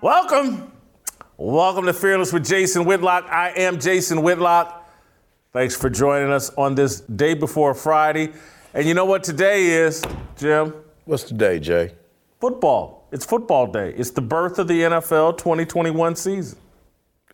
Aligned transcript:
Welcome. 0.00 0.72
Welcome 1.36 1.84
to 1.86 1.92
Fearless 1.92 2.32
with 2.32 2.46
Jason 2.46 2.84
Whitlock. 2.84 3.26
I 3.30 3.50
am 3.50 3.78
Jason 3.78 4.22
Whitlock. 4.22 4.88
Thanks 5.52 5.76
for 5.76 5.90
joining 5.90 6.30
us 6.32 6.50
on 6.56 6.74
this 6.74 7.00
day 7.00 7.34
before 7.34 7.74
Friday. 7.74 8.32
And 8.72 8.86
you 8.86 8.94
know 8.94 9.04
what 9.04 9.24
today 9.24 9.66
is, 9.66 10.02
Jim? 10.38 10.74
What's 11.04 11.24
today, 11.24 11.58
Jay? 11.58 11.92
Football. 12.40 13.08
It's 13.12 13.24
football 13.26 13.66
day. 13.66 13.92
It's 13.96 14.10
the 14.10 14.20
birth 14.22 14.58
of 14.58 14.68
the 14.68 14.80
NFL 14.82 15.36
2021 15.38 16.16
season. 16.16 16.58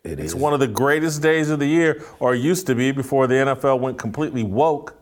It 0.03 0.19
It's 0.19 0.33
is. 0.33 0.35
one 0.35 0.53
of 0.53 0.59
the 0.59 0.67
greatest 0.67 1.21
days 1.21 1.49
of 1.49 1.59
the 1.59 1.67
year, 1.67 2.03
or 2.19 2.33
used 2.35 2.65
to 2.67 2.75
be 2.75 2.91
before 2.91 3.27
the 3.27 3.35
NFL 3.35 3.79
went 3.79 3.97
completely 3.97 4.43
woke. 4.43 4.95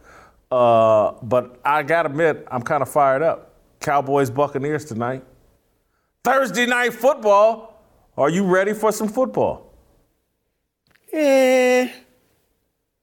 Uh, 0.52 1.14
but 1.24 1.60
I 1.66 1.84
gotta 1.84 2.10
admit, 2.10 2.46
I'm 2.52 2.62
kind 2.62 2.82
of 2.82 2.90
fired 2.90 3.22
up. 3.22 3.54
Cowboys 3.80 4.30
Buccaneers 4.30 4.86
tonight. 4.86 5.24
Thursday 6.26 6.66
night 6.66 6.92
football. 6.92 7.84
Are 8.18 8.30
you 8.32 8.46
ready 8.46 8.74
for 8.74 8.92
some 8.92 9.08
football? 9.08 9.72
Eh. 11.14 11.92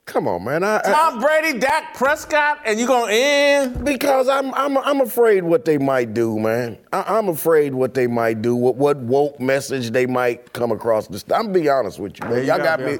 Come 0.04 0.26
on, 0.26 0.42
man. 0.42 0.64
I, 0.64 0.78
I, 0.78 0.80
Tom 0.82 1.20
Brady, 1.20 1.58
Dak 1.60 1.94
Prescott, 1.94 2.58
and 2.66 2.80
you 2.80 2.86
gonna 2.88 3.12
end? 3.12 3.84
because 3.84 4.28
I'm 4.28 4.52
I'm 4.54 4.76
I'm 4.76 5.00
afraid 5.00 5.44
what 5.44 5.64
they 5.64 5.78
might 5.78 6.12
do, 6.12 6.38
man. 6.40 6.76
I, 6.92 7.04
I'm 7.16 7.28
afraid 7.28 7.72
what 7.72 7.94
they 7.94 8.08
might 8.08 8.42
do. 8.42 8.56
What 8.56 8.74
what 8.74 8.96
woke 8.96 9.38
message 9.38 9.92
they 9.92 10.04
might 10.04 10.52
come 10.52 10.72
across. 10.72 11.06
This. 11.06 11.24
I'm 11.32 11.52
be 11.52 11.68
honest 11.68 12.00
with 12.00 12.18
you, 12.18 12.28
man. 12.28 12.44
Y'all 12.44 12.58
got 12.58 12.80
me. 12.80 12.98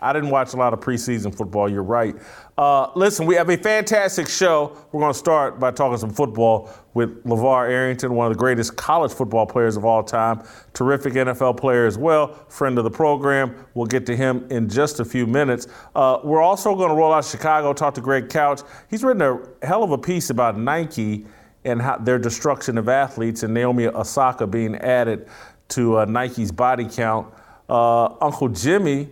I 0.00 0.12
didn't 0.12 0.30
watch 0.30 0.52
a 0.54 0.56
lot 0.56 0.72
of 0.72 0.80
preseason 0.80 1.34
football. 1.34 1.68
You're 1.68 1.82
right. 1.82 2.14
Uh, 2.56 2.88
listen, 2.94 3.26
we 3.26 3.34
have 3.34 3.50
a 3.50 3.56
fantastic 3.56 4.28
show. 4.28 4.76
We're 4.92 5.00
going 5.00 5.12
to 5.12 5.18
start 5.18 5.58
by 5.58 5.72
talking 5.72 5.98
some 5.98 6.10
football 6.10 6.70
with 6.94 7.24
LaVar 7.24 7.68
Arrington, 7.68 8.14
one 8.14 8.28
of 8.28 8.32
the 8.32 8.38
greatest 8.38 8.76
college 8.76 9.12
football 9.12 9.44
players 9.44 9.76
of 9.76 9.84
all 9.84 10.04
time, 10.04 10.44
terrific 10.72 11.14
NFL 11.14 11.56
player 11.56 11.84
as 11.84 11.98
well, 11.98 12.32
friend 12.48 12.78
of 12.78 12.84
the 12.84 12.90
program. 12.90 13.66
We'll 13.74 13.86
get 13.86 14.06
to 14.06 14.16
him 14.16 14.46
in 14.50 14.68
just 14.68 15.00
a 15.00 15.04
few 15.04 15.26
minutes. 15.26 15.66
Uh, 15.96 16.20
we're 16.22 16.42
also 16.42 16.76
going 16.76 16.90
to 16.90 16.94
roll 16.94 17.12
out 17.12 17.24
Chicago, 17.24 17.72
talk 17.72 17.94
to 17.94 18.00
Greg 18.00 18.28
Couch. 18.28 18.60
He's 18.88 19.02
written 19.02 19.22
a 19.22 19.66
hell 19.66 19.82
of 19.82 19.90
a 19.90 19.98
piece 19.98 20.30
about 20.30 20.56
Nike 20.56 21.26
and 21.64 21.82
how 21.82 21.96
their 21.96 22.20
destruction 22.20 22.78
of 22.78 22.88
athletes 22.88 23.42
and 23.42 23.52
Naomi 23.52 23.88
Osaka 23.88 24.46
being 24.46 24.76
added 24.76 25.28
to 25.70 25.98
uh, 25.98 26.04
Nike's 26.04 26.52
body 26.52 26.86
count. 26.88 27.34
Uh, 27.68 28.14
Uncle 28.20 28.48
Jimmy 28.48 29.08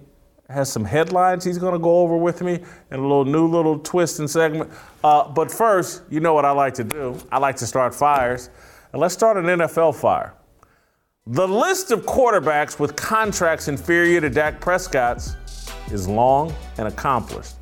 has 0.52 0.70
some 0.70 0.84
headlines 0.84 1.44
he's 1.44 1.58
going 1.58 1.72
to 1.72 1.78
go 1.78 2.00
over 2.00 2.16
with 2.16 2.42
me 2.42 2.60
and 2.90 3.00
a 3.00 3.02
little 3.02 3.24
new 3.24 3.46
little 3.46 3.78
twist 3.78 4.18
and 4.18 4.30
segment. 4.30 4.70
Uh, 5.02 5.28
but 5.28 5.50
first, 5.50 6.02
you 6.10 6.20
know 6.20 6.34
what 6.34 6.44
I 6.44 6.50
like 6.50 6.74
to 6.74 6.84
do. 6.84 7.16
I 7.30 7.38
like 7.38 7.56
to 7.56 7.66
start 7.66 7.94
fires. 7.94 8.50
And 8.92 9.00
let's 9.00 9.14
start 9.14 9.36
an 9.36 9.46
NFL 9.46 9.94
fire. 9.94 10.34
The 11.26 11.46
list 11.46 11.92
of 11.92 12.02
quarterbacks 12.04 12.78
with 12.78 12.96
contracts 12.96 13.68
inferior 13.68 14.20
to 14.20 14.28
Dak 14.28 14.60
Prescott's 14.60 15.36
is 15.90 16.08
long 16.08 16.54
and 16.78 16.88
accomplished. 16.88 17.54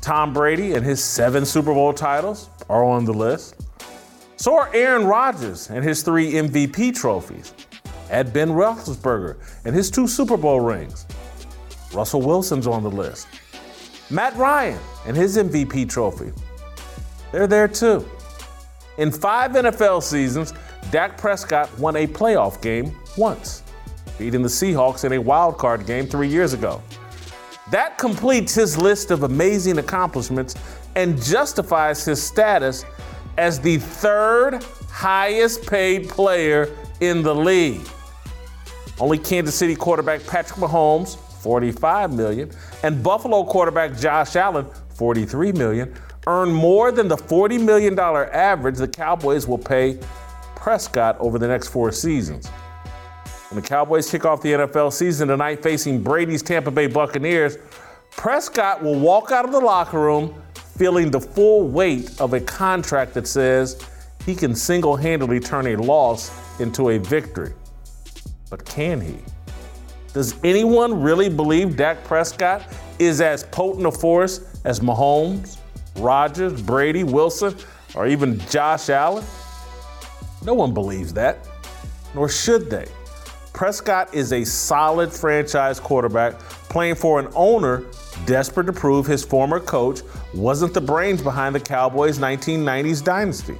Tom 0.00 0.32
Brady 0.32 0.74
and 0.74 0.84
his 0.86 1.02
seven 1.02 1.44
Super 1.44 1.74
Bowl 1.74 1.92
titles 1.92 2.48
are 2.68 2.84
on 2.84 3.04
the 3.04 3.12
list. 3.12 3.56
So 4.36 4.54
are 4.56 4.70
Aaron 4.74 5.04
Rodgers 5.06 5.70
and 5.70 5.84
his 5.84 6.02
three 6.02 6.34
MVP 6.34 6.94
trophies. 6.94 7.52
Add 8.10 8.32
Ben 8.32 8.50
Roethlisberger 8.50 9.36
and 9.64 9.74
his 9.74 9.90
two 9.90 10.06
Super 10.06 10.36
Bowl 10.36 10.60
rings. 10.60 11.06
Russell 11.96 12.20
Wilson's 12.20 12.66
on 12.66 12.82
the 12.82 12.90
list. 12.90 13.26
Matt 14.10 14.36
Ryan 14.36 14.78
and 15.06 15.16
his 15.16 15.36
MVP 15.36 15.88
trophy. 15.88 16.30
They're 17.32 17.46
there 17.46 17.66
too. 17.66 18.06
In 18.98 19.10
five 19.10 19.52
NFL 19.52 20.02
seasons, 20.02 20.52
Dak 20.90 21.18
Prescott 21.18 21.76
won 21.78 21.96
a 21.96 22.06
playoff 22.06 22.62
game 22.62 22.94
once, 23.16 23.62
beating 24.18 24.42
the 24.42 24.48
Seahawks 24.48 25.04
in 25.04 25.12
a 25.14 25.18
wild 25.18 25.58
card 25.58 25.86
game 25.86 26.06
three 26.06 26.28
years 26.28 26.52
ago. 26.52 26.82
That 27.70 27.98
completes 27.98 28.54
his 28.54 28.78
list 28.78 29.10
of 29.10 29.24
amazing 29.24 29.78
accomplishments 29.78 30.54
and 30.94 31.20
justifies 31.20 32.04
his 32.04 32.22
status 32.22 32.84
as 33.38 33.58
the 33.58 33.78
third 33.78 34.62
highest 34.88 35.66
paid 35.66 36.08
player 36.08 36.74
in 37.00 37.22
the 37.22 37.34
league. 37.34 37.86
Only 38.98 39.18
Kansas 39.18 39.54
City 39.54 39.74
quarterback 39.74 40.24
Patrick 40.26 40.58
Mahomes, 40.58 41.18
45 41.46 42.12
million, 42.12 42.50
and 42.82 43.04
Buffalo 43.04 43.44
quarterback 43.44 43.96
Josh 43.96 44.34
Allen, 44.34 44.66
43 44.96 45.52
million, 45.52 45.94
earn 46.26 46.50
more 46.50 46.90
than 46.90 47.06
the 47.06 47.16
40 47.16 47.58
million 47.58 47.94
dollar 47.94 48.28
average 48.34 48.78
the 48.78 48.88
Cowboys 48.88 49.46
will 49.46 49.56
pay 49.56 49.96
Prescott 50.56 51.16
over 51.20 51.38
the 51.38 51.46
next 51.46 51.68
4 51.68 51.92
seasons. 51.92 52.48
When 53.48 53.62
the 53.62 53.68
Cowboys 53.68 54.10
kick 54.10 54.24
off 54.24 54.42
the 54.42 54.54
NFL 54.54 54.92
season 54.92 55.28
tonight 55.28 55.62
facing 55.62 56.02
Brady's 56.02 56.42
Tampa 56.42 56.72
Bay 56.72 56.88
Buccaneers, 56.88 57.58
Prescott 58.10 58.82
will 58.82 58.98
walk 58.98 59.30
out 59.30 59.44
of 59.44 59.52
the 59.52 59.60
locker 59.60 60.00
room 60.00 60.34
feeling 60.76 61.12
the 61.12 61.20
full 61.20 61.68
weight 61.68 62.20
of 62.20 62.32
a 62.32 62.40
contract 62.40 63.14
that 63.14 63.28
says 63.28 63.80
he 64.24 64.34
can 64.34 64.52
single 64.52 64.96
handedly 64.96 65.38
turn 65.38 65.68
a 65.68 65.76
loss 65.76 66.32
into 66.58 66.88
a 66.88 66.98
victory. 66.98 67.52
But 68.50 68.64
can 68.64 69.00
he? 69.00 69.18
Does 70.16 70.34
anyone 70.42 71.02
really 71.02 71.28
believe 71.28 71.76
Dak 71.76 72.02
Prescott 72.04 72.66
is 72.98 73.20
as 73.20 73.44
potent 73.44 73.84
a 73.84 73.92
force 73.92 74.40
as 74.64 74.80
Mahomes, 74.80 75.58
Rodgers, 75.98 76.62
Brady, 76.62 77.04
Wilson, 77.04 77.54
or 77.94 78.06
even 78.06 78.38
Josh 78.48 78.88
Allen? 78.88 79.22
No 80.42 80.54
one 80.54 80.72
believes 80.72 81.12
that, 81.12 81.46
nor 82.14 82.30
should 82.30 82.70
they. 82.70 82.86
Prescott 83.52 84.14
is 84.14 84.32
a 84.32 84.42
solid 84.42 85.12
franchise 85.12 85.78
quarterback 85.78 86.38
playing 86.70 86.94
for 86.94 87.20
an 87.20 87.28
owner 87.34 87.84
desperate 88.24 88.64
to 88.64 88.72
prove 88.72 89.04
his 89.04 89.22
former 89.22 89.60
coach 89.60 90.00
wasn't 90.32 90.72
the 90.72 90.80
brains 90.80 91.20
behind 91.20 91.54
the 91.54 91.60
Cowboys' 91.60 92.18
1990s 92.18 93.04
dynasty. 93.04 93.58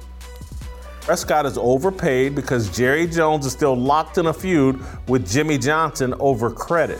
Prescott 1.07 1.45
is 1.45 1.57
overpaid 1.57 2.35
because 2.35 2.69
Jerry 2.75 3.07
Jones 3.07 3.45
is 3.45 3.53
still 3.53 3.77
locked 3.77 4.17
in 4.17 4.25
a 4.25 4.33
feud 4.33 4.83
with 5.07 5.25
Jimmy 5.31 5.57
Johnson 5.57 6.13
over 6.19 6.51
credit. 6.51 6.99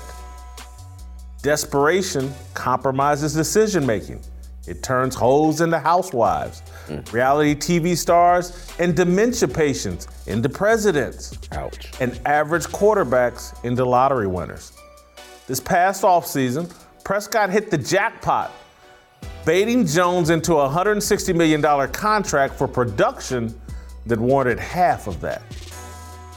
Desperation 1.41 2.33
compromises 2.53 3.33
decision 3.33 3.85
making. 3.85 4.21
It 4.65 4.81
turns 4.81 5.13
hoes 5.13 5.59
into 5.59 5.77
housewives, 5.77 6.61
mm. 6.87 7.11
reality 7.11 7.53
TV 7.53 7.97
stars 7.97 8.71
and 8.79 8.95
dementia 8.95 9.49
patients 9.49 10.07
into 10.25 10.47
presidents, 10.47 11.37
Ouch. 11.51 11.91
and 11.99 12.17
average 12.25 12.63
quarterbacks 12.67 13.61
into 13.65 13.83
lottery 13.83 14.27
winners. 14.27 14.71
This 15.47 15.59
past 15.59 16.03
offseason, 16.03 16.73
Prescott 17.03 17.49
hit 17.49 17.69
the 17.69 17.77
jackpot, 17.77 18.53
baiting 19.45 19.85
Jones 19.85 20.29
into 20.29 20.53
a 20.53 20.69
$160 20.69 21.35
million 21.35 21.61
contract 21.91 22.53
for 22.53 22.69
production 22.69 23.53
that 24.07 24.19
warranted 24.19 24.59
half 24.59 25.07
of 25.07 25.21
that. 25.21 25.41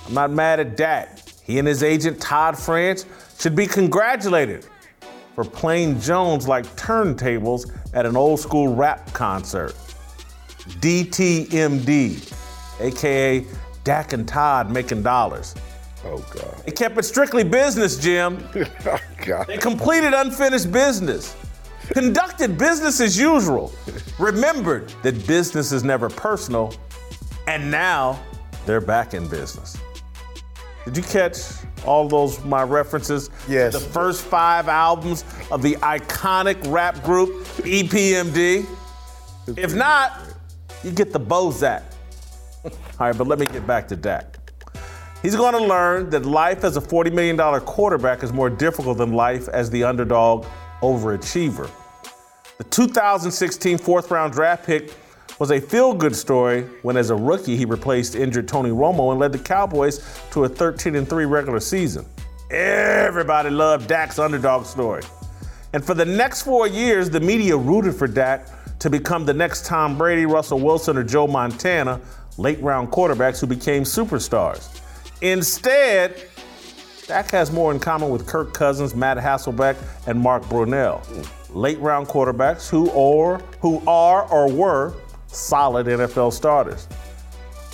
I'm 0.07 0.15
not 0.15 0.31
mad 0.31 0.61
at 0.61 0.77
Dak. 0.77 1.19
He 1.45 1.59
and 1.59 1.67
his 1.67 1.83
agent 1.83 2.21
Todd 2.21 2.59
France 2.59 3.07
should 3.39 3.57
be 3.57 3.67
congratulated 3.67 4.67
for 5.35 5.45
playing 5.45 6.01
Jones 6.01 6.47
like 6.47 6.65
turntables 6.77 7.71
at 7.95 8.07
an 8.07 8.17
old 8.17 8.41
school 8.41 8.75
rap 8.75 9.13
concert. 9.13 9.75
DTMD, 10.81 12.33
aka 12.81 13.45
Dak 13.85 14.13
and 14.13 14.29
Todd 14.29 14.71
making 14.71 15.03
dollars. 15.03 15.55
Oh 16.05 16.19
God. 16.33 16.63
They 16.65 16.73
kept 16.73 16.97
it 16.99 17.05
strictly 17.05 17.45
business, 17.45 17.99
Jim. 17.99 18.47
oh 18.87 19.01
God. 19.25 19.47
They 19.47 19.59
completed 19.59 20.15
unfinished 20.15 20.71
business, 20.73 21.37
conducted 21.89 22.57
business 22.57 23.01
as 23.01 23.19
usual, 23.19 23.73
remembered 24.19 24.93
that 25.03 25.27
business 25.27 25.73
is 25.73 25.85
never 25.85 26.09
personal, 26.09 26.73
and 27.51 27.69
now 27.69 28.17
they're 28.65 28.81
back 28.81 29.13
in 29.13 29.27
business. 29.27 29.77
Did 30.85 30.97
you 30.97 31.03
catch 31.03 31.37
all 31.85 32.09
those 32.09 32.43
my 32.45 32.63
references? 32.63 33.29
Yes. 33.49 33.73
The 33.73 33.81
first 33.81 34.23
five 34.23 34.69
albums 34.69 35.25
of 35.51 35.61
the 35.61 35.75
iconic 35.77 36.59
rap 36.73 37.03
group 37.03 37.45
EPMD. 37.59 38.67
If 39.57 39.75
not, 39.75 40.21
you 40.85 40.93
get 40.93 41.13
the 41.13 41.19
Bozak. 41.19 41.83
All 42.65 42.71
right, 43.01 43.19
but 43.19 43.27
let 43.27 43.41
me 43.41 43.47
get 43.47 43.67
back 43.67 43.89
to 43.89 43.97
Dak. 43.97 44.37
He's 45.21 45.35
going 45.35 45.55
to 45.55 45.65
learn 45.65 46.09
that 46.11 46.25
life 46.25 46.63
as 46.63 46.77
a 46.77 46.81
$40 46.81 47.13
million 47.13 47.61
quarterback 47.63 48.23
is 48.23 48.33
more 48.33 48.49
difficult 48.49 48.99
than 48.99 49.13
life 49.13 49.49
as 49.49 49.69
the 49.71 49.83
underdog 49.83 50.47
overachiever. 50.83 51.69
The 52.59 52.65
2016 52.65 53.79
fourth 53.79 54.11
round 54.13 54.33
draft 54.33 54.65
pick 54.65 54.93
was 55.41 55.51
a 55.51 55.59
feel 55.59 55.95
good 55.95 56.15
story 56.15 56.65
when, 56.83 56.99
as 56.99 57.09
a 57.09 57.17
rookie, 57.17 57.57
he 57.57 57.65
replaced 57.65 58.15
injured 58.15 58.47
Tony 58.47 58.69
Romo 58.69 59.11
and 59.11 59.19
led 59.19 59.33
the 59.33 59.39
Cowboys 59.39 60.21
to 60.33 60.45
a 60.45 60.49
13 60.49 61.05
3 61.07 61.25
regular 61.25 61.59
season. 61.59 62.05
Everybody 62.51 63.49
loved 63.49 63.89
Dak's 63.89 64.19
underdog 64.19 64.67
story. 64.67 65.03
And 65.73 65.83
for 65.83 65.95
the 65.95 66.05
next 66.05 66.43
four 66.43 66.67
years, 66.67 67.09
the 67.09 67.21
media 67.21 67.57
rooted 67.57 67.95
for 67.95 68.07
Dak 68.07 68.49
to 68.81 68.91
become 68.91 69.25
the 69.25 69.33
next 69.33 69.65
Tom 69.65 69.97
Brady, 69.97 70.27
Russell 70.27 70.61
Wilson, 70.61 70.99
or 70.99 71.05
Joe 71.05 71.27
Montana, 71.27 72.01
late 72.37 72.61
round 72.61 72.91
quarterbacks 72.91 73.41
who 73.41 73.47
became 73.47 73.85
superstars. 73.85 74.79
Instead, 75.23 76.23
Dak 77.07 77.31
has 77.31 77.51
more 77.51 77.73
in 77.73 77.81
common 77.81 78.11
with 78.11 78.27
Kirk 78.27 78.53
Cousins, 78.53 78.95
Matt 78.95 79.17
Hasselbeck, 79.17 79.77
and 80.07 80.21
Mark 80.21 80.43
Brunell, 80.45 81.01
late 81.55 81.79
round 81.79 82.09
quarterbacks 82.09 82.69
who 82.69 82.91
are 82.91 83.39
who 83.61 83.83
are 83.87 84.31
or 84.31 84.53
were 84.53 84.95
solid 85.33 85.87
NFL 85.87 86.33
starters. 86.33 86.89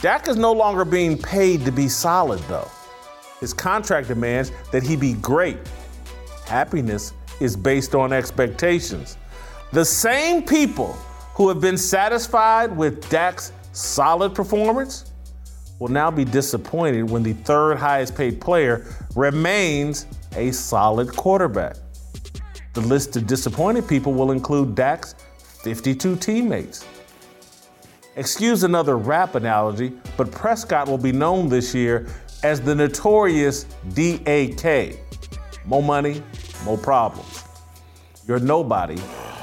Dak 0.01 0.29
is 0.29 0.37
no 0.37 0.53
longer 0.53 0.85
being 0.85 1.17
paid 1.17 1.65
to 1.65 1.73
be 1.73 1.89
solid 1.89 2.41
though. 2.49 2.71
His 3.41 3.53
contract 3.53 4.09
demands 4.09 4.53
that 4.73 4.83
he 4.83 4.97
be 4.97 5.15
great. 5.15 5.59
Happiness 6.47 7.13
is 7.41 7.57
based 7.57 7.95
on 7.95 8.13
expectations. 8.13 9.17
The 9.73 9.85
same 9.85 10.43
people 10.43 10.93
who 11.35 11.49
have 11.49 11.61
been 11.61 11.77
satisfied 11.77 12.75
with 12.75 13.09
Dak's 13.11 13.53
solid 13.73 14.35
performance 14.35 15.13
will 15.79 15.89
now 15.89 16.11
be 16.11 16.25
disappointed 16.25 17.11
when 17.11 17.23
the 17.23 17.35
third 17.35 17.77
highest 17.77 18.15
paid 18.15 18.41
player 18.41 18.87
remains 19.15 20.07
a 20.35 20.51
solid 20.51 21.15
quarterback. 21.15 21.77
The 22.75 22.81
list 22.83 23.17
of 23.17 23.27
disappointed 23.27 23.89
people 23.89 24.15
will 24.15 24.31
include 24.31 24.75
Dak's 24.75 25.15
52 25.63 26.17
teammates. 26.17 26.87
Excuse 28.17 28.63
another 28.63 28.97
rap 28.97 29.35
analogy, 29.35 29.93
but 30.17 30.33
Prescott 30.33 30.89
will 30.89 30.97
be 30.97 31.13
known 31.13 31.51
this 31.51 31.75
year 31.75 32.07
as 32.43 32.63
the 32.63 32.75
notorious 32.75 33.65
DAK. 33.93 34.97
More 35.67 35.83
money, 35.83 36.23
more 36.65 36.79
problems. 36.79 37.45
You're 38.27 38.39
nobody 38.39 38.97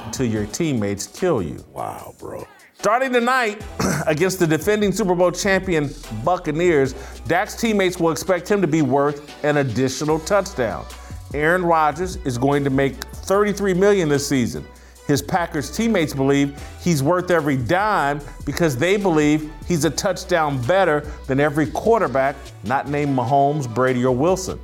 until 0.04 0.26
your 0.26 0.46
teammates 0.46 1.06
kill 1.06 1.40
you. 1.40 1.64
Wow, 1.72 2.14
bro. 2.18 2.44
Starting 2.76 3.12
tonight 3.12 3.64
against 4.08 4.40
the 4.40 4.46
defending 4.46 4.90
Super 4.90 5.14
Bowl 5.14 5.30
champion 5.30 5.88
Buccaneers, 6.24 6.94
Dak's 7.28 7.54
teammates 7.54 8.00
will 8.00 8.10
expect 8.10 8.50
him 8.50 8.60
to 8.60 8.66
be 8.66 8.82
worth 8.82 9.44
an 9.44 9.58
additional 9.58 10.18
touchdown. 10.18 10.84
Aaron 11.32 11.64
Rodgers 11.64 12.16
is 12.24 12.38
going 12.38 12.64
to 12.64 12.70
make 12.70 12.94
33 12.94 13.72
million 13.74 14.08
this 14.08 14.28
season. 14.28 14.66
His 15.06 15.20
Packers 15.20 15.70
teammates 15.70 16.14
believe 16.14 16.58
he's 16.80 17.02
worth 17.02 17.30
every 17.30 17.58
dime 17.58 18.20
because 18.46 18.76
they 18.76 18.96
believe 18.96 19.52
he's 19.66 19.84
a 19.84 19.90
touchdown 19.90 20.60
better 20.62 21.00
than 21.26 21.40
every 21.40 21.66
quarterback 21.66 22.36
not 22.64 22.88
named 22.88 23.16
Mahomes, 23.16 23.72
Brady, 23.72 24.04
or 24.04 24.16
Wilson. 24.16 24.58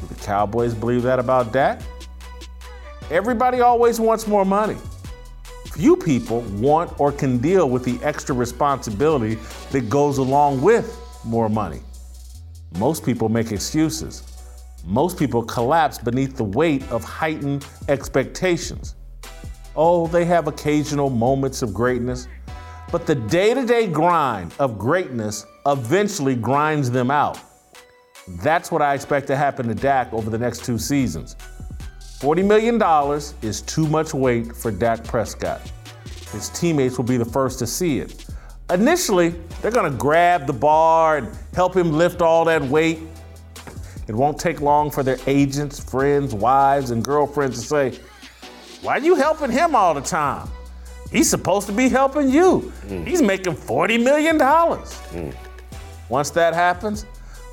Do 0.00 0.06
the 0.06 0.14
Cowboys 0.16 0.74
believe 0.74 1.02
that 1.02 1.18
about 1.18 1.52
Dak? 1.52 1.80
Everybody 3.10 3.60
always 3.60 3.98
wants 3.98 4.26
more 4.26 4.44
money. 4.44 4.76
Few 5.72 5.96
people 5.96 6.40
want 6.58 7.00
or 7.00 7.10
can 7.10 7.38
deal 7.38 7.70
with 7.70 7.84
the 7.84 7.98
extra 8.04 8.34
responsibility 8.34 9.38
that 9.70 9.88
goes 9.88 10.18
along 10.18 10.60
with 10.60 10.98
more 11.24 11.48
money. 11.48 11.80
Most 12.78 13.04
people 13.04 13.30
make 13.30 13.52
excuses. 13.52 14.22
Most 14.84 15.18
people 15.18 15.42
collapse 15.42 15.96
beneath 15.96 16.36
the 16.36 16.44
weight 16.44 16.82
of 16.90 17.02
heightened 17.02 17.66
expectations. 17.88 18.96
Oh, 19.74 20.06
they 20.06 20.24
have 20.26 20.48
occasional 20.48 21.10
moments 21.10 21.62
of 21.62 21.72
greatness, 21.72 22.28
but 22.90 23.06
the 23.06 23.14
day 23.14 23.54
to 23.54 23.64
day 23.64 23.86
grind 23.86 24.54
of 24.58 24.78
greatness 24.78 25.46
eventually 25.66 26.34
grinds 26.34 26.90
them 26.90 27.10
out. 27.10 27.38
That's 28.28 28.70
what 28.70 28.82
I 28.82 28.94
expect 28.94 29.26
to 29.28 29.36
happen 29.36 29.66
to 29.68 29.74
Dak 29.74 30.12
over 30.12 30.30
the 30.30 30.38
next 30.38 30.64
two 30.64 30.78
seasons. 30.78 31.36
$40 32.20 32.46
million 32.46 32.80
is 33.42 33.62
too 33.62 33.88
much 33.88 34.14
weight 34.14 34.54
for 34.54 34.70
Dak 34.70 35.02
Prescott. 35.04 35.60
His 36.30 36.50
teammates 36.50 36.96
will 36.96 37.04
be 37.04 37.16
the 37.16 37.24
first 37.24 37.58
to 37.58 37.66
see 37.66 37.98
it. 37.98 38.26
Initially, 38.70 39.30
they're 39.60 39.72
going 39.72 39.90
to 39.90 39.98
grab 39.98 40.46
the 40.46 40.52
bar 40.52 41.18
and 41.18 41.28
help 41.52 41.76
him 41.76 41.92
lift 41.92 42.22
all 42.22 42.44
that 42.44 42.62
weight. 42.62 43.00
It 44.06 44.14
won't 44.14 44.38
take 44.38 44.60
long 44.60 44.90
for 44.90 45.02
their 45.02 45.18
agents, 45.26 45.80
friends, 45.80 46.34
wives, 46.34 46.90
and 46.90 47.04
girlfriends 47.04 47.60
to 47.60 47.66
say, 47.66 47.98
Why 48.82 48.98
are 48.98 49.00
you 49.00 49.14
helping 49.14 49.50
him 49.50 49.74
all 49.74 49.94
the 49.94 50.00
time? 50.00 50.48
He's 51.10 51.30
supposed 51.30 51.66
to 51.68 51.72
be 51.72 51.88
helping 51.88 52.28
you. 52.28 52.72
Mm. 52.86 53.06
He's 53.06 53.22
making 53.22 53.54
$40 53.54 54.02
million. 54.02 54.38
Mm. 54.38 55.34
Once 56.08 56.30
that 56.30 56.52
happens, 56.52 57.06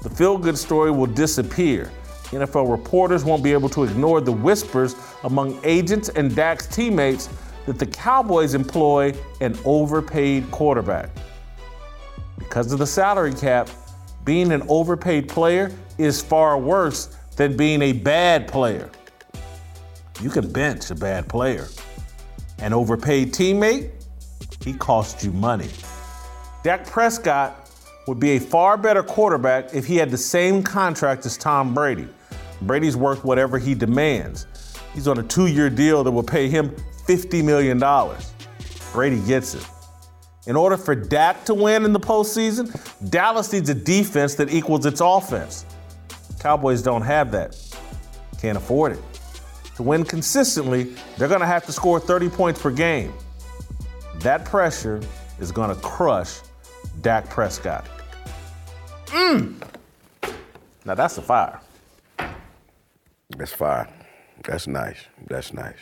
the 0.04 0.10
feel 0.10 0.38
good 0.38 0.58
story 0.58 0.92
will 0.92 1.08
disappear 1.08 1.92
NFL 2.31 2.70
reporters 2.70 3.26
won't 3.26 3.44
be 3.44 3.54
able 3.54 3.70
to 3.70 3.84
ignore 3.84 4.22
the 4.22 4.31
whispers 4.31 4.96
among 5.24 5.60
agents 5.64 6.10
and 6.10 6.36
Dak's 6.36 6.68
teammates 6.68 7.28
that 7.66 7.80
the 7.80 7.88
Cowboys 7.88 8.54
employ 8.54 9.14
an 9.42 9.58
overpaid 9.66 10.50
quarterback. 10.52 11.10
Because 12.38 12.72
of 12.72 12.80
the 12.80 12.86
salary 12.86 13.34
cap, 13.34 13.70
being 14.25 14.52
an 14.52 14.64
overpaid 14.70 15.28
player 15.28 15.72
is 15.98 16.22
far 16.22 16.58
worse 16.58 17.18
than 17.36 17.58
being 17.58 17.82
a 17.82 17.94
bad 17.94 18.48
player. 18.48 18.90
You 20.21 20.30
can 20.30 20.51
bench 20.51 20.92
a 20.92 20.95
bad 20.95 21.30
player. 21.30 21.68
An 22.60 22.74
overpaid 22.74 23.33
teammate, 23.33 23.92
he 24.63 24.74
costs 24.74 25.24
you 25.24 25.31
money. 25.31 25.69
Dak 26.63 26.86
Prescott 26.86 27.69
would 28.07 28.19
be 28.19 28.31
a 28.31 28.39
far 28.39 28.75
better 28.75 29.01
quarterback 29.01 29.74
if 29.74 29.86
he 29.86 29.95
had 29.95 30.12
the 30.12 30.18
same 30.18 30.62
contract 30.62 31.25
as 31.25 31.38
Tom 31.38 31.74
Brady. 31.74 32.08
Brady's 32.63 32.98
worth 32.98 33.24
whatever 33.24 33.58
he 33.58 33.74
demands. 33.74 34.48
He's 34.94 35.08
on 35.08 35.20
a 35.20 35.24
two 35.24 35.48
year 35.48 35.70
deal 35.70 36.03
that 36.03 36.12
will 36.12 36.24
pay 36.24 36.50
him 36.50 36.75
$50 37.08 37.44
million. 37.44 37.79
Brady 38.91 39.22
gets 39.25 39.53
it. 39.55 39.65
In 40.48 40.55
order 40.55 40.75
for 40.75 40.96
Dak 40.96 41.46
to 41.46 41.53
win 41.53 41.86
in 41.86 41.94
the 41.94 42.00
postseason, 42.00 42.70
Dallas 43.10 43.53
needs 43.53 43.70
a 43.70 43.75
defense 43.75 44.36
that 44.36 44.51
equals 44.51 44.86
its 44.86 45.00
offense. 45.00 45.65
Cowboys 46.39 46.82
don't 46.82 47.03
have 47.03 47.32
that. 47.32 47.55
Can't 48.41 48.58
afford 48.58 48.94
it. 48.94 49.00
To 49.79 49.83
win 49.83 50.03
consistently, 50.03 50.93
they're 51.17 51.29
going 51.29 51.39
to 51.39 51.48
have 51.48 51.65
to 51.67 51.71
score 51.71 52.01
30 52.01 52.27
points 52.27 52.62
per 52.62 52.69
game. 52.69 53.13
That 54.15 54.43
pressure 54.43 55.00
is 55.39 55.53
going 55.53 55.74
to 55.74 55.81
crush 55.81 56.41
Dak 57.01 57.29
Prescott. 57.29 57.88
Mmm. 59.05 59.55
Now 60.83 60.95
that's 60.95 61.17
a 61.17 61.21
fire. 61.21 61.62
That's 63.38 63.53
fine. 63.53 63.88
That's 64.43 64.67
nice. 64.67 64.98
That's 65.27 65.53
nice. 65.53 65.79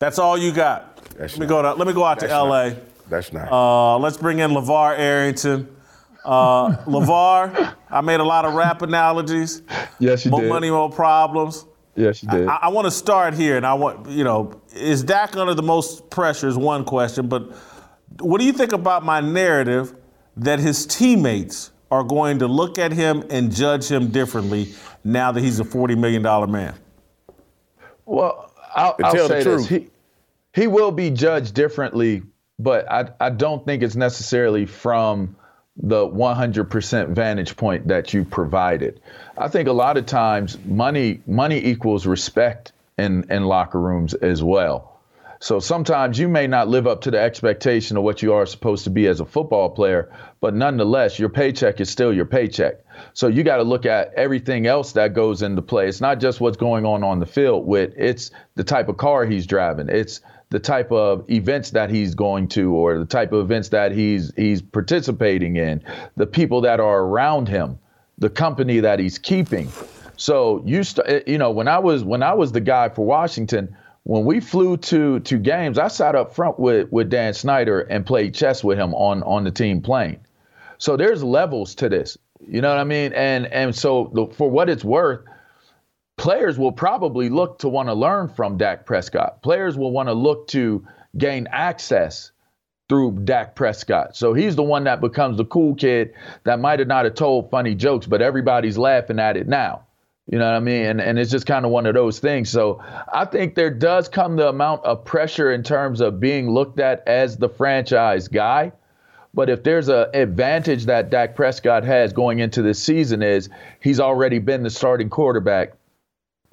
That's 0.00 0.18
all 0.18 0.36
you 0.36 0.50
got. 0.50 0.96
That's 1.16 1.34
let 1.34 1.38
me 1.38 1.46
nice. 1.46 1.48
go. 1.48 1.62
To, 1.62 1.74
let 1.74 1.86
me 1.86 1.94
go 1.94 2.02
out 2.02 2.18
That's 2.18 2.32
to 2.32 2.34
L.A. 2.34 2.70
Nice. 2.70 2.78
That's 3.08 3.32
nice. 3.32 3.48
Uh, 3.52 3.98
let's 3.98 4.16
bring 4.16 4.40
in 4.40 4.50
LaVar 4.50 4.98
Arrington. 4.98 5.76
Uh, 6.24 6.76
LaVar, 6.86 7.72
I 7.88 8.00
made 8.00 8.18
a 8.18 8.24
lot 8.24 8.44
of 8.44 8.54
rap 8.54 8.82
analogies. 8.82 9.62
Yes, 10.00 10.24
you 10.24 10.32
more 10.32 10.40
did. 10.40 10.48
More 10.48 10.56
money, 10.56 10.70
more 10.72 10.90
problems. 10.90 11.66
Yes, 11.96 12.22
you 12.22 12.28
did. 12.28 12.46
I, 12.46 12.56
I 12.62 12.68
want 12.68 12.86
to 12.86 12.90
start 12.90 13.34
here, 13.34 13.56
and 13.56 13.66
I 13.66 13.74
want 13.74 14.08
you 14.08 14.24
know, 14.24 14.60
is 14.74 15.02
Dak 15.02 15.36
under 15.36 15.54
the 15.54 15.62
most 15.62 16.08
pressure? 16.10 16.48
Is 16.48 16.56
one 16.56 16.84
question, 16.84 17.28
but 17.28 17.52
what 18.20 18.38
do 18.38 18.46
you 18.46 18.52
think 18.52 18.72
about 18.72 19.04
my 19.04 19.20
narrative 19.20 19.94
that 20.36 20.58
his 20.58 20.86
teammates 20.86 21.70
are 21.90 22.04
going 22.04 22.38
to 22.38 22.46
look 22.46 22.78
at 22.78 22.92
him 22.92 23.24
and 23.30 23.54
judge 23.54 23.88
him 23.88 24.08
differently 24.08 24.72
now 25.04 25.32
that 25.32 25.40
he's 25.40 25.60
a 25.60 25.64
$40 25.64 25.98
million 25.98 26.22
man? 26.50 26.74
Well, 28.04 28.52
I'll, 28.74 28.96
I'll 29.02 29.28
say 29.28 29.42
this. 29.42 29.68
He, 29.68 29.88
he 30.54 30.66
will 30.66 30.90
be 30.90 31.10
judged 31.10 31.54
differently, 31.54 32.22
but 32.58 32.90
I, 32.90 33.10
I 33.20 33.30
don't 33.30 33.64
think 33.64 33.82
it's 33.82 33.96
necessarily 33.96 34.66
from 34.66 35.36
the 35.76 36.06
100% 36.06 37.08
vantage 37.10 37.56
point 37.56 37.88
that 37.88 38.12
you 38.12 38.24
provided. 38.24 39.00
I 39.38 39.48
think 39.48 39.68
a 39.68 39.72
lot 39.72 39.96
of 39.96 40.06
times 40.06 40.58
money 40.64 41.22
money 41.26 41.64
equals 41.64 42.06
respect 42.06 42.72
in, 42.98 43.30
in 43.30 43.44
locker 43.44 43.80
rooms 43.80 44.14
as 44.14 44.42
well. 44.42 44.90
So 45.42 45.58
sometimes 45.58 46.18
you 46.18 46.28
may 46.28 46.46
not 46.46 46.68
live 46.68 46.86
up 46.86 47.00
to 47.02 47.10
the 47.10 47.18
expectation 47.18 47.96
of 47.96 48.02
what 48.02 48.20
you 48.20 48.34
are 48.34 48.44
supposed 48.44 48.84
to 48.84 48.90
be 48.90 49.06
as 49.06 49.20
a 49.20 49.24
football 49.24 49.70
player, 49.70 50.12
but 50.42 50.54
nonetheless, 50.54 51.18
your 51.18 51.30
paycheck 51.30 51.80
is 51.80 51.88
still 51.88 52.12
your 52.12 52.26
paycheck. 52.26 52.74
So 53.14 53.26
you 53.26 53.42
got 53.42 53.56
to 53.56 53.62
look 53.62 53.86
at 53.86 54.12
everything 54.14 54.66
else 54.66 54.92
that 54.92 55.14
goes 55.14 55.40
into 55.40 55.62
play. 55.62 55.88
It's 55.88 56.02
not 56.02 56.20
just 56.20 56.42
what's 56.42 56.58
going 56.58 56.84
on 56.84 57.02
on 57.02 57.20
the 57.20 57.26
field 57.26 57.66
with 57.66 57.94
it's 57.96 58.30
the 58.54 58.64
type 58.64 58.90
of 58.90 58.98
car 58.98 59.24
he's 59.24 59.46
driving. 59.46 59.88
It's 59.88 60.20
the 60.50 60.58
type 60.58 60.90
of 60.90 61.24
events 61.30 61.70
that 61.70 61.90
he's 61.90 62.14
going 62.14 62.48
to 62.48 62.74
or 62.74 62.98
the 62.98 63.06
type 63.06 63.32
of 63.32 63.40
events 63.40 63.68
that 63.70 63.92
he's 63.92 64.32
he's 64.36 64.60
participating 64.60 65.56
in, 65.56 65.82
the 66.16 66.26
people 66.26 66.60
that 66.60 66.80
are 66.80 67.02
around 67.02 67.48
him, 67.48 67.78
the 68.18 68.30
company 68.30 68.80
that 68.80 68.98
he's 68.98 69.18
keeping. 69.18 69.70
So 70.16 70.62
you 70.66 70.82
st- 70.82 71.08
eh, 71.08 71.20
you 71.26 71.38
know 71.38 71.50
when 71.50 71.68
I 71.68 71.78
was 71.78 72.04
when 72.04 72.22
I 72.22 72.34
was 72.34 72.52
the 72.52 72.60
guy 72.60 72.88
for 72.88 73.06
Washington, 73.06 73.74
when 74.02 74.24
we 74.24 74.40
flew 74.40 74.76
to 74.76 75.20
to 75.20 75.38
games, 75.38 75.78
I 75.78 75.88
sat 75.88 76.16
up 76.16 76.34
front 76.34 76.58
with 76.58 76.90
with 76.90 77.10
Dan 77.10 77.32
Snyder 77.32 77.80
and 77.82 78.04
played 78.04 78.34
chess 78.34 78.64
with 78.64 78.76
him 78.76 78.92
on 78.94 79.22
on 79.22 79.44
the 79.44 79.52
team 79.52 79.80
plane. 79.80 80.18
So 80.78 80.96
there's 80.96 81.22
levels 81.22 81.74
to 81.76 81.88
this. 81.88 82.18
You 82.48 82.60
know 82.60 82.70
what 82.70 82.78
I 82.78 82.84
mean? 82.84 83.12
And 83.12 83.46
and 83.46 83.74
so 83.74 84.10
the, 84.14 84.26
for 84.34 84.50
what 84.50 84.68
it's 84.68 84.84
worth, 84.84 85.20
players 86.16 86.58
will 86.58 86.72
probably 86.72 87.28
look 87.28 87.58
to 87.60 87.68
want 87.68 87.88
to 87.88 87.94
learn 87.94 88.28
from 88.28 88.56
Dak 88.56 88.86
Prescott. 88.86 89.42
Players 89.42 89.76
will 89.76 89.90
want 89.90 90.08
to 90.08 90.12
look 90.12 90.48
to 90.48 90.86
gain 91.16 91.48
access 91.50 92.32
through 92.88 93.12
Dak 93.24 93.54
Prescott. 93.54 94.16
So 94.16 94.34
he's 94.34 94.56
the 94.56 94.64
one 94.64 94.84
that 94.84 95.00
becomes 95.00 95.36
the 95.36 95.44
cool 95.44 95.74
kid 95.76 96.12
that 96.44 96.58
might 96.58 96.80
have 96.80 96.88
not 96.88 97.04
have 97.04 97.14
told 97.14 97.50
funny 97.50 97.74
jokes, 97.74 98.06
but 98.06 98.20
everybody's 98.20 98.76
laughing 98.76 99.20
at 99.20 99.36
it 99.36 99.46
now. 99.48 99.86
You 100.26 100.38
know 100.38 100.46
what 100.46 100.54
I 100.54 100.60
mean? 100.60 100.86
And, 100.86 101.00
and 101.00 101.18
it's 101.18 101.30
just 101.30 101.46
kind 101.46 101.64
of 101.64 101.72
one 101.72 101.86
of 101.86 101.94
those 101.94 102.20
things. 102.20 102.50
So 102.50 102.82
I 103.12 103.24
think 103.24 103.54
there 103.54 103.70
does 103.70 104.08
come 104.08 104.36
the 104.36 104.48
amount 104.48 104.84
of 104.84 105.04
pressure 105.04 105.52
in 105.52 105.62
terms 105.62 106.00
of 106.00 106.20
being 106.20 106.50
looked 106.50 106.78
at 106.78 107.06
as 107.06 107.36
the 107.36 107.48
franchise 107.48 108.28
guy. 108.28 108.72
But 109.34 109.50
if 109.50 109.62
there's 109.62 109.88
an 109.88 110.06
advantage 110.12 110.86
that 110.86 111.10
Dak 111.10 111.36
Prescott 111.36 111.84
has 111.84 112.12
going 112.12 112.40
into 112.40 112.62
this 112.62 112.82
season 112.82 113.22
is 113.22 113.48
he's 113.80 114.00
already 114.00 114.40
been 114.40 114.62
the 114.62 114.70
starting 114.70 115.08
quarterback 115.08 115.72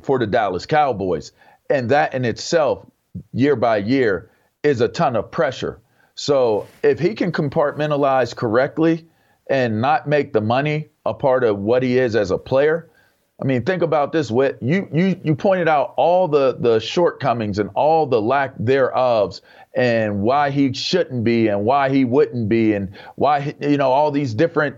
for 0.08 0.18
the 0.18 0.26
Dallas 0.26 0.66
Cowboys. 0.66 1.34
And 1.70 1.92
that 1.92 2.14
in 2.14 2.26
itself, 2.26 2.88
year 3.34 3.58
by 3.58 3.78
year, 3.78 4.32
is 4.64 4.82
a 4.82 4.88
ton 4.88 5.16
of 5.18 5.30
pressure. 5.30 5.80
So 6.16 6.66
if 6.82 6.98
he 6.98 7.14
can 7.14 7.32
compartmentalize 7.32 8.36
correctly 8.36 9.06
and 9.50 9.82
not 9.82 10.08
make 10.08 10.34
the 10.34 10.42
money 10.42 10.88
a 11.06 11.14
part 11.14 11.44
of 11.44 11.60
what 11.60 11.84
he 11.84 12.00
is 12.00 12.16
as 12.16 12.32
a 12.32 12.38
player, 12.38 12.90
I 13.40 13.46
mean, 13.46 13.66
think 13.66 13.84
about 13.84 14.14
this, 14.14 14.32
Whit. 14.32 14.58
You 14.62 14.88
you 14.92 15.20
you 15.24 15.36
pointed 15.36 15.68
out 15.68 15.94
all 15.96 16.28
the 16.28 16.58
the 16.60 16.80
shortcomings 16.80 17.60
and 17.60 17.70
all 17.76 18.08
the 18.08 18.20
lack 18.20 18.54
thereof, 18.58 19.40
and 19.76 20.22
why 20.22 20.50
he 20.50 20.74
shouldn't 20.74 21.24
be, 21.24 21.50
and 21.50 21.64
why 21.64 21.90
he 21.90 22.04
wouldn't 22.04 22.50
be, 22.50 22.74
and 22.74 22.98
why 23.16 23.54
you 23.62 23.78
know 23.78 23.92
all 23.92 24.10
these 24.10 24.34
different 24.34 24.78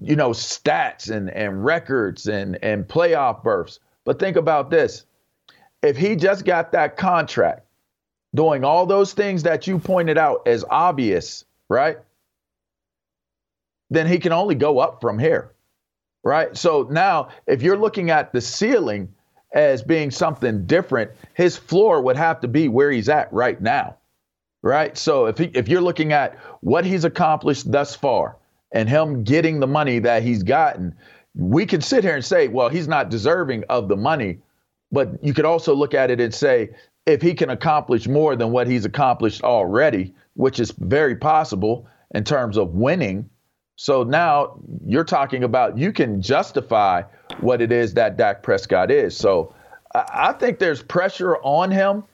you 0.00 0.16
know 0.16 0.30
stats 0.30 1.10
and 1.10 1.30
and 1.30 1.64
records 1.64 2.26
and 2.26 2.58
and 2.60 2.88
playoff 2.88 3.44
berths. 3.44 3.78
But 4.04 4.18
think 4.18 4.36
about 4.36 4.70
this: 4.70 5.04
if 5.82 5.96
he 5.96 6.16
just 6.16 6.44
got 6.44 6.72
that 6.72 6.96
contract, 6.96 7.66
doing 8.34 8.64
all 8.64 8.86
those 8.86 9.12
things 9.12 9.42
that 9.44 9.66
you 9.66 9.78
pointed 9.78 10.18
out 10.18 10.46
as 10.46 10.64
obvious, 10.70 11.44
right? 11.68 11.98
Then 13.90 14.06
he 14.06 14.18
can 14.18 14.32
only 14.32 14.54
go 14.54 14.78
up 14.78 15.00
from 15.00 15.18
here 15.18 15.52
right? 16.22 16.56
So 16.56 16.88
now, 16.90 17.28
if 17.46 17.62
you're 17.62 17.76
looking 17.78 18.10
at 18.10 18.32
the 18.32 18.40
ceiling 18.40 19.12
as 19.52 19.82
being 19.82 20.10
something 20.10 20.66
different, 20.66 21.10
his 21.34 21.56
floor 21.56 22.00
would 22.02 22.16
have 22.16 22.40
to 22.40 22.48
be 22.48 22.68
where 22.68 22.90
he's 22.90 23.08
at 23.08 23.32
right 23.32 23.60
now, 23.60 23.96
right? 24.62 24.96
So 24.96 25.26
if 25.26 25.38
he, 25.38 25.44
if 25.54 25.68
you're 25.68 25.82
looking 25.82 26.12
at 26.12 26.36
what 26.60 26.84
he's 26.84 27.04
accomplished 27.04 27.70
thus 27.70 27.94
far 27.94 28.36
and 28.72 28.88
him 28.88 29.24
getting 29.24 29.60
the 29.60 29.66
money 29.66 29.98
that 30.00 30.22
he's 30.22 30.42
gotten, 30.42 30.94
we 31.34 31.66
can 31.66 31.80
sit 31.80 32.04
here 32.04 32.14
and 32.14 32.24
say, 32.24 32.48
well, 32.48 32.68
he's 32.68 32.88
not 32.88 33.08
deserving 33.08 33.64
of 33.68 33.88
the 33.88 33.96
money, 33.96 34.38
but 34.90 35.22
you 35.24 35.32
could 35.32 35.44
also 35.44 35.74
look 35.74 35.94
at 35.94 36.10
it 36.10 36.20
and 36.20 36.34
say, 36.34 36.70
if 37.06 37.22
he 37.22 37.34
can 37.34 37.50
accomplish 37.50 38.06
more 38.06 38.36
than 38.36 38.52
what 38.52 38.66
he's 38.66 38.84
accomplished 38.84 39.42
already, 39.42 40.14
which 40.34 40.60
is 40.60 40.70
very 40.72 41.16
possible 41.16 41.86
in 42.14 42.24
terms 42.24 42.56
of 42.56 42.74
winning, 42.74 43.28
so 43.76 44.04
now 44.04 44.58
you're 44.86 45.02
talking 45.02 45.42
about 45.42 45.78
you 45.78 45.92
can 45.92 46.20
justify 46.22 47.02
what 47.40 47.60
it 47.60 47.72
is 47.72 47.94
that 47.94 48.16
Dak 48.16 48.42
Prescott 48.42 48.90
is. 48.90 49.16
So 49.16 49.54
I 49.94 50.32
think 50.34 50.58
there's 50.58 50.82
pressure 50.82 51.38
on 51.38 51.70
him, 51.70 52.04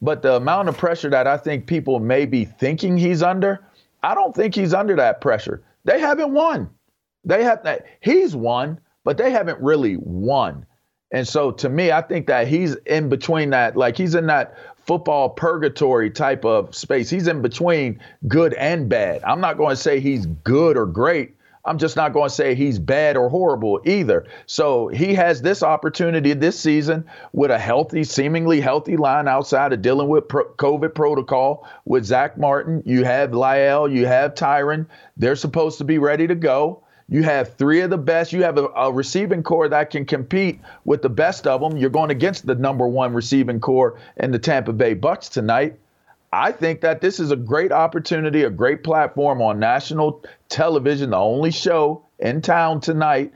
but 0.00 0.22
the 0.22 0.34
amount 0.34 0.68
of 0.68 0.76
pressure 0.76 1.10
that 1.10 1.26
I 1.26 1.38
think 1.38 1.66
people 1.66 1.98
may 1.98 2.26
be 2.26 2.44
thinking 2.44 2.96
he's 2.96 3.22
under, 3.22 3.60
I 4.02 4.14
don't 4.14 4.34
think 4.34 4.54
he's 4.54 4.74
under 4.74 4.94
that 4.96 5.20
pressure. 5.20 5.62
They 5.84 5.98
haven't 5.98 6.32
won. 6.32 6.70
They 7.26 7.44
have 7.44 7.64
that 7.64 7.86
he's 8.00 8.34
won, 8.34 8.80
but 9.04 9.18
they 9.18 9.30
haven't 9.30 9.60
really 9.60 9.96
won. 9.98 10.64
And 11.12 11.26
so 11.26 11.50
to 11.52 11.68
me, 11.68 11.92
I 11.92 12.00
think 12.00 12.26
that 12.28 12.48
he's 12.48 12.74
in 12.74 13.08
between 13.08 13.50
that, 13.50 13.76
like 13.76 13.96
he's 13.96 14.14
in 14.14 14.26
that 14.26 14.56
football 14.86 15.28
purgatory 15.30 16.10
type 16.10 16.44
of 16.44 16.74
space. 16.74 17.10
He's 17.10 17.26
in 17.26 17.42
between 17.42 18.00
good 18.28 18.54
and 18.54 18.88
bad. 18.88 19.22
I'm 19.24 19.40
not 19.40 19.56
going 19.56 19.70
to 19.70 19.80
say 19.80 20.00
he's 20.00 20.26
good 20.26 20.76
or 20.76 20.86
great. 20.86 21.34
I'm 21.64 21.78
just 21.78 21.96
not 21.96 22.12
going 22.12 22.28
to 22.28 22.34
say 22.34 22.54
he's 22.54 22.78
bad 22.78 23.16
or 23.16 23.28
horrible 23.28 23.80
either. 23.84 24.24
So 24.46 24.86
he 24.86 25.14
has 25.14 25.42
this 25.42 25.64
opportunity 25.64 26.32
this 26.32 26.58
season 26.58 27.04
with 27.32 27.50
a 27.50 27.58
healthy, 27.58 28.04
seemingly 28.04 28.60
healthy 28.60 28.96
line 28.96 29.26
outside 29.26 29.72
of 29.72 29.82
dealing 29.82 30.06
with 30.06 30.28
pro- 30.28 30.52
COVID 30.54 30.94
protocol 30.94 31.68
with 31.84 32.04
Zack 32.04 32.38
Martin. 32.38 32.84
You 32.86 33.04
have 33.04 33.30
La'el, 33.30 33.92
you 33.92 34.06
have 34.06 34.34
Tyron. 34.34 34.86
They're 35.16 35.34
supposed 35.34 35.78
to 35.78 35.84
be 35.84 35.98
ready 35.98 36.28
to 36.28 36.36
go. 36.36 36.84
You 37.08 37.22
have 37.22 37.54
three 37.54 37.80
of 37.82 37.90
the 37.90 37.98
best. 37.98 38.32
You 38.32 38.42
have 38.42 38.58
a, 38.58 38.66
a, 38.74 38.92
receiving 38.92 39.42
corps 39.42 39.68
that 39.68 39.90
can 39.90 40.04
compete 40.04 40.60
with 40.84 41.02
the 41.02 41.08
best 41.08 41.46
of 41.46 41.60
them. 41.60 41.76
You're 41.76 41.90
going 41.90 42.10
against 42.10 42.46
the 42.46 42.56
number 42.56 42.88
one 42.88 43.14
receiving 43.14 43.60
corps 43.60 43.98
in 44.16 44.32
the 44.32 44.38
Tampa 44.38 44.72
Bay 44.72 44.94
Bucks 44.94 45.28
tonight. 45.28 45.78
I 46.32 46.50
think 46.50 46.80
that 46.80 47.00
this 47.00 47.20
is 47.20 47.30
a 47.30 47.36
great 47.36 47.70
opportunity, 47.70 48.42
a 48.42 48.50
great 48.50 48.82
platform 48.82 49.40
on 49.40 49.60
national 49.60 50.24
television, 50.48 51.10
the 51.10 51.16
only 51.16 51.52
show 51.52 52.04
in 52.18 52.42
town 52.42 52.80
tonight, 52.80 53.32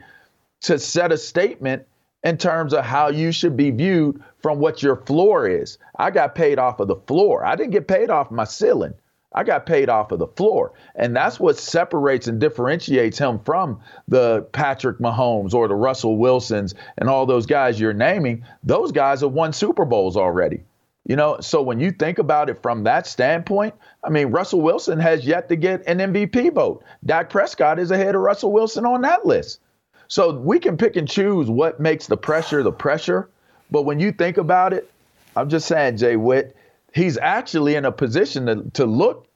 to 0.61 0.77
set 0.77 1.13
a 1.13 1.17
statement 1.17 1.87
in 2.23 2.37
terms 2.37 2.73
of 2.73 2.83
how 2.83 3.09
you 3.09 3.31
should 3.31 3.55
be 3.55 3.71
viewed 3.71 4.21
from 4.39 4.59
what 4.59 4.83
your 4.83 4.97
floor 4.97 5.47
is. 5.47 5.77
I 5.95 6.11
got 6.11 6.35
paid 6.35 6.59
off 6.59 6.79
of 6.79 6.89
the 6.89 6.97
floor. 7.07 7.45
I 7.45 7.55
didn't 7.55 7.71
get 7.71 7.87
paid 7.87 8.09
off 8.09 8.29
my 8.29 8.43
ceiling. 8.43 8.93
I 9.33 9.43
got 9.43 9.65
paid 9.65 9.89
off 9.89 10.11
of 10.11 10.19
the 10.19 10.27
floor. 10.27 10.73
And 10.95 11.15
that's 11.15 11.39
what 11.39 11.57
separates 11.57 12.27
and 12.27 12.39
differentiates 12.39 13.17
him 13.17 13.39
from 13.39 13.79
the 14.07 14.41
Patrick 14.51 14.99
Mahomes 14.99 15.53
or 15.53 15.67
the 15.67 15.75
Russell 15.75 16.17
Wilsons 16.17 16.75
and 16.97 17.09
all 17.09 17.25
those 17.25 17.45
guys 17.45 17.79
you're 17.79 17.93
naming. 17.93 18.43
Those 18.63 18.91
guys 18.91 19.21
have 19.21 19.31
won 19.31 19.53
Super 19.53 19.85
Bowls 19.85 20.17
already. 20.17 20.61
You 21.05 21.15
know, 21.15 21.39
so 21.39 21.61
when 21.63 21.79
you 21.79 21.91
think 21.91 22.19
about 22.19 22.49
it 22.49 22.61
from 22.61 22.83
that 22.83 23.07
standpoint, 23.07 23.73
I 24.03 24.09
mean, 24.09 24.27
Russell 24.27 24.61
Wilson 24.61 24.99
has 24.99 25.25
yet 25.25 25.49
to 25.49 25.55
get 25.55 25.85
an 25.87 25.97
MVP 25.97 26.53
vote. 26.53 26.83
Dak 27.05 27.29
Prescott 27.29 27.79
is 27.79 27.89
ahead 27.89 28.13
of 28.13 28.21
Russell 28.21 28.51
Wilson 28.51 28.85
on 28.85 29.01
that 29.01 29.25
list. 29.25 29.59
So 30.07 30.37
we 30.37 30.59
can 30.59 30.77
pick 30.77 30.97
and 30.97 31.09
choose 31.09 31.49
what 31.49 31.79
makes 31.79 32.05
the 32.05 32.17
pressure 32.17 32.61
the 32.61 32.71
pressure. 32.71 33.29
But 33.71 33.83
when 33.83 33.99
you 33.99 34.11
think 34.11 34.37
about 34.37 34.73
it, 34.73 34.91
I'm 35.35 35.49
just 35.49 35.67
saying, 35.67 35.97
Jay 35.97 36.17
Witt, 36.17 36.55
he's 36.93 37.17
actually 37.17 37.75
in 37.75 37.85
a 37.85 37.91
position 37.91 38.45
to, 38.47 38.69
to 38.73 38.85
look 38.85 39.27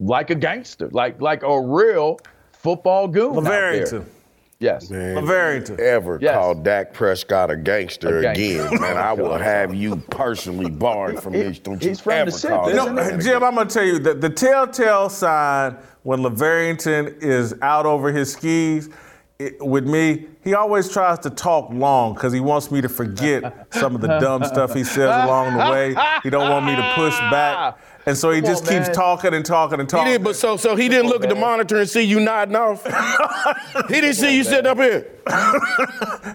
like 0.00 0.30
a 0.30 0.34
gangster, 0.34 0.88
like 0.90 1.20
like 1.20 1.42
a 1.42 1.60
real 1.60 2.18
football 2.52 3.08
goon. 3.08 3.34
LaVarrington. 3.34 4.04
Yes. 4.58 4.90
Man, 4.90 5.16
LaVarrington. 5.16 5.78
Ever 5.80 6.18
Yes. 6.22 6.34
call 6.34 6.54
Dak 6.54 6.92
Prescott 6.92 7.50
a 7.50 7.56
gangster, 7.56 8.18
A 8.18 8.22
gangster. 8.22 8.66
again, 8.68 8.80
man, 8.80 8.96
I 9.08 9.10
oh, 9.10 9.14
will 9.16 9.38
have 9.38 9.74
you 9.74 9.96
personally 10.10 10.70
barred 10.70 11.20
from 11.20 11.32
this. 11.32 11.58
Don't 11.58 11.82
you 11.82 11.96
from 11.96 12.12
ever 12.12 12.30
city, 12.30 12.54
call 12.54 12.68
isn't 12.68 12.94
that 12.94 13.04
he? 13.06 13.10
man 13.10 13.20
a 13.20 13.22
Jim, 13.22 13.42
I'm 13.42 13.54
gonna 13.56 13.68
tell 13.68 13.84
you 13.84 13.98
that 14.00 14.20
the 14.20 14.30
telltale 14.30 15.08
sign 15.08 15.76
when 16.04 16.20
LaVarrington 16.20 17.22
is 17.22 17.54
out 17.62 17.86
over 17.86 18.12
his 18.12 18.32
skis 18.32 18.88
it, 19.46 19.64
with 19.66 19.86
me, 19.86 20.26
he 20.44 20.54
always 20.54 20.88
tries 20.90 21.18
to 21.20 21.30
talk 21.30 21.70
long 21.70 22.14
because 22.14 22.32
he 22.32 22.40
wants 22.40 22.70
me 22.70 22.80
to 22.80 22.88
forget 22.88 23.66
some 23.70 23.94
of 23.94 24.00
the 24.00 24.18
dumb 24.18 24.44
stuff 24.44 24.74
he 24.74 24.84
says 24.84 25.08
along 25.24 25.52
the 25.56 25.70
way. 25.70 25.94
He 26.22 26.30
don't 26.30 26.50
want 26.50 26.66
me 26.66 26.74
to 26.76 26.92
push 26.94 27.16
back, 27.30 27.78
and 28.06 28.16
so 28.18 28.30
he 28.32 28.40
Come 28.40 28.50
just 28.50 28.64
on, 28.64 28.70
keeps 28.72 28.86
man. 28.88 28.94
talking 28.94 29.34
and 29.34 29.44
talking 29.44 29.78
and 29.80 29.88
He 29.88 29.92
talking. 29.96 30.12
did, 30.12 30.24
but 30.24 30.34
so 30.36 30.56
so 30.56 30.74
he 30.74 30.88
didn't 30.88 31.06
look 31.10 31.22
at 31.22 31.28
the 31.28 31.34
monitor 31.36 31.78
and 31.78 31.88
see 31.88 32.02
you 32.02 32.18
nodding 32.20 32.56
off. 32.56 32.84
he 33.88 34.00
didn't 34.00 34.14
see 34.14 34.36
you 34.36 34.42
sitting 34.44 34.66
up 34.66 34.78
here. 34.78 35.08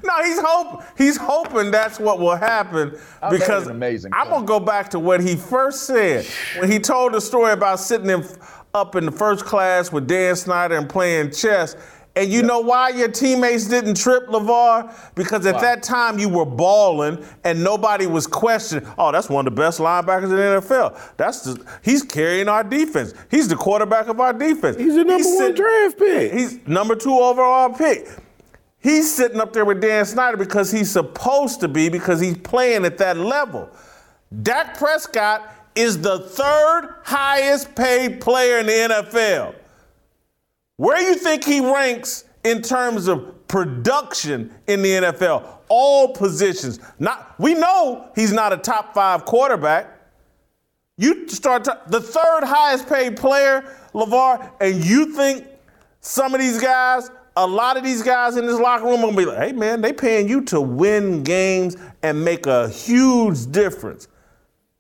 No, 0.04 0.24
he's 0.24 0.40
hope 0.40 0.84
he's 0.98 1.18
hoping 1.18 1.72
that's 1.72 2.00
what 2.00 2.20
will 2.20 2.36
happen 2.36 2.98
I 3.22 3.30
because 3.30 3.68
amazing 3.68 4.12
I'm 4.14 4.30
gonna 4.30 4.46
go 4.46 4.60
back 4.60 4.90
to 4.92 5.00
what 5.00 5.22
he 5.22 5.36
first 5.36 5.84
said 5.84 6.26
when 6.58 6.72
he 6.72 6.80
told 6.80 7.14
the 7.14 7.22
story 7.22 7.52
about 7.52 7.80
sitting 7.80 8.10
in, 8.10 8.26
up 8.74 8.96
in 8.96 9.06
the 9.06 9.12
first 9.12 9.46
class 9.46 9.92
with 9.92 10.08
Dan 10.08 10.36
Snyder 10.36 10.76
and 10.78 10.88
playing 10.90 11.32
chess. 11.32 11.76
And 12.18 12.34
you 12.34 12.42
know 12.42 12.62
why 12.62 12.90
your 12.90 13.10
teammates 13.10 13.66
didn't 13.68 13.94
trip 13.96 14.26
LaVar? 14.26 15.14
Because 15.14 15.46
at 15.46 15.54
why? 15.54 15.62
that 15.62 15.84
time 15.84 16.18
you 16.18 16.28
were 16.28 16.48
balling 16.48 17.24
and 17.44 17.64
nobody 17.64 18.08
was 18.08 18.26
questioning, 18.26 18.90
oh, 18.98 19.12
that's 19.12 19.30
one 19.30 19.46
of 19.46 19.54
the 19.54 19.62
best 19.62 19.80
linebackers 19.80 20.24
in 20.24 20.30
the 20.32 20.62
NFL. 20.62 21.00
That's 21.18 21.44
the, 21.44 21.64
he's 21.84 22.02
carrying 22.02 22.50
our 22.50 22.64
defense. 22.64 23.14
He's 23.30 23.48
the 23.48 23.56
quarterback 23.56 24.08
of 24.08 24.20
our 24.20 24.34
defense. 24.34 24.78
He's 24.78 24.96
the 24.96 25.04
number 25.04 25.18
he's 25.18 25.40
one 25.40 25.54
draft 25.54 26.00
pick. 26.00 26.34
He's 26.34 26.68
number 26.68 26.96
two 26.96 27.14
overall 27.14 27.70
pick. 27.70 28.08
He's 28.80 29.14
sitting 29.14 29.40
up 29.40 29.54
there 29.54 29.66
with 29.66 29.80
Dan 29.80 30.04
Snyder 30.04 30.38
because 30.38 30.72
he's 30.72 30.90
supposed 30.90 31.60
to 31.60 31.68
be, 31.68 31.88
because 31.88 32.20
he's 32.20 32.38
playing 32.40 32.84
at 32.86 32.98
that 32.98 33.18
level. 33.18 33.70
Dak 34.42 34.76
Prescott 34.76 35.54
is 35.76 36.02
the 36.02 36.18
third 36.18 36.96
highest 37.04 37.76
paid 37.76 38.22
player 38.22 38.58
in 38.58 38.66
the 38.66 38.72
NFL. 38.72 39.54
Where 40.78 41.02
you 41.02 41.16
think 41.16 41.44
he 41.44 41.60
ranks 41.60 42.26
in 42.44 42.62
terms 42.62 43.08
of 43.08 43.48
production 43.48 44.54
in 44.68 44.84
the 44.84 44.90
NFL? 44.90 45.46
All 45.70 46.14
positions. 46.14 46.80
Not 47.00 47.36
we 47.40 47.56
know 47.56 48.10
he's 48.16 48.32
not 48.32 48.54
a 48.54 48.58
top 48.58 48.94
five 48.94 49.26
quarterback. 49.26 49.94
You 51.00 51.28
start 51.28 51.64
to, 51.66 51.80
the 51.88 52.00
third 52.00 52.44
highest 52.44 52.88
paid 52.88 53.18
player, 53.18 53.76
LaVar, 53.94 54.52
and 54.62 54.84
you 54.84 55.14
think 55.14 55.46
some 56.02 56.34
of 56.34 56.40
these 56.40 56.60
guys, 56.60 57.12
a 57.36 57.46
lot 57.46 57.78
of 57.78 57.84
these 57.84 58.02
guys 58.02 58.38
in 58.38 58.46
this 58.46 58.60
locker 58.60 58.86
room 58.86 59.00
are 59.00 59.08
gonna 59.08 59.18
be 59.18 59.26
like, 59.26 59.38
hey 59.38 59.52
man, 59.52 59.82
they 59.82 59.94
paying 59.94 60.28
you 60.30 60.42
to 60.46 60.62
win 60.62 61.24
games 61.24 61.76
and 62.04 62.24
make 62.24 62.46
a 62.46 62.70
huge 62.70 63.52
difference. 63.52 64.08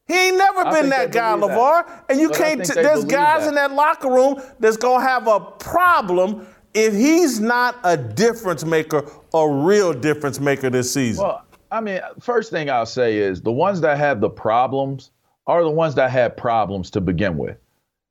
He 0.08 0.14
ain't 0.14 0.38
never 0.38 0.66
I 0.66 0.74
been 0.74 0.90
that 0.90 1.12
guy, 1.12 1.36
LaVar. 1.36 2.04
And 2.10 2.20
you 2.20 2.30
but 2.30 2.38
can't, 2.38 2.66
t- 2.66 2.74
there's 2.74 3.04
guys 3.04 3.44
that. 3.44 3.50
in 3.50 3.56
that 3.56 3.74
locker 3.74 4.10
room 4.10 4.42
that's 4.60 4.78
going 4.78 5.02
to 5.02 5.08
have 5.08 5.28
a 5.28 5.40
problem 5.40 6.48
if 6.74 6.94
he's 6.94 7.40
not 7.40 7.78
a 7.84 7.98
difference 7.98 8.64
maker, 8.64 9.04
a 9.34 9.50
real 9.50 9.94
difference 9.94 10.40
maker 10.40 10.70
this 10.70 10.94
season. 10.94 11.26
Well, 11.26 11.44
I 11.72 11.82
mean, 11.82 12.00
first 12.20 12.52
thing 12.52 12.70
I'll 12.70 12.86
say 12.86 13.18
is 13.18 13.42
the 13.42 13.52
ones 13.52 13.82
that 13.82 13.98
have 13.98 14.22
the 14.22 14.30
problems 14.30 15.12
are 15.48 15.64
the 15.64 15.72
ones 15.72 15.96
that 15.96 16.12
had 16.12 16.38
problems 16.38 16.90
to 16.92 17.02
begin 17.02 17.38
with. 17.38 17.58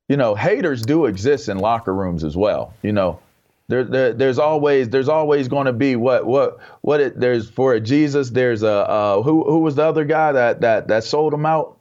You 0.09 0.17
know, 0.17 0.35
haters 0.35 0.83
do 0.83 1.05
exist 1.05 1.49
in 1.49 1.57
locker 1.57 1.93
rooms 1.93 2.23
as 2.23 2.37
well. 2.37 2.73
You 2.81 2.91
know, 2.91 3.19
there, 3.67 3.83
there, 3.83 4.13
there's 4.13 4.39
always 4.39 4.89
there's 4.89 5.09
always 5.09 5.47
going 5.47 5.65
to 5.65 5.73
be 5.73 5.95
what 5.95 6.25
what 6.25 6.59
what 6.81 7.01
it 7.01 7.19
there's 7.19 7.49
for 7.49 7.73
a 7.73 7.79
Jesus 7.79 8.29
there's 8.29 8.63
a 8.63 8.89
uh, 8.89 9.21
who 9.21 9.43
who 9.43 9.59
was 9.59 9.75
the 9.75 9.83
other 9.83 10.05
guy 10.05 10.31
that 10.31 10.61
that 10.61 10.87
that 10.87 11.03
sold 11.03 11.33
him 11.33 11.45
out 11.45 11.76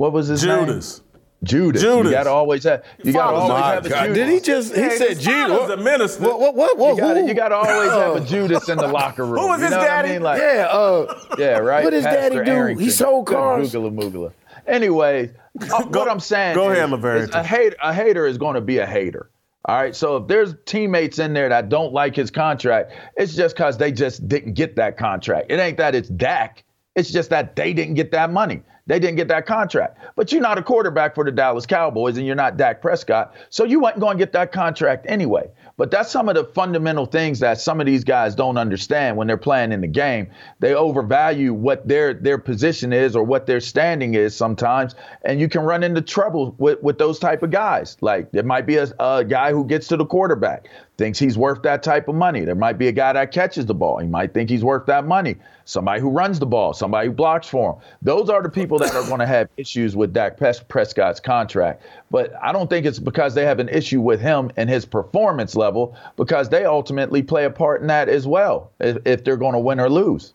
what 0.00 0.14
was 0.14 0.28
his 0.28 0.40
Judas. 0.40 1.00
name? 1.00 1.06
Judas. 1.44 1.82
Judas. 1.82 2.10
You 2.10 2.16
got 2.16 2.24
to 2.24 2.30
always 2.30 2.64
have. 2.64 2.86
You 3.04 3.12
got 3.12 3.32
to 3.32 3.36
always 3.36 3.62
have 3.62 3.84
a 3.84 3.88
Judas. 3.90 4.16
Did 4.16 4.28
he 4.30 4.40
just? 4.40 4.74
He 4.74 4.90
said 4.96 5.20
Judas. 5.20 5.68
The 5.68 5.76
minister. 5.76 6.22
What? 6.22 6.40
What? 6.40 6.78
What? 6.78 6.96
what 6.96 7.26
you 7.26 7.34
got 7.34 7.48
to 7.48 7.56
always 7.56 7.90
have 7.90 8.16
a 8.16 8.20
Judas 8.20 8.66
in 8.70 8.78
the 8.78 8.88
locker 9.00 9.26
room. 9.26 9.42
Who 9.42 9.48
was 9.48 9.60
his 9.60 9.72
daddy? 9.72 10.08
I 10.08 10.12
mean? 10.14 10.22
like, 10.22 10.40
yeah. 10.40 10.68
Uh, 10.70 11.20
yeah. 11.36 11.58
Right. 11.58 11.84
What 11.84 11.90
does 11.90 12.04
Daddy 12.04 12.36
do? 12.36 12.42
Arrington. 12.50 12.82
He 12.82 12.90
sold 12.90 13.26
cars. 13.26 13.74
Googler 13.74 13.94
moogler. 13.94 14.32
Anyway, 14.66 15.32
uh, 15.60 15.82
what 15.88 16.08
I'm 16.08 16.18
saying. 16.18 16.54
Go 16.54 16.70
ahead, 16.70 16.88
Laverne. 16.88 17.28
A 17.34 17.44
hater. 17.44 17.76
A 17.82 17.92
hater 17.92 18.26
is 18.26 18.38
going 18.38 18.54
to 18.54 18.62
be 18.62 18.78
a 18.78 18.86
hater. 18.86 19.28
All 19.66 19.76
right. 19.76 19.94
So 19.94 20.16
if 20.16 20.28
there's 20.28 20.54
teammates 20.64 21.18
in 21.18 21.34
there 21.34 21.50
that 21.50 21.68
don't 21.68 21.92
like 21.92 22.16
his 22.16 22.30
contract, 22.30 22.94
it's 23.18 23.34
just 23.34 23.54
because 23.54 23.76
they 23.76 23.92
just 23.92 24.26
didn't 24.26 24.54
get 24.54 24.76
that 24.76 24.96
contract. 24.96 25.50
It 25.50 25.60
ain't 25.60 25.76
that 25.76 25.94
it's 25.94 26.08
Dak. 26.08 26.64
It's 26.96 27.10
just 27.10 27.28
that 27.30 27.54
they 27.54 27.74
didn't 27.74 27.94
get 27.94 28.12
that 28.12 28.32
money. 28.32 28.62
They 28.90 28.98
didn't 28.98 29.14
get 29.14 29.28
that 29.28 29.46
contract. 29.46 29.98
But 30.16 30.32
you're 30.32 30.42
not 30.42 30.58
a 30.58 30.62
quarterback 30.64 31.14
for 31.14 31.22
the 31.22 31.30
Dallas 31.30 31.64
Cowboys 31.64 32.16
and 32.16 32.26
you're 32.26 32.34
not 32.34 32.56
Dak 32.56 32.82
Prescott. 32.82 33.32
So 33.48 33.62
you 33.62 33.78
weren't 33.78 34.00
going 34.00 34.18
to 34.18 34.20
get 34.20 34.32
that 34.32 34.50
contract 34.50 35.06
anyway. 35.08 35.48
But 35.76 35.92
that's 35.92 36.10
some 36.10 36.28
of 36.28 36.34
the 36.34 36.44
fundamental 36.44 37.06
things 37.06 37.38
that 37.38 37.60
some 37.60 37.80
of 37.80 37.86
these 37.86 38.02
guys 38.02 38.34
don't 38.34 38.58
understand 38.58 39.16
when 39.16 39.28
they're 39.28 39.38
playing 39.38 39.70
in 39.70 39.80
the 39.80 39.86
game. 39.86 40.28
They 40.58 40.74
overvalue 40.74 41.54
what 41.54 41.86
their 41.88 42.12
their 42.12 42.36
position 42.36 42.92
is 42.92 43.16
or 43.16 43.22
what 43.22 43.46
their 43.46 43.60
standing 43.60 44.12
is 44.12 44.36
sometimes, 44.36 44.94
and 45.24 45.40
you 45.40 45.48
can 45.48 45.62
run 45.62 45.82
into 45.82 46.02
trouble 46.02 46.54
with, 46.58 46.82
with 46.82 46.98
those 46.98 47.18
type 47.18 47.42
of 47.42 47.50
guys. 47.50 47.96
Like 48.02 48.28
it 48.34 48.44
might 48.44 48.66
be 48.66 48.76
a, 48.76 48.92
a 48.98 49.24
guy 49.24 49.52
who 49.52 49.64
gets 49.64 49.88
to 49.88 49.96
the 49.96 50.04
quarterback, 50.04 50.68
thinks 51.00 51.18
he's 51.18 51.38
worth 51.38 51.62
that 51.62 51.82
type 51.82 52.08
of 52.08 52.14
money. 52.14 52.44
There 52.44 52.54
might 52.54 52.76
be 52.76 52.86
a 52.86 52.92
guy 52.92 53.14
that 53.14 53.32
catches 53.32 53.64
the 53.64 53.72
ball. 53.72 53.96
He 53.96 54.06
might 54.06 54.34
think 54.34 54.50
he's 54.50 54.62
worth 54.62 54.84
that 54.84 55.06
money. 55.06 55.36
Somebody 55.64 55.98
who 55.98 56.10
runs 56.10 56.38
the 56.38 56.44
ball, 56.44 56.74
somebody 56.74 57.06
who 57.06 57.14
blocks 57.14 57.48
for 57.48 57.72
him. 57.72 57.80
Those 58.02 58.28
are 58.28 58.42
the 58.42 58.50
people 58.50 58.78
that 58.80 58.94
are 58.94 59.06
going 59.06 59.20
to 59.20 59.26
have 59.26 59.48
issues 59.56 59.96
with 59.96 60.12
Dak 60.12 60.36
Prescott's 60.36 61.18
contract. 61.18 61.82
But 62.10 62.34
I 62.42 62.52
don't 62.52 62.68
think 62.68 62.84
it's 62.84 62.98
because 62.98 63.32
they 63.34 63.46
have 63.46 63.60
an 63.60 63.70
issue 63.70 64.02
with 64.02 64.20
him 64.20 64.50
and 64.58 64.68
his 64.68 64.84
performance 64.84 65.56
level, 65.56 65.96
because 66.16 66.50
they 66.50 66.66
ultimately 66.66 67.22
play 67.22 67.46
a 67.46 67.50
part 67.50 67.80
in 67.80 67.86
that 67.86 68.10
as 68.10 68.26
well, 68.26 68.70
if, 68.78 68.98
if 69.06 69.24
they're 69.24 69.38
going 69.38 69.54
to 69.54 69.58
win 69.58 69.80
or 69.80 69.88
lose. 69.88 70.34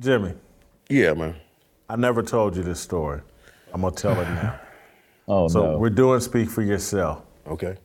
Jimmy. 0.00 0.34
Yeah, 0.88 1.14
man. 1.14 1.36
I 1.88 1.94
never 1.94 2.24
told 2.24 2.56
you 2.56 2.64
this 2.64 2.80
story. 2.80 3.20
I'm 3.72 3.82
going 3.82 3.94
to 3.94 4.02
tell 4.02 4.20
it 4.20 4.24
now. 4.24 4.60
oh, 5.28 5.42
no. 5.42 5.48
so 5.48 5.72
no. 5.72 5.78
we're 5.78 5.90
doing 5.90 6.18
Speak 6.18 6.50
for 6.50 6.62
Yourself. 6.62 7.22
Okay. 7.46 7.76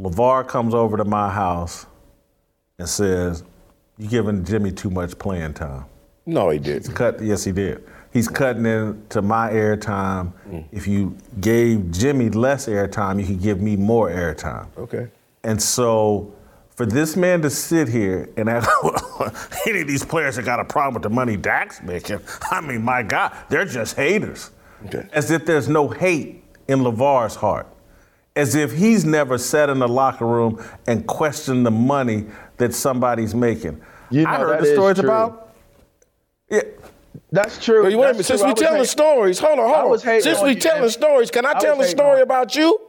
LaVar 0.00 0.48
comes 0.48 0.74
over 0.74 0.96
to 0.96 1.04
my 1.04 1.30
house 1.30 1.86
and 2.78 2.88
says, 2.88 3.44
You're 3.98 4.10
giving 4.10 4.44
Jimmy 4.44 4.72
too 4.72 4.90
much 4.90 5.18
playing 5.18 5.54
time. 5.54 5.84
No, 6.26 6.50
he 6.50 6.58
didn't. 6.58 6.94
Cut, 6.94 7.22
yes, 7.22 7.44
he 7.44 7.52
did 7.52 7.84
he's 8.12 8.28
cutting 8.28 8.66
into 8.66 9.22
my 9.22 9.50
airtime. 9.50 10.32
Mm. 10.48 10.64
If 10.72 10.86
you 10.86 11.16
gave 11.40 11.90
Jimmy 11.90 12.30
less 12.30 12.66
airtime, 12.66 13.20
you 13.20 13.26
could 13.26 13.42
give 13.42 13.60
me 13.60 13.76
more 13.76 14.10
airtime. 14.10 14.66
Okay. 14.76 15.08
And 15.44 15.60
so 15.60 16.34
for 16.70 16.86
this 16.86 17.16
man 17.16 17.42
to 17.42 17.50
sit 17.50 17.88
here 17.88 18.28
and 18.36 18.48
act, 18.48 18.66
any 19.66 19.82
of 19.82 19.88
these 19.88 20.04
players 20.04 20.36
that 20.36 20.44
got 20.44 20.60
a 20.60 20.64
problem 20.64 20.94
with 20.94 21.02
the 21.02 21.10
money 21.10 21.36
Dak's 21.36 21.82
making, 21.82 22.20
I 22.50 22.60
mean, 22.60 22.82
my 22.82 23.02
God, 23.02 23.32
they're 23.48 23.64
just 23.64 23.96
haters. 23.96 24.50
Okay. 24.86 25.08
As 25.12 25.30
if 25.30 25.44
there's 25.44 25.68
no 25.68 25.88
hate 25.88 26.42
in 26.68 26.80
LaVar's 26.80 27.36
heart. 27.36 27.66
As 28.36 28.54
if 28.54 28.72
he's 28.72 29.04
never 29.04 29.38
sat 29.38 29.68
in 29.68 29.80
the 29.80 29.88
locker 29.88 30.26
room 30.26 30.64
and 30.86 31.06
questioned 31.06 31.66
the 31.66 31.70
money 31.70 32.26
that 32.58 32.74
somebody's 32.74 33.34
making. 33.34 33.80
You 34.10 34.22
know, 34.22 34.30
I 34.30 34.36
heard 34.38 34.62
the 34.62 34.72
stories 34.72 34.98
about. 34.98 35.54
Yeah, 36.48 36.62
that's 37.32 37.62
true. 37.62 37.84
Wait, 37.84 37.96
wait 37.96 38.10
a 38.10 38.12
minute. 38.12 38.26
Since 38.26 38.42
we 38.42 38.54
telling 38.54 38.84
stories, 38.84 39.38
hold 39.38 39.58
on, 39.58 39.68
hold 39.72 39.92
on. 39.92 40.20
Since 40.20 40.42
we 40.42 40.54
telling 40.54 40.90
stories, 40.90 41.30
can 41.30 41.44
I, 41.44 41.52
I 41.52 41.54
tell 41.54 41.80
a 41.80 41.86
story 41.86 42.22
about 42.22 42.54
you? 42.54 42.80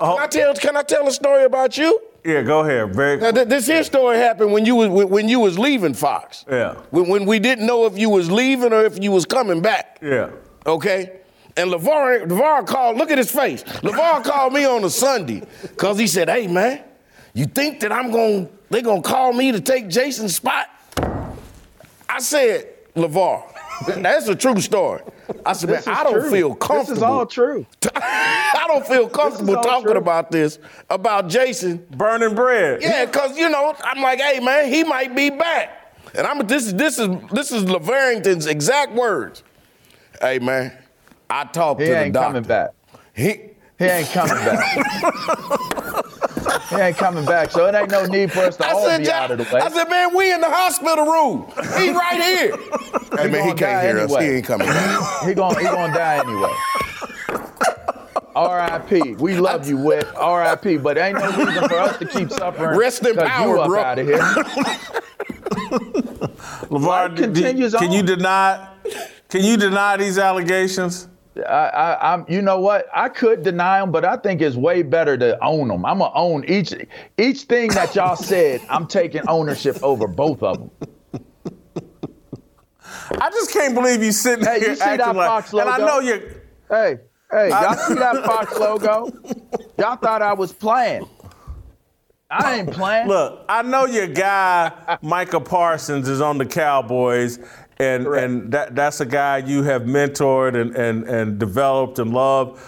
Uh-huh. 0.00 0.14
Can 0.14 0.22
I 0.22 0.26
tell? 0.26 0.54
Can 0.54 0.76
I 0.76 0.82
tell 0.82 1.06
a 1.06 1.12
story 1.12 1.44
about 1.44 1.76
you? 1.76 2.00
Yeah, 2.24 2.42
go 2.42 2.60
ahead. 2.60 2.94
Very. 2.94 3.18
Now, 3.18 3.32
th- 3.32 3.48
this 3.48 3.66
here 3.66 3.84
story 3.84 4.16
happened 4.16 4.52
when 4.52 4.64
you 4.64 4.74
was 4.76 4.88
when, 4.88 5.08
when 5.08 5.28
you 5.28 5.40
was 5.40 5.58
leaving 5.58 5.94
Fox. 5.94 6.44
Yeah. 6.50 6.74
When, 6.90 7.08
when 7.08 7.26
we 7.26 7.38
didn't 7.38 7.66
know 7.66 7.86
if 7.86 7.98
you 7.98 8.08
was 8.08 8.30
leaving 8.30 8.72
or 8.72 8.84
if 8.84 9.02
you 9.02 9.12
was 9.12 9.24
coming 9.24 9.60
back. 9.60 9.98
Yeah. 10.00 10.30
Okay. 10.66 11.20
And 11.56 11.70
LaVar, 11.70 12.26
LaVar 12.26 12.66
called, 12.66 12.96
look 12.96 13.10
at 13.10 13.18
his 13.18 13.30
face. 13.30 13.62
LaVar 13.62 14.24
called 14.24 14.52
me 14.52 14.64
on 14.64 14.82
a 14.84 14.90
Sunday 14.90 15.42
because 15.62 15.98
he 15.98 16.06
said, 16.06 16.28
hey, 16.28 16.46
man, 16.46 16.82
you 17.32 17.46
think 17.46 17.80
that 17.80 17.92
I'm 17.92 18.10
going, 18.10 18.48
they 18.70 18.82
going 18.82 19.02
to 19.02 19.08
call 19.08 19.32
me 19.32 19.52
to 19.52 19.60
take 19.60 19.88
Jason's 19.88 20.34
spot? 20.34 20.68
I 22.08 22.18
said, 22.18 22.68
LaVar. 22.94 23.50
That's 23.86 24.28
a 24.28 24.34
true 24.36 24.60
story. 24.60 25.02
I 25.44 25.52
said, 25.52 25.70
man, 25.70 25.82
I 25.86 26.04
don't 26.04 26.20
true. 26.20 26.30
feel 26.30 26.54
comfortable. 26.54 26.94
This 26.94 26.96
is 26.98 27.02
all 27.02 27.26
true. 27.26 27.66
I 27.96 28.64
don't 28.68 28.86
feel 28.86 29.08
comfortable 29.08 29.54
talking 29.56 29.90
true. 29.90 29.96
about 29.96 30.30
this, 30.30 30.58
about 30.90 31.28
Jason. 31.28 31.84
Burning 31.90 32.34
bread. 32.34 32.82
Yeah, 32.82 33.06
because, 33.06 33.36
you 33.36 33.48
know, 33.48 33.74
I'm 33.82 34.02
like, 34.02 34.20
hey, 34.20 34.40
man, 34.40 34.68
he 34.68 34.84
might 34.84 35.14
be 35.14 35.30
back. 35.30 35.84
And 36.14 36.26
I'm 36.26 36.46
this 36.46 36.66
is 36.66 36.74
this 36.74 36.98
is 36.98 37.08
this 37.32 37.50
is 37.50 37.64
LaVarrington's 37.64 38.46
exact 38.46 38.92
words. 38.92 39.42
Hey 40.20 40.38
man, 40.38 40.72
I 41.30 41.44
talked 41.44 41.80
he 41.80 41.88
to 41.88 41.94
the 41.94 42.10
doctor. 42.10 42.12
He 42.12 42.14
ain't 42.14 42.14
coming 42.14 42.42
back. 42.42 42.70
He 43.14 43.54
he 43.78 43.84
ain't 43.86 44.08
coming 44.10 44.34
back. 44.44 44.60
he 46.70 46.76
ain't 46.76 46.96
coming 46.96 47.24
back, 47.24 47.50
so 47.50 47.66
it 47.66 47.74
ain't 47.74 47.90
no 47.90 48.04
need 48.06 48.30
for 48.32 48.40
us 48.40 48.56
to 48.58 48.66
I 48.66 48.72
all 48.72 48.86
said, 48.86 49.02
be 49.02 49.10
out 49.10 49.30
of 49.32 49.38
the 49.38 49.44
way. 49.44 49.60
I 49.60 49.68
said, 49.68 49.88
man, 49.88 50.14
we 50.14 50.32
in 50.32 50.40
the 50.40 50.50
hospital 50.50 51.04
room. 51.06 51.46
He 51.78 51.90
right 51.92 52.22
here. 52.22 52.56
hey, 53.16 53.30
man, 53.30 53.48
he 53.48 53.54
can't 53.54 53.82
hear 53.82 53.98
anyway. 53.98 54.04
us. 54.04 54.22
He 54.22 54.28
ain't 54.30 54.46
coming 54.46 54.68
back. 54.68 55.26
he 55.26 55.34
gonna, 55.34 55.58
he 55.58 55.64
gonna 55.64 55.92
die 55.94 56.18
anyway. 56.18 56.52
R.I.P. 58.36 59.14
We 59.14 59.36
love 59.36 59.68
you, 59.68 59.76
Whit. 59.76 60.06
R.I.P. 60.16 60.78
But 60.78 60.98
ain't 60.98 61.18
no 61.18 61.30
reason 61.44 61.68
for 61.68 61.78
us 61.78 61.98
to 61.98 62.06
keep 62.06 62.30
suffering. 62.30 62.76
Rest 62.78 63.06
in 63.06 63.16
power, 63.16 63.54
you 63.54 63.60
up 63.60 63.68
bro. 63.68 63.80
out 63.82 63.98
of 63.98 64.06
here. 64.06 64.18
LaVar, 66.68 67.16
continues 67.16 67.74
can 67.74 67.88
on. 67.88 67.92
you 67.92 68.02
deny? 68.02 68.68
Can 69.28 69.44
you 69.44 69.56
deny 69.56 69.96
these 69.96 70.18
allegations? 70.18 71.08
I, 71.36 72.14
I, 72.14 72.24
you 72.28 72.42
know 72.42 72.60
what? 72.60 72.86
I 72.94 73.08
could 73.08 73.42
deny 73.42 73.80
them, 73.80 73.90
but 73.90 74.04
I 74.04 74.16
think 74.16 74.40
it's 74.40 74.56
way 74.56 74.82
better 74.82 75.16
to 75.18 75.42
own 75.44 75.68
them. 75.68 75.84
I'm 75.84 75.98
gonna 75.98 76.14
own 76.14 76.44
each 76.44 76.72
each 77.18 77.42
thing 77.42 77.70
that 77.70 77.94
y'all 77.94 78.16
said. 78.16 78.60
I'm 78.68 78.86
taking 78.86 79.22
ownership 79.28 79.82
over 79.82 80.06
both 80.06 80.42
of 80.42 80.58
them. 80.58 80.70
I 83.20 83.30
just 83.30 83.52
can't 83.52 83.74
believe 83.74 84.02
you 84.02 84.12
sitting 84.12 84.44
hey, 84.44 84.60
here 84.60 84.70
you 84.70 84.74
see 84.76 84.96
that 84.96 85.16
like, 85.16 85.26
Fox 85.26 85.52
logo? 85.52 85.70
and 85.70 85.82
I 85.82 85.86
know 85.86 85.98
you. 86.00 86.40
Hey, 86.70 86.98
hey, 87.30 87.48
y'all 87.48 87.74
see 87.74 87.94
that 87.94 88.24
Fox 88.24 88.58
logo? 88.58 89.12
Y'all 89.78 89.96
thought 89.96 90.22
I 90.22 90.32
was 90.32 90.52
playing. 90.52 91.06
I 92.30 92.56
ain't 92.56 92.72
playing. 92.72 93.08
Look, 93.08 93.44
I 93.48 93.62
know 93.62 93.86
your 93.86 94.06
guy 94.06 94.98
Micah 95.02 95.40
Parsons 95.40 96.08
is 96.08 96.20
on 96.20 96.38
the 96.38 96.46
Cowboys, 96.46 97.38
and 97.78 98.04
Correct. 98.04 98.24
and 98.24 98.52
that 98.52 98.74
that's 98.74 99.00
a 99.00 99.06
guy 99.06 99.38
you 99.38 99.62
have 99.62 99.82
mentored 99.82 100.60
and 100.60 100.74
and, 100.76 101.04
and 101.04 101.38
developed 101.38 101.98
and 101.98 102.12
loved, 102.12 102.60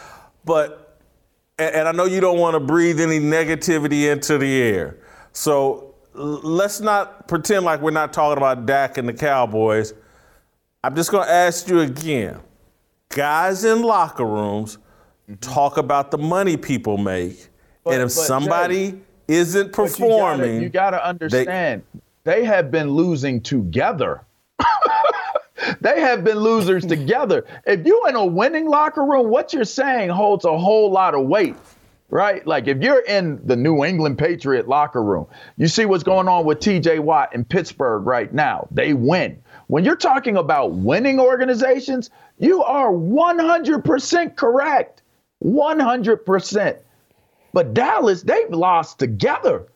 but 0.45 1.01
and, 1.59 1.75
and 1.75 1.89
I 1.89 1.93
know 1.93 2.05
you 2.05 2.21
don't 2.21 2.39
want 2.39 2.55
to 2.55 2.61
breathe 2.61 3.01
any 3.01 3.19
negativity 3.19 4.11
into 4.11 4.39
the 4.39 4.63
air. 4.63 4.99
So 5.33 5.95
let's 6.15 6.81
not 6.81 7.29
pretend 7.29 7.65
like 7.65 7.81
we're 7.81 7.91
not 7.91 8.13
talking 8.13 8.39
about 8.39 8.67
Dak 8.67 8.99
and 8.99 9.09
the 9.09 9.13
Cowboys. 9.13 9.95
I'm 10.83 10.95
just 10.95 11.11
going 11.11 11.27
to 11.27 11.33
ask 11.33 11.69
you 11.69 11.81
again. 11.81 12.41
Guys 13.11 13.65
in 13.65 13.83
locker 13.83 14.25
rooms 14.25 14.79
mm-hmm. 15.29 15.35
talk 15.41 15.77
about 15.77 16.11
the 16.11 16.19
money 16.19 16.57
people 16.57 16.99
make. 16.99 17.49
But, 17.85 17.95
and 17.95 18.03
if 18.03 18.11
somebody 18.11 18.93
Jay, 18.93 19.01
isn't 19.29 19.73
performing, 19.73 20.63
you 20.63 20.69
got 20.69 20.91
to 20.91 21.07
understand 21.07 21.83
they, 22.25 22.41
they 22.41 22.45
have 22.45 22.71
been 22.71 22.91
losing 22.91 23.41
together. 23.41 24.23
they 25.81 26.01
have 26.01 26.25
been 26.25 26.39
losers 26.39 26.85
together. 26.85 27.45
If 27.67 27.87
you're 27.87 28.09
in 28.09 28.17
a 28.17 28.27
winning 28.27 28.69
locker 28.69 29.05
room, 29.05 29.29
what 29.29 29.53
you're 29.53 29.65
saying 29.65 30.11
holds 30.11 30.45
a 30.45 30.57
whole 30.57 30.91
lot 30.91 31.15
of 31.15 31.27
weight 31.27 31.57
right? 32.09 32.47
Like 32.47 32.69
if 32.69 32.79
you're 32.83 33.01
in 33.01 33.41
the 33.45 33.57
New 33.57 33.85
England 33.85 34.19
Patriot 34.19 34.69
locker 34.69 35.03
room, 35.03 35.27
you 35.57 35.69
see 35.69 35.85
what's 35.85 36.05
going 36.05 36.29
on 36.29 36.45
with 36.45 36.61
TJ 36.61 37.01
Watt 37.01 37.35
in 37.35 37.45
Pittsburgh 37.45 38.07
right 38.07 38.33
now. 38.33 38.69
They 38.71 38.95
win. 38.95 39.43
When 39.67 39.85
you're 39.85 39.97
talking 39.97 40.37
about 40.37 40.73
winning 40.73 41.19
organizations, 41.19 42.11
you 42.39 42.63
are 42.63 42.93
100% 42.93 44.37
correct. 44.37 45.03
100%. 45.43 46.79
But 47.53 47.75
Dallas, 47.75 48.23
they've 48.23 48.51
lost 48.51 48.99
together 48.99 49.67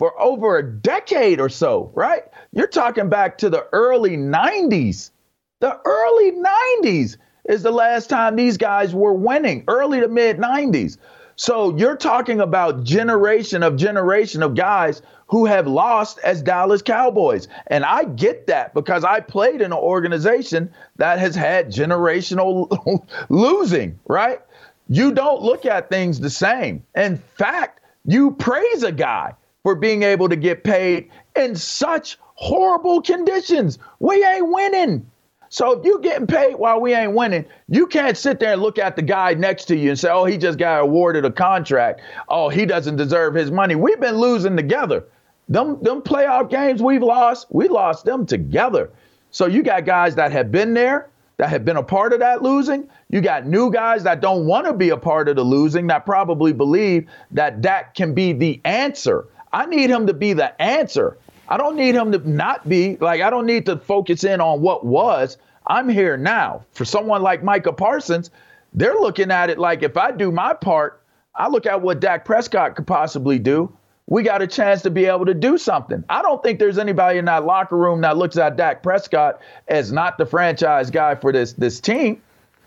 for 0.00 0.18
over 0.18 0.56
a 0.56 0.62
decade 0.62 1.40
or 1.40 1.50
so, 1.50 1.92
right? 1.94 2.22
You're 2.52 2.68
talking 2.68 3.10
back 3.10 3.36
to 3.36 3.50
the 3.50 3.66
early 3.74 4.16
90s. 4.16 5.10
The 5.58 5.78
early 5.84 6.32
90s 6.32 7.18
is 7.50 7.62
the 7.62 7.70
last 7.70 8.08
time 8.08 8.34
these 8.34 8.56
guys 8.56 8.94
were 8.94 9.12
winning, 9.12 9.62
early 9.68 10.00
to 10.00 10.08
mid 10.08 10.38
90s. 10.38 10.96
So 11.36 11.76
you're 11.76 11.98
talking 11.98 12.40
about 12.40 12.82
generation 12.82 13.62
of 13.62 13.76
generation 13.76 14.42
of 14.42 14.54
guys 14.54 15.02
who 15.26 15.44
have 15.44 15.66
lost 15.66 16.18
as 16.20 16.40
Dallas 16.40 16.80
Cowboys. 16.80 17.46
And 17.66 17.84
I 17.84 18.04
get 18.04 18.46
that 18.46 18.72
because 18.72 19.04
I 19.04 19.20
played 19.20 19.56
in 19.56 19.66
an 19.66 19.72
organization 19.74 20.72
that 20.96 21.18
has 21.18 21.34
had 21.34 21.70
generational 21.70 23.04
losing, 23.28 23.98
right? 24.08 24.40
You 24.88 25.12
don't 25.12 25.42
look 25.42 25.66
at 25.66 25.90
things 25.90 26.20
the 26.20 26.30
same. 26.30 26.84
In 26.96 27.18
fact, 27.18 27.80
you 28.06 28.30
praise 28.30 28.82
a 28.82 28.92
guy 28.92 29.34
for 29.62 29.74
being 29.74 30.02
able 30.02 30.28
to 30.28 30.36
get 30.36 30.64
paid 30.64 31.10
in 31.36 31.54
such 31.54 32.18
horrible 32.34 33.02
conditions. 33.02 33.78
We 33.98 34.24
ain't 34.24 34.48
winning. 34.48 35.10
So 35.52 35.72
if 35.72 35.84
you're 35.84 35.98
getting 35.98 36.28
paid 36.28 36.54
while 36.54 36.80
we 36.80 36.94
ain't 36.94 37.12
winning, 37.12 37.44
you 37.68 37.88
can't 37.88 38.16
sit 38.16 38.38
there 38.38 38.52
and 38.52 38.62
look 38.62 38.78
at 38.78 38.94
the 38.94 39.02
guy 39.02 39.34
next 39.34 39.64
to 39.66 39.76
you 39.76 39.90
and 39.90 39.98
say, 39.98 40.08
oh, 40.08 40.24
he 40.24 40.38
just 40.38 40.58
got 40.58 40.80
awarded 40.80 41.24
a 41.24 41.30
contract. 41.30 42.00
Oh, 42.28 42.48
he 42.48 42.64
doesn't 42.64 42.96
deserve 42.96 43.34
his 43.34 43.50
money. 43.50 43.74
We've 43.74 44.00
been 44.00 44.18
losing 44.18 44.56
together. 44.56 45.04
Them, 45.48 45.82
them 45.82 46.02
playoff 46.02 46.48
games 46.48 46.80
we've 46.80 47.02
lost, 47.02 47.48
we 47.50 47.66
lost 47.66 48.04
them 48.04 48.26
together. 48.26 48.90
So 49.32 49.46
you 49.46 49.64
got 49.64 49.84
guys 49.84 50.14
that 50.14 50.30
have 50.30 50.52
been 50.52 50.72
there, 50.72 51.10
that 51.38 51.48
have 51.50 51.64
been 51.64 51.76
a 51.76 51.82
part 51.82 52.12
of 52.12 52.20
that 52.20 52.42
losing. 52.42 52.88
You 53.08 53.20
got 53.20 53.46
new 53.46 53.72
guys 53.72 54.04
that 54.04 54.20
don't 54.20 54.46
want 54.46 54.66
to 54.66 54.72
be 54.72 54.90
a 54.90 54.96
part 54.96 55.28
of 55.28 55.34
the 55.34 55.42
losing, 55.42 55.88
that 55.88 56.06
probably 56.06 56.52
believe 56.52 57.08
that 57.32 57.62
that 57.62 57.94
can 57.96 58.14
be 58.14 58.32
the 58.32 58.60
answer. 58.64 59.26
I 59.52 59.66
need 59.66 59.90
him 59.90 60.06
to 60.06 60.14
be 60.14 60.32
the 60.32 60.60
answer. 60.60 61.16
I 61.48 61.56
don't 61.56 61.76
need 61.76 61.94
him 61.94 62.12
to 62.12 62.30
not 62.30 62.68
be 62.68 62.96
like 63.00 63.20
I 63.20 63.30
don't 63.30 63.46
need 63.46 63.66
to 63.66 63.76
focus 63.76 64.24
in 64.24 64.40
on 64.40 64.60
what 64.60 64.86
was. 64.86 65.36
I'm 65.66 65.88
here 65.88 66.16
now. 66.16 66.64
For 66.72 66.84
someone 66.84 67.22
like 67.22 67.42
Micah 67.42 67.72
Parsons, 67.72 68.30
they're 68.72 68.94
looking 68.94 69.30
at 69.30 69.50
it 69.50 69.58
like 69.58 69.82
if 69.82 69.96
I 69.96 70.12
do 70.12 70.30
my 70.30 70.54
part, 70.54 71.02
I 71.34 71.48
look 71.48 71.66
at 71.66 71.82
what 71.82 72.00
Dak 72.00 72.24
Prescott 72.24 72.76
could 72.76 72.86
possibly 72.86 73.38
do. 73.38 73.72
We 74.06 74.22
got 74.22 74.42
a 74.42 74.46
chance 74.46 74.82
to 74.82 74.90
be 74.90 75.04
able 75.06 75.26
to 75.26 75.34
do 75.34 75.56
something. 75.56 76.02
I 76.08 76.22
don't 76.22 76.42
think 76.42 76.58
there's 76.58 76.78
anybody 76.78 77.18
in 77.18 77.24
that 77.26 77.44
locker 77.44 77.76
room 77.76 78.00
that 78.00 78.16
looks 78.16 78.36
at 78.36 78.56
Dak 78.56 78.82
Prescott 78.82 79.40
as 79.68 79.92
not 79.92 80.18
the 80.18 80.26
franchise 80.26 80.90
guy 80.90 81.14
for 81.14 81.32
this 81.32 81.52
this 81.54 81.80
team. 81.80 82.20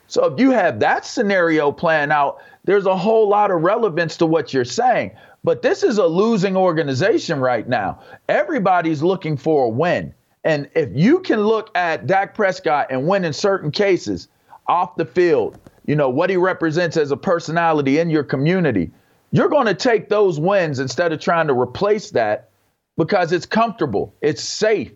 So 0.07 0.25
if 0.25 0.39
you 0.39 0.51
have 0.51 0.79
that 0.79 1.05
scenario 1.05 1.71
playing 1.71 2.11
out, 2.11 2.39
there's 2.65 2.85
a 2.85 2.95
whole 2.95 3.27
lot 3.27 3.51
of 3.51 3.61
relevance 3.61 4.15
to 4.17 4.25
what 4.25 4.53
you're 4.53 4.65
saying. 4.65 5.11
But 5.43 5.61
this 5.61 5.83
is 5.83 5.97
a 5.97 6.05
losing 6.05 6.55
organization 6.55 7.39
right 7.39 7.67
now. 7.67 7.99
Everybody's 8.29 9.03
looking 9.03 9.35
for 9.35 9.65
a 9.65 9.69
win. 9.69 10.13
And 10.43 10.69
if 10.75 10.89
you 10.93 11.19
can 11.19 11.41
look 11.41 11.69
at 11.75 12.07
Dak 12.07 12.33
Prescott 12.33 12.87
and 12.89 13.07
win 13.07 13.25
in 13.25 13.33
certain 13.33 13.71
cases 13.71 14.27
off 14.67 14.95
the 14.95 15.05
field, 15.05 15.59
you 15.85 15.95
know, 15.95 16.09
what 16.09 16.29
he 16.29 16.37
represents 16.37 16.97
as 16.97 17.11
a 17.11 17.17
personality 17.17 17.99
in 17.99 18.09
your 18.09 18.23
community, 18.23 18.91
you're 19.31 19.49
going 19.49 19.67
to 19.67 19.73
take 19.73 20.09
those 20.09 20.39
wins 20.39 20.79
instead 20.79 21.11
of 21.11 21.19
trying 21.19 21.47
to 21.47 21.53
replace 21.53 22.11
that 22.11 22.49
because 22.97 23.31
it's 23.31 23.45
comfortable, 23.45 24.13
it's 24.21 24.43
safe, 24.43 24.91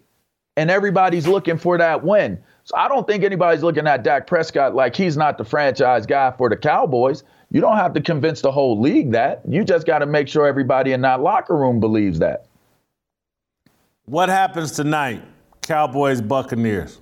and 0.55 0.69
everybody's 0.69 1.27
looking 1.27 1.57
for 1.57 1.77
that 1.77 2.03
win. 2.03 2.39
So 2.63 2.75
I 2.77 2.87
don't 2.87 3.07
think 3.07 3.23
anybody's 3.23 3.63
looking 3.63 3.87
at 3.87 4.03
Dak 4.03 4.27
Prescott 4.27 4.75
like 4.75 4.95
he's 4.95 5.17
not 5.17 5.37
the 5.37 5.45
franchise 5.45 6.05
guy 6.05 6.31
for 6.37 6.49
the 6.49 6.57
Cowboys. 6.57 7.23
You 7.51 7.61
don't 7.61 7.77
have 7.77 7.93
to 7.93 8.01
convince 8.01 8.41
the 8.41 8.51
whole 8.51 8.79
league 8.79 9.11
that. 9.11 9.41
You 9.47 9.63
just 9.63 9.87
got 9.87 9.99
to 9.99 10.05
make 10.05 10.27
sure 10.27 10.45
everybody 10.45 10.91
in 10.91 11.01
that 11.01 11.21
locker 11.21 11.55
room 11.55 11.79
believes 11.79 12.19
that. 12.19 12.45
What 14.05 14.29
happens 14.29 14.71
tonight, 14.71 15.23
Cowboys 15.61 16.21
Buccaneers? 16.21 17.01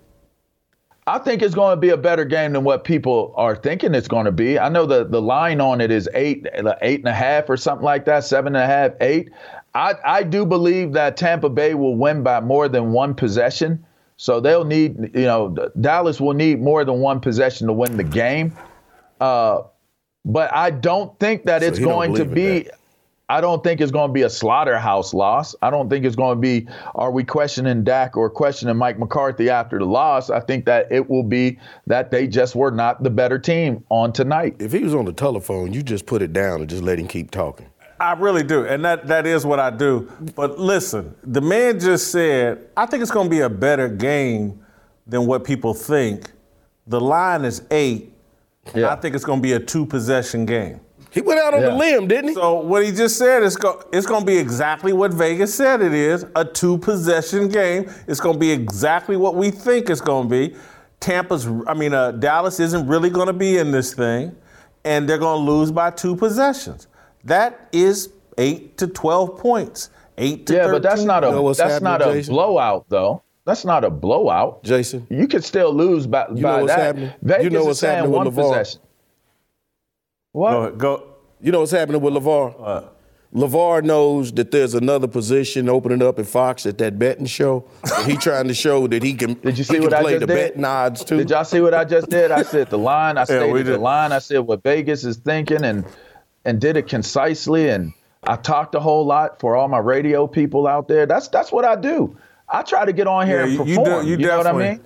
I 1.08 1.20
think 1.20 1.44
it's 1.44 1.54
going 1.54 1.72
to 1.72 1.80
be 1.80 1.90
a 1.90 1.98
better 1.98 2.26
game 2.26 2.54
than 2.54 2.64
what 2.64 2.84
people 2.84 3.32
are 3.38 3.56
thinking 3.56 3.94
it's 3.94 4.08
going 4.08 4.26
to 4.26 4.32
be. 4.32 4.58
I 4.58 4.70
know 4.70 4.88
the, 4.88 5.06
the 5.06 5.22
line 5.22 5.62
on 5.62 5.80
it 5.80 5.92
is 5.92 6.10
eight, 6.16 6.48
eight 6.82 7.00
and 7.00 7.08
a 7.08 7.14
half 7.14 7.48
or 7.48 7.58
something 7.58 7.86
like 7.86 8.06
that, 8.06 8.24
seven 8.24 8.56
and 8.56 8.64
a 8.64 8.66
half, 8.66 8.94
eight. 9.02 9.30
I, 9.76 9.94
I 10.04 10.24
do 10.24 10.48
believe 10.48 10.94
that 10.94 11.16
Tampa 11.16 11.50
Bay 11.50 11.76
will 11.76 11.96
win 11.96 12.24
by 12.24 12.40
more 12.40 12.68
than 12.68 12.92
one 12.92 13.14
possession. 13.14 13.86
So 14.18 14.40
they'll 14.40 14.66
need, 14.66 15.12
you 15.14 15.26
know, 15.26 15.56
Dallas 15.80 16.20
will 16.20 16.34
need 16.34 16.60
more 16.60 16.84
than 16.84 17.02
one 17.02 17.20
possession 17.20 17.68
to 17.68 17.74
win 17.74 17.98
the 17.98 18.04
game. 18.04 18.56
Uh, 19.22 19.62
but 20.26 20.54
I 20.54 20.72
don't 20.72 21.18
think 21.20 21.46
that 21.46 21.62
so 21.62 21.68
it's 21.68 21.80
going 21.80 22.16
to 22.16 22.26
be. 22.26 22.70
I 23.28 23.42
don't 23.42 23.64
think 23.64 23.82
it's 23.82 23.92
going 23.92 24.10
to 24.10 24.14
be 24.14 24.22
a 24.22 24.30
slaughterhouse 24.30 25.12
loss. 25.12 25.56
I 25.64 25.72
don't 25.72 25.90
think 25.90 26.06
it's 26.06 26.16
going 26.16 26.38
to 26.38 26.40
be, 26.40 26.68
are 26.94 27.10
we 27.10 27.24
questioning 27.24 27.84
Dak 27.84 28.16
or 28.16 28.30
questioning 28.30 28.78
Mike 28.78 29.00
McCarthy 29.00 29.50
after 29.50 29.80
the 29.80 29.86
loss? 29.86 30.30
I 30.30 30.40
think 30.42 30.66
that 30.66 30.92
it 30.92 31.10
will 31.10 31.24
be 31.24 31.58
that 31.88 32.12
they 32.12 32.28
just 32.28 32.56
were 32.56 32.70
not 32.70 33.02
the 33.02 33.10
better 33.10 33.40
team 33.40 33.84
on 33.90 34.14
tonight. 34.14 34.58
If 34.60 34.74
he 34.74 34.84
was 34.84 34.94
on 34.94 35.06
the 35.06 35.12
telephone, 35.12 35.74
you 35.74 35.82
just 35.82 36.06
put 36.06 36.22
it 36.22 36.34
down 36.34 36.62
and 36.62 36.70
just 36.70 36.84
let 36.84 37.00
him 37.00 37.08
keep 37.08 37.32
talking. 37.32 37.66
I 38.00 38.14
really 38.14 38.44
do. 38.44 38.68
And 38.68 38.86
that, 38.86 39.08
that 39.08 39.26
is 39.26 39.44
what 39.44 39.60
I 39.60 39.72
do. 39.72 40.12
But 40.36 40.60
listen, 40.60 41.16
the 41.24 41.42
man 41.42 41.80
just 41.80 42.12
said, 42.12 42.68
I 42.78 42.86
think 42.86 43.02
it's 43.02 43.10
going 43.10 43.26
to 43.26 43.32
be 43.32 43.40
a 43.40 43.50
better 43.50 43.90
game 43.90 44.64
than 45.08 45.26
what 45.26 45.44
people 45.44 45.74
think. 45.74 46.32
The 46.86 47.02
line 47.02 47.44
is 47.44 47.64
eight. 47.72 48.14
Yeah. 48.74 48.92
I 48.92 48.96
think 48.96 49.16
it's 49.16 49.26
going 49.26 49.40
to 49.40 49.44
be 49.44 49.54
a 49.54 49.60
two 49.60 49.86
possession 49.86 50.46
game. 50.46 50.80
He 51.12 51.22
went 51.22 51.40
out 51.40 51.54
on 51.54 51.62
yeah. 51.62 51.70
the 51.70 51.76
limb, 51.76 52.08
didn't 52.08 52.30
he? 52.30 52.34
So 52.34 52.56
what 52.56 52.86
he 52.86 52.92
just 52.92 53.18
said 53.18 53.42
is 53.42 53.56
go, 53.56 53.82
it's 53.94 54.06
going 54.06 54.22
to 54.22 54.26
be 54.26 54.38
exactly 54.38 54.92
what 54.92 55.14
Vegas 55.14 55.56
said 55.56 55.82
it 55.82 55.94
is, 55.94 56.26
a 56.36 56.44
two 56.44 56.78
possession 56.78 57.48
game. 57.48 57.90
It's 58.06 58.20
going 58.20 58.36
to 58.36 58.40
be 58.40 58.52
exactly 58.52 59.16
what 59.16 59.36
we 59.36 59.50
think 59.50 59.90
it's 59.90 60.02
going 60.02 60.28
to 60.28 60.30
be. 60.30 60.56
Tampa's, 61.00 61.48
I 61.68 61.74
mean, 61.74 61.94
uh, 61.94 62.12
Dallas 62.12 62.60
isn't 62.60 62.88
really 62.88 63.10
going 63.10 63.28
to 63.28 63.34
be 63.34 63.60
in 63.60 63.72
this 63.72 63.94
thing, 63.94 64.36
and 64.84 65.08
they're 65.08 65.18
going 65.18 65.46
to 65.46 65.52
lose 65.52 65.72
by 65.72 65.90
two 65.92 66.18
possessions. 66.18 66.88
That 67.24 67.70
is 67.72 68.10
eight 68.38 68.78
to 68.80 68.88
twelve 68.88 69.40
points. 69.40 69.90
Eight 70.18 70.48
to 70.48 70.54
yeah, 70.54 70.64
13. 70.64 70.72
but 70.74 70.84
that's 70.84 71.04
not 71.04 71.24
a 71.24 71.28
you 71.28 71.34
know 71.34 71.54
that's 71.54 71.82
not 71.82 72.02
a 72.02 72.24
blowout 72.24 72.86
though. 72.90 73.24
That's 73.46 73.64
not 73.64 73.84
a 73.84 73.92
blowout, 73.92 74.64
Jason. 74.64 75.06
You 75.10 75.28
could 75.28 75.44
still 75.44 75.74
lose 75.74 76.08
by, 76.08 76.28
you 76.34 76.42
by 76.42 76.58
know 76.58 76.64
what's 76.64 76.76
that. 76.76 76.80
Happening? 76.80 77.14
Vegas 77.22 77.44
you 77.44 77.50
know 77.52 77.66
what's 77.66 77.82
happening 77.82 78.12
with 78.12 78.34
LaVar. 78.34 78.36
Possession. 78.36 78.82
What? 80.32 80.52
Go, 80.52 80.98
go, 80.98 81.08
You 81.42 81.52
know 81.52 81.60
what's 81.60 81.72
happening 81.72 82.02
with 82.02 82.14
LaVar? 82.16 82.56
Uh, 82.60 82.82
LaVar 83.36 83.84
knows 83.84 84.32
that 84.32 84.50
there's 84.50 84.74
another 84.74 85.08
position 85.08 85.70
opening 85.70 86.02
up 86.02 86.18
at 86.18 86.26
Fox 86.26 86.66
at 86.66 86.78
that 86.80 86.98
betting 86.98 87.28
show. 87.28 87.66
he 88.06 88.18
trying 88.18 88.48
to 88.48 88.54
show 88.54 88.88
that 88.88 89.04
he 89.04 89.14
can, 89.14 89.36
did 89.36 89.58
you 89.58 89.64
see 89.64 89.80
what 89.80 89.94
I 89.94 90.02
play 90.02 90.14
just 90.14 90.22
the 90.22 90.28
did? 90.28 90.34
betting 90.34 90.66
odds 90.66 91.04
too. 91.04 91.18
Did 91.18 91.30
y'all 91.30 91.44
see 91.44 91.62
what 91.62 91.74
I 91.74 91.84
just 91.84 92.10
did? 92.10 92.32
I 92.32 92.42
said 92.42 92.70
the 92.72 92.78
line. 92.80 93.18
I 93.18 93.24
stated 93.26 93.68
yeah, 93.68 93.74
the 93.74 93.78
line. 93.78 94.12
I 94.12 94.20
said 94.20 94.40
what 94.40 94.64
Vegas 94.64 95.04
is 95.04 95.18
thinking 95.18 95.64
and 95.64 95.86
and 96.46 96.60
did 96.60 96.78
it 96.78 96.88
concisely 96.88 97.70
and 97.70 97.94
I 98.24 98.38
talked 98.38 98.74
a 98.74 98.80
whole 98.80 99.06
lot 99.06 99.40
for 99.40 99.56
all 99.56 99.68
my 99.68 99.78
radio 99.80 100.26
people 100.26 100.66
out 100.66 100.88
there. 100.88 101.06
That's 101.06 101.28
that's 101.28 101.52
what 101.52 101.66
I 101.66 101.76
do. 101.76 102.18
I 102.56 102.64
try 102.64 102.86
to 102.86 102.94
get 102.94 103.06
on 103.06 103.28
here 103.28 103.46
yeah, 103.46 103.60
and 103.60 103.68
perform. 103.68 104.08
You, 104.08 104.16
do, 104.16 104.24
you, 104.24 104.28
you 104.28 104.28
know 104.28 104.38
what 104.38 104.48
I 104.48 104.54
mean? 104.54 104.80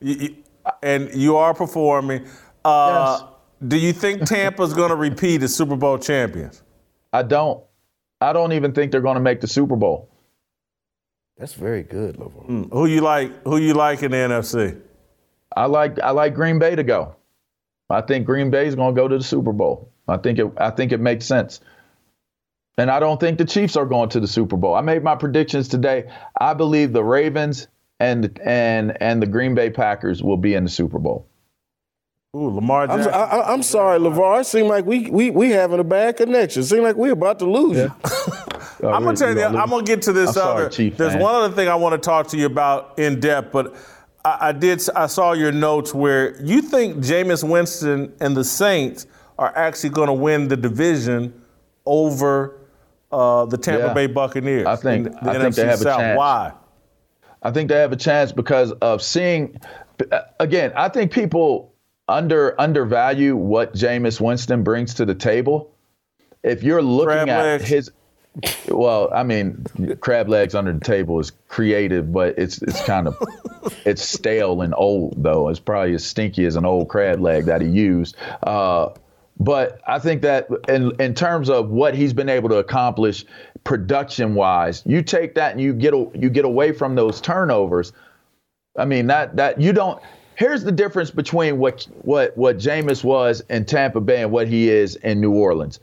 You, 0.00 0.36
and 0.82 1.12
you 1.12 1.36
are 1.36 1.54
performing. 1.54 2.24
Uh, 2.64 3.18
yes. 3.20 3.30
Do 3.66 3.76
you 3.76 3.92
think 3.92 4.24
Tampa's 4.24 4.74
going 4.74 4.90
to 4.90 4.96
repeat 4.96 5.42
as 5.42 5.54
Super 5.54 5.76
Bowl 5.76 5.98
champions? 5.98 6.62
I 7.12 7.22
don't. 7.22 7.64
I 8.20 8.32
don't 8.32 8.52
even 8.52 8.72
think 8.72 8.92
they're 8.92 9.00
going 9.00 9.16
to 9.16 9.20
make 9.20 9.40
the 9.40 9.48
Super 9.48 9.74
Bowl. 9.74 10.08
That's 11.36 11.54
very 11.54 11.82
good, 11.82 12.16
LaVar. 12.16 12.48
Mm. 12.48 12.72
Who 12.72 12.86
you 12.86 13.00
like? 13.00 13.42
Who 13.42 13.56
you 13.56 13.74
like 13.74 14.02
in 14.02 14.12
the 14.12 14.16
NFC? 14.18 14.80
I 15.56 15.66
like 15.66 15.98
I 15.98 16.10
like 16.10 16.34
Green 16.34 16.60
Bay 16.60 16.76
to 16.76 16.84
go. 16.84 17.16
I 17.90 18.02
think 18.02 18.24
Green 18.24 18.50
Bay 18.50 18.66
is 18.66 18.76
going 18.76 18.94
to 18.94 19.00
go 19.00 19.08
to 19.08 19.18
the 19.18 19.24
Super 19.24 19.52
Bowl. 19.52 19.92
I 20.06 20.16
think 20.16 20.38
it 20.38 20.46
I 20.58 20.70
think 20.70 20.92
it 20.92 21.00
makes 21.00 21.26
sense. 21.26 21.60
And 22.78 22.90
I 22.90 23.00
don't 23.00 23.18
think 23.18 23.38
the 23.38 23.44
Chiefs 23.44 23.76
are 23.76 23.86
going 23.86 24.10
to 24.10 24.20
the 24.20 24.26
Super 24.26 24.56
Bowl. 24.56 24.74
I 24.74 24.82
made 24.82 25.02
my 25.02 25.14
predictions 25.14 25.68
today. 25.68 26.10
I 26.38 26.52
believe 26.52 26.92
the 26.92 27.04
Ravens 27.04 27.68
and 28.00 28.38
and 28.44 29.00
and 29.00 29.22
the 29.22 29.26
Green 29.26 29.54
Bay 29.54 29.70
Packers 29.70 30.22
will 30.22 30.36
be 30.36 30.54
in 30.54 30.64
the 30.64 30.70
Super 30.70 30.98
Bowl. 30.98 31.26
Ooh, 32.34 32.50
Lamar 32.50 32.86
Jackson. 32.86 33.14
I'm, 33.14 33.40
I, 33.40 33.54
am 33.54 33.62
sorry, 33.62 33.98
LaVar. 33.98 34.42
It 34.42 34.44
seemed 34.44 34.68
like 34.68 34.84
we 34.84 35.10
we 35.10 35.30
we 35.30 35.50
having 35.50 35.80
a 35.80 35.84
bad 35.84 36.18
connection. 36.18 36.62
It 36.62 36.66
seemed 36.66 36.82
like 36.82 36.96
we're 36.96 37.12
about 37.12 37.38
to 37.38 37.50
lose 37.50 37.78
yeah. 37.78 37.94
you. 38.04 38.32
Oh, 38.82 38.90
I'm 38.90 39.04
gonna 39.04 39.16
tell 39.16 39.34
you, 39.34 39.42
I'm 39.42 39.70
gonna 39.70 39.84
get 39.84 40.02
to 40.02 40.12
this 40.12 40.36
I'm 40.36 40.48
other. 40.48 40.70
Sorry, 40.70 40.90
there's 40.90 41.14
fan. 41.14 41.22
one 41.22 41.34
other 41.34 41.54
thing 41.54 41.66
I 41.66 41.74
want 41.76 41.94
to 41.94 41.98
talk 41.98 42.26
to 42.28 42.36
you 42.36 42.44
about 42.44 42.98
in 42.98 43.20
depth, 43.20 43.50
but 43.50 43.74
I, 44.22 44.48
I 44.48 44.52
did. 44.52 44.86
I 44.94 45.06
saw 45.06 45.32
your 45.32 45.50
notes 45.50 45.94
where 45.94 46.38
you 46.42 46.60
think 46.60 46.98
Jameis 46.98 47.42
Winston 47.42 48.12
and 48.20 48.36
the 48.36 48.44
Saints 48.44 49.06
are 49.38 49.50
actually 49.56 49.90
going 49.90 50.08
to 50.08 50.12
win 50.12 50.48
the 50.48 50.58
division 50.58 51.42
over 51.86 52.65
uh, 53.16 53.46
the 53.46 53.56
Tampa 53.56 53.86
yeah. 53.86 53.94
Bay 53.94 54.06
Buccaneers. 54.06 54.66
I 54.66 54.76
think. 54.76 55.10
The 55.10 55.30
I 55.30 55.36
NFC 55.36 55.42
think 55.42 55.54
they 55.54 55.66
have 55.66 55.78
South. 55.78 55.98
a 55.98 56.02
chance. 56.02 56.18
Why? 56.18 56.52
I 57.42 57.50
think 57.50 57.68
they 57.68 57.78
have 57.78 57.92
a 57.92 57.96
chance 57.96 58.32
because 58.32 58.72
of 58.72 59.02
seeing. 59.02 59.60
Again, 60.38 60.72
I 60.76 60.90
think 60.90 61.10
people 61.12 61.72
under 62.08 62.60
undervalue 62.60 63.34
what 63.34 63.74
Jameis 63.74 64.20
Winston 64.20 64.62
brings 64.62 64.94
to 64.94 65.04
the 65.04 65.14
table. 65.14 65.72
If 66.42 66.62
you're 66.62 66.82
looking 66.82 67.06
crab 67.06 67.28
at 67.28 67.42
legs. 67.42 67.64
his, 67.64 67.90
well, 68.68 69.10
I 69.12 69.22
mean, 69.22 69.64
crab 70.00 70.28
legs 70.28 70.54
under 70.54 70.72
the 70.72 70.80
table 70.80 71.18
is 71.18 71.32
creative, 71.48 72.12
but 72.12 72.38
it's 72.38 72.60
it's 72.62 72.84
kind 72.84 73.08
of 73.08 73.16
it's 73.86 74.02
stale 74.02 74.60
and 74.60 74.74
old 74.76 75.22
though. 75.22 75.48
It's 75.48 75.58
probably 75.58 75.94
as 75.94 76.04
stinky 76.04 76.44
as 76.44 76.56
an 76.56 76.66
old 76.66 76.88
crab 76.88 77.20
leg 77.20 77.46
that 77.46 77.62
he 77.62 77.68
used. 77.68 78.16
Uh, 78.42 78.90
but 79.38 79.80
I 79.86 79.98
think 79.98 80.22
that 80.22 80.48
in 80.68 80.92
in 81.00 81.14
terms 81.14 81.50
of 81.50 81.70
what 81.70 81.94
he's 81.94 82.12
been 82.12 82.28
able 82.28 82.48
to 82.48 82.56
accomplish 82.56 83.24
production 83.64 84.34
wise, 84.34 84.82
you 84.86 85.02
take 85.02 85.34
that 85.34 85.52
and 85.52 85.60
you 85.60 85.74
get 85.74 85.92
you 85.92 86.30
get 86.30 86.44
away 86.44 86.72
from 86.72 86.94
those 86.94 87.20
turnovers. 87.20 87.92
I 88.78 88.84
mean 88.84 89.06
that 89.08 89.36
that 89.36 89.60
you 89.60 89.72
don't. 89.72 90.02
Here's 90.36 90.64
the 90.64 90.72
difference 90.72 91.10
between 91.10 91.58
what 91.58 91.86
what 92.02 92.36
what 92.36 92.58
Jameis 92.58 93.04
was 93.04 93.42
in 93.50 93.64
Tampa 93.64 94.00
Bay 94.00 94.22
and 94.22 94.30
what 94.30 94.48
he 94.48 94.70
is 94.70 94.96
in 94.96 95.20
New 95.20 95.32
Orleans. 95.32 95.80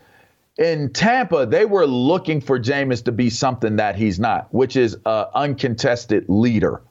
In 0.58 0.92
Tampa, 0.94 1.48
they 1.48 1.66
were 1.66 1.88
looking 1.88 2.40
for 2.40 2.60
Jameis 2.60 3.04
to 3.06 3.12
be 3.12 3.32
something 3.32 3.78
that 3.78 3.96
he's 3.96 4.20
not, 4.20 4.54
which 4.54 4.76
is 4.76 4.96
an 5.06 5.26
uncontested 5.34 6.26
leader. 6.28 6.82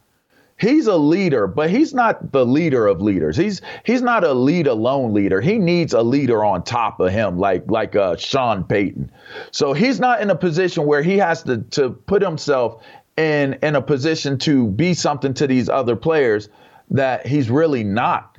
He's 0.59 0.87
a 0.87 0.95
leader, 0.95 1.47
but 1.47 1.69
he's 1.69 1.93
not 1.93 2.31
the 2.31 2.45
leader 2.45 2.87
of 2.87 3.01
leaders. 3.01 3.35
He's 3.35 3.61
he's 3.85 4.01
not 4.01 4.23
a 4.23 4.33
lead 4.33 4.67
alone 4.67 5.13
leader. 5.13 5.41
He 5.41 5.57
needs 5.57 5.93
a 5.93 6.01
leader 6.01 6.45
on 6.45 6.63
top 6.63 6.99
of 6.99 7.11
him, 7.11 7.37
like 7.37 7.63
like 7.67 7.95
uh, 7.95 8.15
Sean 8.17 8.63
Payton. 8.63 9.11
So 9.51 9.73
he's 9.73 9.99
not 9.99 10.21
in 10.21 10.29
a 10.29 10.35
position 10.35 10.85
where 10.85 11.01
he 11.01 11.17
has 11.17 11.43
to 11.43 11.57
to 11.71 11.89
put 11.89 12.21
himself 12.21 12.83
in 13.17 13.53
in 13.63 13.75
a 13.75 13.81
position 13.81 14.37
to 14.39 14.67
be 14.67 14.93
something 14.93 15.33
to 15.35 15.47
these 15.47 15.69
other 15.69 15.95
players 15.95 16.49
that 16.91 17.25
he's 17.25 17.49
really 17.49 17.83
not. 17.83 18.37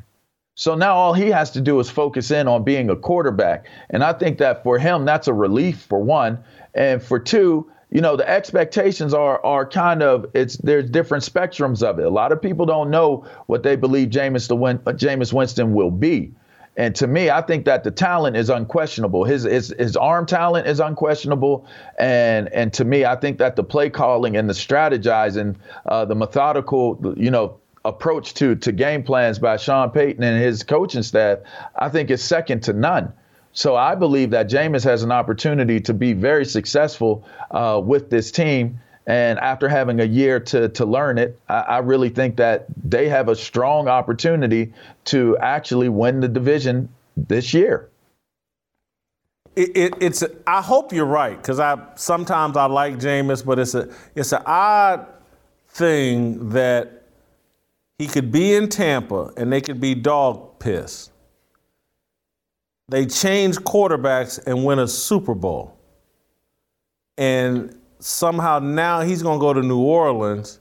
So 0.57 0.77
now 0.77 0.94
all 0.94 1.14
he 1.14 1.29
has 1.31 1.50
to 1.53 1.61
do 1.61 1.81
is 1.81 1.90
focus 1.90 2.31
in 2.31 2.46
on 2.46 2.62
being 2.62 2.88
a 2.88 2.96
quarterback. 2.96 3.66
And 3.90 4.05
I 4.05 4.12
think 4.12 4.38
that 4.38 4.62
for 4.62 4.79
him, 4.79 5.05
that's 5.05 5.27
a 5.27 5.35
relief 5.35 5.81
for 5.81 5.98
one. 5.98 6.38
And 6.74 7.03
for 7.03 7.18
two, 7.18 7.70
you 7.94 8.00
know, 8.00 8.16
the 8.16 8.28
expectations 8.28 9.14
are 9.14 9.42
are 9.46 9.64
kind 9.64 10.02
of 10.02 10.26
it's 10.35 10.57
there's 10.59 10.90
different 10.90 11.22
spectrums 11.22 11.80
of 11.83 12.00
it. 12.00 12.04
A 12.04 12.11
lot 12.11 12.33
of 12.33 12.42
people 12.42 12.66
don't 12.66 12.90
know 12.90 13.24
what 13.46 13.62
they 13.62 13.76
believe 13.76 14.09
Jameis 14.11 14.48
the 14.48 14.57
Win, 14.57 14.78
Jameis 14.80 15.33
Winston 15.33 15.72
will 15.72 15.92
be. 15.92 16.33
And 16.76 16.92
to 16.96 17.07
me, 17.07 17.30
I 17.30 17.40
think 17.40 17.66
that 17.66 17.85
the 17.85 17.92
talent 17.92 18.37
is 18.37 18.50
unquestionable. 18.50 19.22
His 19.22 19.44
his 19.44 19.72
his 19.78 19.96
arm 19.96 20.26
talent 20.26 20.66
is 20.66 20.80
unquestionable, 20.80 21.68
and 21.96 22.52
and 22.52 22.72
to 22.72 22.85
me, 22.85 23.04
I 23.04 23.14
think 23.14 23.38
that 23.38 23.54
the 23.54 23.62
play 23.62 23.90
calling 23.90 24.37
and 24.37 24.50
the 24.50 24.54
strategizing, 24.54 25.54
uh, 25.87 26.04
the 26.04 26.16
methodical, 26.16 27.14
you 27.16 27.30
know, 27.30 27.59
approach 27.85 28.35
to 28.35 28.57
to 28.57 28.72
game 28.72 29.04
plans 29.04 29.38
by 29.38 29.57
Sean 29.57 29.92
Payton 29.92 30.24
and 30.24 30.42
his 30.42 30.64
coaching 30.64 31.04
staff, 31.04 31.38
I 31.76 31.90
think 31.90 32.11
is 32.11 32.24
second 32.24 32.64
to 32.64 32.72
none. 32.72 33.12
So 33.54 33.76
I 33.76 33.94
believe 33.94 34.30
that 34.30 34.50
Jameis 34.50 34.82
has 34.82 35.04
an 35.04 35.12
opportunity 35.12 35.80
to 35.80 35.94
be 35.94 36.12
very 36.12 36.44
successful 36.44 37.24
uh, 37.52 37.80
with 37.82 38.10
this 38.10 38.32
team. 38.32 38.80
And 39.06 39.38
after 39.38 39.68
having 39.68 40.00
a 40.00 40.04
year 40.04 40.40
to 40.40 40.68
to 40.70 40.84
learn 40.84 41.18
it, 41.18 41.38
I, 41.48 41.60
I, 41.60 41.78
really 41.78 42.08
think 42.08 42.36
that 42.36 42.66
they 42.82 43.08
have 43.10 43.28
a 43.28 43.36
strong 43.36 43.86
opportunity 43.86 44.72
to 45.06 45.36
actually 45.38 45.90
win 45.90 46.20
the 46.20 46.28
division 46.28 46.88
this 47.14 47.52
year. 47.52 47.90
It, 49.56 49.76
it, 49.76 49.94
it's. 50.00 50.22
A, 50.22 50.30
I 50.46 50.62
hope 50.62 50.90
you're 50.90 51.04
right 51.04 51.36
because 51.36 51.60
I 51.60 51.76
sometimes 51.96 52.56
I 52.56 52.64
like 52.64 52.98
Jameis, 52.98 53.44
but 53.44 53.58
it's 53.58 53.74
a 53.74 53.94
it's 54.14 54.32
an 54.32 54.42
odd 54.46 55.06
thing 55.68 56.48
that 56.50 57.02
he 57.98 58.06
could 58.06 58.32
be 58.32 58.54
in 58.54 58.70
Tampa 58.70 59.32
and 59.36 59.52
they 59.52 59.60
could 59.60 59.82
be 59.82 59.94
dog 59.94 60.58
piss. 60.58 61.10
They 62.88 63.07
change 63.07 63.57
quarterbacks 63.57 64.44
and 64.47 64.64
win 64.64 64.79
a 64.79 64.88
Super 64.88 65.35
Bowl. 65.35 65.79
And 67.16 67.79
somehow 67.99 68.59
now 68.59 69.01
he's 69.01 69.23
going 69.23 69.38
to 69.38 69.40
go 69.40 69.53
to 69.53 69.62
New 69.62 69.81
Orleans 69.81 70.61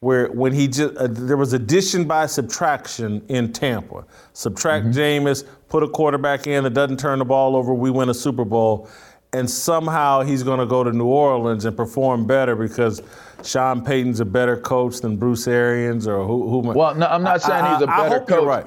where 0.00 0.28
when 0.28 0.52
he 0.52 0.68
just 0.68 0.96
uh, 0.96 1.08
there 1.10 1.36
was 1.36 1.52
addition 1.52 2.04
by 2.04 2.26
subtraction 2.26 3.24
in 3.28 3.52
Tampa. 3.52 4.04
Subtract 4.32 4.86
mm-hmm. 4.86 5.26
Jameis, 5.26 5.44
put 5.68 5.82
a 5.82 5.88
quarterback 5.88 6.46
in 6.46 6.64
that 6.64 6.70
doesn't 6.70 7.00
turn 7.00 7.18
the 7.18 7.24
ball 7.24 7.56
over, 7.56 7.74
we 7.74 7.90
win 7.90 8.08
a 8.08 8.14
Super 8.14 8.44
Bowl. 8.44 8.88
And 9.34 9.50
somehow 9.50 10.22
he's 10.22 10.42
going 10.42 10.58
to 10.58 10.66
go 10.66 10.82
to 10.82 10.90
New 10.90 11.06
Orleans 11.06 11.66
and 11.66 11.76
perform 11.76 12.26
better 12.26 12.56
because 12.56 13.02
Sean 13.44 13.84
Payton's 13.84 14.20
a 14.20 14.24
better 14.24 14.56
coach 14.56 15.00
than 15.00 15.18
Bruce 15.18 15.46
Arians 15.46 16.06
or 16.06 16.24
who? 16.24 16.48
who 16.48 16.60
well, 16.60 16.94
no, 16.94 17.06
I'm 17.06 17.22
not 17.22 17.42
saying 17.42 17.62
I, 17.62 17.74
he's 17.74 17.82
a 17.82 17.86
better 17.86 18.02
I 18.02 18.08
hope 18.08 18.28
coach. 18.28 18.38
You're 18.38 18.46
right. 18.46 18.66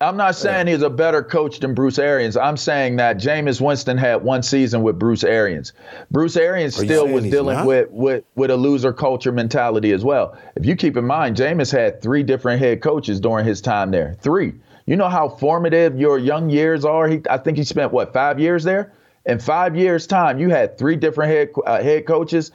I'm 0.00 0.16
not 0.18 0.34
saying 0.34 0.66
he's 0.66 0.82
a 0.82 0.90
better 0.90 1.22
coach 1.22 1.60
than 1.60 1.72
Bruce 1.72 1.98
Arians. 1.98 2.36
I'm 2.36 2.58
saying 2.58 2.96
that 2.96 3.16
Jameis 3.16 3.60
Winston 3.62 3.96
had 3.96 4.22
one 4.22 4.42
season 4.42 4.82
with 4.82 4.98
Bruce 4.98 5.24
Arians. 5.24 5.72
Bruce 6.10 6.36
Arians 6.36 6.76
still 6.76 7.08
was 7.08 7.24
dealing 7.24 7.64
with, 7.64 7.90
with, 7.90 8.24
with 8.34 8.50
a 8.50 8.56
loser 8.56 8.92
culture 8.92 9.32
mentality 9.32 9.92
as 9.92 10.04
well. 10.04 10.36
If 10.54 10.66
you 10.66 10.76
keep 10.76 10.98
in 10.98 11.06
mind, 11.06 11.36
Jameis 11.36 11.72
had 11.72 12.02
three 12.02 12.22
different 12.22 12.60
head 12.60 12.82
coaches 12.82 13.20
during 13.20 13.46
his 13.46 13.62
time 13.62 13.90
there. 13.90 14.16
Three. 14.20 14.52
You 14.84 14.96
know 14.96 15.08
how 15.08 15.30
formative 15.30 15.98
your 15.98 16.18
young 16.18 16.50
years 16.50 16.84
are? 16.84 17.08
He, 17.08 17.22
I 17.30 17.38
think 17.38 17.56
he 17.56 17.64
spent, 17.64 17.90
what, 17.90 18.12
five 18.12 18.38
years 18.38 18.64
there? 18.64 18.92
In 19.24 19.38
five 19.40 19.74
years' 19.74 20.06
time, 20.06 20.38
you 20.38 20.50
had 20.50 20.78
three 20.78 20.96
different 20.96 21.32
head, 21.32 21.50
uh, 21.66 21.82
head 21.82 22.06
coaches. 22.06 22.52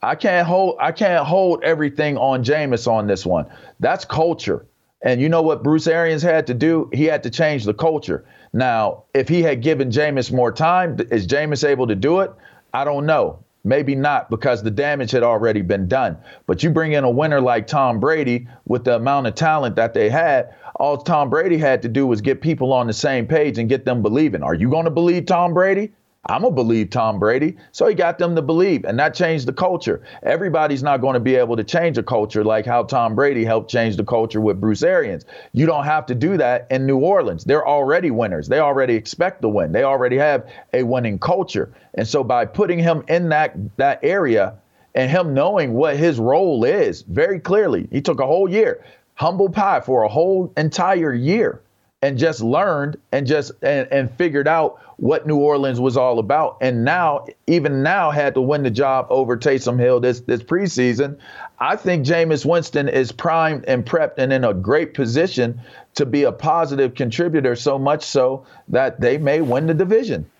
I 0.00 0.14
can't 0.14 0.46
hold 0.46 0.76
I 0.80 0.92
can't 0.92 1.26
hold 1.26 1.64
everything 1.64 2.16
on 2.18 2.44
Jameis 2.44 2.86
on 2.86 3.06
this 3.06 3.24
one. 3.26 3.46
That's 3.80 4.04
culture. 4.04 4.66
And 5.04 5.20
you 5.20 5.28
know 5.28 5.42
what 5.42 5.62
Bruce 5.62 5.86
Arians 5.86 6.22
had 6.22 6.46
to 6.46 6.54
do? 6.54 6.88
He 6.92 7.04
had 7.04 7.22
to 7.24 7.30
change 7.30 7.64
the 7.64 7.74
culture. 7.74 8.24
Now, 8.54 9.04
if 9.12 9.28
he 9.28 9.42
had 9.42 9.60
given 9.60 9.90
Jameis 9.90 10.32
more 10.32 10.50
time, 10.50 10.96
is 11.10 11.26
Jameis 11.26 11.68
able 11.68 11.86
to 11.86 11.94
do 11.94 12.20
it? 12.20 12.32
I 12.72 12.84
don't 12.84 13.04
know. 13.04 13.38
Maybe 13.64 13.94
not 13.94 14.30
because 14.30 14.62
the 14.62 14.70
damage 14.70 15.10
had 15.10 15.22
already 15.22 15.60
been 15.60 15.88
done. 15.88 16.16
But 16.46 16.62
you 16.62 16.70
bring 16.70 16.92
in 16.92 17.04
a 17.04 17.10
winner 17.10 17.40
like 17.40 17.66
Tom 17.66 18.00
Brady 18.00 18.48
with 18.66 18.84
the 18.84 18.96
amount 18.96 19.26
of 19.26 19.34
talent 19.34 19.76
that 19.76 19.94
they 19.94 20.08
had, 20.08 20.54
all 20.76 20.96
Tom 20.96 21.30
Brady 21.30 21.58
had 21.58 21.82
to 21.82 21.88
do 21.88 22.06
was 22.06 22.20
get 22.20 22.40
people 22.40 22.72
on 22.72 22.86
the 22.86 22.92
same 22.92 23.26
page 23.26 23.58
and 23.58 23.68
get 23.68 23.84
them 23.84 24.02
believing. 24.02 24.42
Are 24.42 24.54
you 24.54 24.70
going 24.70 24.84
to 24.86 24.90
believe 24.90 25.26
Tom 25.26 25.54
Brady? 25.54 25.92
I'm 26.26 26.40
going 26.40 26.52
to 26.52 26.54
believe 26.54 26.90
Tom 26.90 27.18
Brady. 27.18 27.56
So 27.72 27.86
he 27.86 27.94
got 27.94 28.18
them 28.18 28.34
to 28.34 28.42
believe, 28.42 28.84
and 28.84 28.98
that 28.98 29.14
changed 29.14 29.46
the 29.46 29.52
culture. 29.52 30.02
Everybody's 30.22 30.82
not 30.82 31.02
going 31.02 31.14
to 31.14 31.20
be 31.20 31.34
able 31.34 31.56
to 31.56 31.64
change 31.64 31.98
a 31.98 32.02
culture 32.02 32.42
like 32.42 32.64
how 32.64 32.84
Tom 32.84 33.14
Brady 33.14 33.44
helped 33.44 33.70
change 33.70 33.96
the 33.96 34.04
culture 34.04 34.40
with 34.40 34.60
Bruce 34.60 34.82
Arians. 34.82 35.26
You 35.52 35.66
don't 35.66 35.84
have 35.84 36.06
to 36.06 36.14
do 36.14 36.38
that 36.38 36.66
in 36.70 36.86
New 36.86 36.98
Orleans. 36.98 37.44
They're 37.44 37.66
already 37.66 38.10
winners. 38.10 38.48
They 38.48 38.60
already 38.60 38.94
expect 38.94 39.42
to 39.42 39.48
win. 39.48 39.72
They 39.72 39.84
already 39.84 40.16
have 40.16 40.50
a 40.72 40.82
winning 40.82 41.18
culture. 41.18 41.72
And 41.94 42.08
so 42.08 42.24
by 42.24 42.46
putting 42.46 42.78
him 42.78 43.04
in 43.08 43.28
that 43.28 43.54
that 43.76 44.00
area 44.02 44.54
and 44.94 45.10
him 45.10 45.34
knowing 45.34 45.74
what 45.74 45.96
his 45.96 46.18
role 46.18 46.64
is 46.64 47.02
very 47.02 47.38
clearly, 47.38 47.88
he 47.90 48.00
took 48.00 48.20
a 48.20 48.26
whole 48.26 48.48
year, 48.48 48.82
humble 49.14 49.50
pie 49.50 49.80
for 49.80 50.04
a 50.04 50.08
whole 50.08 50.52
entire 50.56 51.12
year 51.12 51.60
and 52.04 52.18
just 52.18 52.42
learned 52.42 52.98
and 53.12 53.26
just 53.26 53.50
and, 53.62 53.88
and 53.90 54.10
figured 54.16 54.46
out 54.46 54.78
what 54.98 55.26
New 55.26 55.38
Orleans 55.38 55.80
was 55.80 55.96
all 55.96 56.18
about. 56.18 56.58
And 56.60 56.84
now, 56.84 57.24
even 57.46 57.82
now, 57.82 58.10
had 58.10 58.34
to 58.34 58.42
win 58.42 58.62
the 58.62 58.70
job 58.70 59.06
over 59.08 59.38
Taysom 59.38 59.80
Hill 59.80 60.00
this 60.00 60.20
this 60.20 60.42
preseason. 60.42 61.16
I 61.60 61.76
think 61.76 62.04
Jameis 62.04 62.44
Winston 62.44 62.90
is 62.90 63.10
primed 63.10 63.64
and 63.66 63.86
prepped 63.86 64.18
and 64.18 64.34
in 64.34 64.44
a 64.44 64.52
great 64.52 64.92
position 64.92 65.58
to 65.94 66.04
be 66.04 66.24
a 66.24 66.32
positive 66.32 66.94
contributor, 66.94 67.56
so 67.56 67.78
much 67.78 68.04
so 68.04 68.44
that 68.68 69.00
they 69.00 69.16
may 69.16 69.40
win 69.40 69.66
the 69.66 69.74
division. 69.74 70.30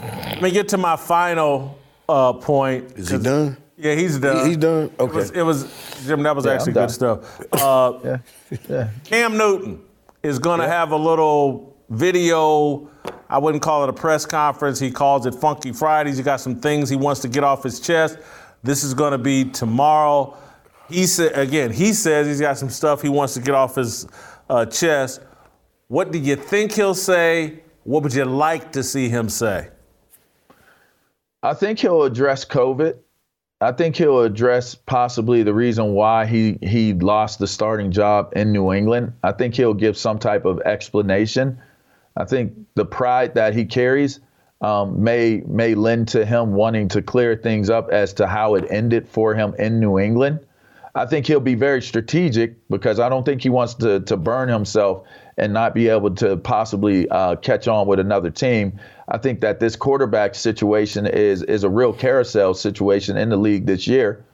Let 0.00 0.40
me 0.40 0.50
get 0.50 0.68
to 0.68 0.78
my 0.78 0.96
final 0.96 1.78
uh, 2.08 2.32
point. 2.32 2.92
Is 2.96 3.10
he 3.10 3.18
done? 3.18 3.58
Yeah, 3.78 3.94
he's 3.94 4.18
done. 4.18 4.44
He, 4.44 4.48
he's 4.48 4.56
done. 4.56 4.90
Okay. 4.98 5.04
It 5.04 5.12
was, 5.12 5.30
it 5.30 5.42
was 5.42 6.04
Jim. 6.06 6.22
That 6.22 6.34
was 6.34 6.46
yeah, 6.46 6.52
actually 6.52 6.72
good 6.72 6.90
stuff. 6.90 7.40
Uh, 7.52 7.98
yeah. 8.04 8.18
yeah. 8.68 8.90
Cam 9.04 9.36
Newton 9.36 9.82
is 10.22 10.38
going 10.38 10.60
to 10.60 10.66
yeah. 10.66 10.72
have 10.72 10.92
a 10.92 10.96
little 10.96 11.76
video. 11.90 12.90
I 13.28 13.38
wouldn't 13.38 13.62
call 13.62 13.82
it 13.84 13.88
a 13.88 13.92
press 13.92 14.24
conference. 14.24 14.78
He 14.78 14.90
calls 14.90 15.26
it 15.26 15.34
Funky 15.34 15.72
Fridays. 15.72 16.16
He 16.16 16.22
got 16.22 16.40
some 16.40 16.56
things 16.56 16.88
he 16.88 16.96
wants 16.96 17.20
to 17.22 17.28
get 17.28 17.44
off 17.44 17.62
his 17.62 17.80
chest. 17.80 18.18
This 18.62 18.82
is 18.82 18.94
going 18.94 19.12
to 19.12 19.18
be 19.18 19.44
tomorrow. 19.44 20.36
He 20.88 21.06
said 21.06 21.36
again. 21.36 21.72
He 21.72 21.92
says 21.92 22.26
he's 22.26 22.40
got 22.40 22.58
some 22.58 22.70
stuff 22.70 23.02
he 23.02 23.08
wants 23.08 23.34
to 23.34 23.40
get 23.40 23.54
off 23.54 23.74
his 23.74 24.06
uh, 24.48 24.66
chest. 24.66 25.20
What 25.88 26.12
do 26.12 26.18
you 26.18 26.36
think 26.36 26.72
he'll 26.72 26.94
say? 26.94 27.60
What 27.84 28.02
would 28.02 28.14
you 28.14 28.24
like 28.24 28.72
to 28.72 28.82
see 28.82 29.08
him 29.08 29.28
say? 29.28 29.68
I 31.42 31.54
think 31.54 31.78
he'll 31.78 32.02
address 32.02 32.44
COVID. 32.44 32.98
I 33.60 33.72
think 33.72 33.96
he'll 33.96 34.20
address 34.20 34.74
possibly 34.74 35.42
the 35.42 35.54
reason 35.54 35.94
why 35.94 36.26
he 36.26 36.58
he 36.60 36.92
lost 36.92 37.38
the 37.38 37.46
starting 37.46 37.90
job 37.90 38.32
in 38.36 38.52
New 38.52 38.72
England. 38.72 39.14
I 39.22 39.32
think 39.32 39.54
he'll 39.54 39.72
give 39.72 39.96
some 39.96 40.18
type 40.18 40.44
of 40.44 40.60
explanation. 40.60 41.58
I 42.16 42.24
think 42.26 42.52
the 42.74 42.84
pride 42.84 43.34
that 43.34 43.54
he 43.54 43.64
carries 43.64 44.20
um, 44.60 45.02
may 45.02 45.42
may 45.46 45.74
lend 45.74 46.08
to 46.08 46.26
him 46.26 46.52
wanting 46.52 46.88
to 46.88 47.00
clear 47.00 47.34
things 47.34 47.70
up 47.70 47.88
as 47.90 48.12
to 48.14 48.26
how 48.26 48.56
it 48.56 48.66
ended 48.68 49.08
for 49.08 49.34
him 49.34 49.54
in 49.58 49.80
New 49.80 49.98
England. 49.98 50.40
I 50.96 51.04
think 51.04 51.26
he'll 51.26 51.40
be 51.40 51.54
very 51.54 51.82
strategic 51.82 52.56
because 52.70 52.98
I 52.98 53.10
don't 53.10 53.24
think 53.24 53.42
he 53.42 53.50
wants 53.50 53.74
to 53.74 54.00
to 54.00 54.16
burn 54.16 54.48
himself 54.48 55.06
and 55.36 55.52
not 55.52 55.74
be 55.74 55.88
able 55.88 56.14
to 56.14 56.38
possibly 56.38 57.06
uh, 57.10 57.36
catch 57.36 57.68
on 57.68 57.86
with 57.86 58.00
another 58.00 58.30
team. 58.30 58.80
I 59.06 59.18
think 59.18 59.42
that 59.42 59.60
this 59.60 59.76
quarterback 59.76 60.34
situation 60.34 61.06
is 61.06 61.42
is 61.42 61.64
a 61.64 61.68
real 61.68 61.92
carousel 61.92 62.54
situation 62.54 63.18
in 63.18 63.28
the 63.28 63.36
league 63.36 63.66
this 63.66 63.86
year. 63.86 64.24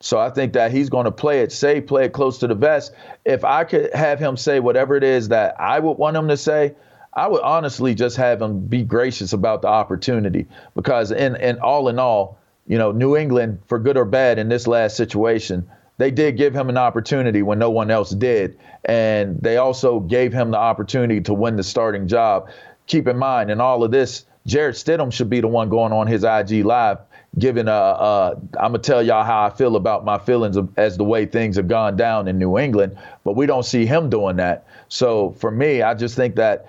So 0.00 0.18
I 0.18 0.30
think 0.30 0.54
that 0.54 0.72
he's 0.72 0.90
going 0.90 1.04
to 1.04 1.12
play 1.12 1.42
it 1.42 1.52
safe, 1.52 1.86
play 1.86 2.06
it 2.06 2.12
close 2.12 2.38
to 2.38 2.48
the 2.48 2.56
vest. 2.56 2.92
If 3.24 3.44
I 3.44 3.62
could 3.62 3.94
have 3.94 4.18
him 4.18 4.36
say 4.36 4.58
whatever 4.58 4.96
it 4.96 5.04
is 5.04 5.28
that 5.28 5.54
I 5.60 5.78
would 5.78 5.98
want 5.98 6.16
him 6.16 6.26
to 6.26 6.36
say, 6.36 6.74
I 7.14 7.28
would 7.28 7.42
honestly 7.42 7.94
just 7.94 8.16
have 8.16 8.42
him 8.42 8.66
be 8.66 8.82
gracious 8.82 9.32
about 9.32 9.62
the 9.62 9.68
opportunity 9.68 10.48
because 10.74 11.12
in, 11.12 11.36
in 11.36 11.60
all 11.60 11.88
in 11.88 12.00
all, 12.00 12.38
you 12.66 12.78
know, 12.78 12.90
New 12.90 13.16
England, 13.16 13.60
for 13.68 13.78
good 13.78 13.96
or 13.96 14.04
bad 14.04 14.40
in 14.40 14.48
this 14.48 14.66
last 14.66 14.96
situation, 14.96 15.68
they 16.02 16.10
did 16.10 16.36
give 16.36 16.52
him 16.52 16.68
an 16.68 16.76
opportunity 16.76 17.42
when 17.42 17.58
no 17.58 17.70
one 17.70 17.90
else 17.90 18.10
did. 18.10 18.58
And 18.84 19.40
they 19.40 19.56
also 19.56 20.00
gave 20.00 20.32
him 20.32 20.50
the 20.50 20.58
opportunity 20.58 21.20
to 21.22 21.32
win 21.32 21.56
the 21.56 21.62
starting 21.62 22.08
job. 22.08 22.50
Keep 22.88 23.06
in 23.06 23.16
mind, 23.16 23.50
in 23.50 23.60
all 23.60 23.84
of 23.84 23.92
this, 23.92 24.24
Jarrett 24.44 24.74
Stidham 24.74 25.12
should 25.12 25.30
be 25.30 25.40
the 25.40 25.46
one 25.46 25.68
going 25.68 25.92
on 25.92 26.08
his 26.08 26.24
IG 26.24 26.64
live, 26.64 26.98
giving 27.38 27.68
a, 27.68 27.70
a 27.70 28.30
I'm 28.58 28.72
gonna 28.72 28.78
tell 28.80 29.00
y'all 29.02 29.22
how 29.24 29.46
I 29.46 29.50
feel 29.50 29.76
about 29.76 30.04
my 30.04 30.18
feelings 30.18 30.56
of, 30.56 30.68
as 30.76 30.96
the 30.96 31.04
way 31.04 31.26
things 31.26 31.54
have 31.54 31.68
gone 31.68 31.96
down 31.96 32.26
in 32.26 32.38
New 32.38 32.58
England, 32.58 32.98
but 33.22 33.36
we 33.36 33.46
don't 33.46 33.64
see 33.64 33.86
him 33.86 34.10
doing 34.10 34.36
that. 34.36 34.66
So 34.88 35.30
for 35.38 35.52
me, 35.52 35.82
I 35.82 35.94
just 35.94 36.16
think 36.16 36.34
that 36.34 36.66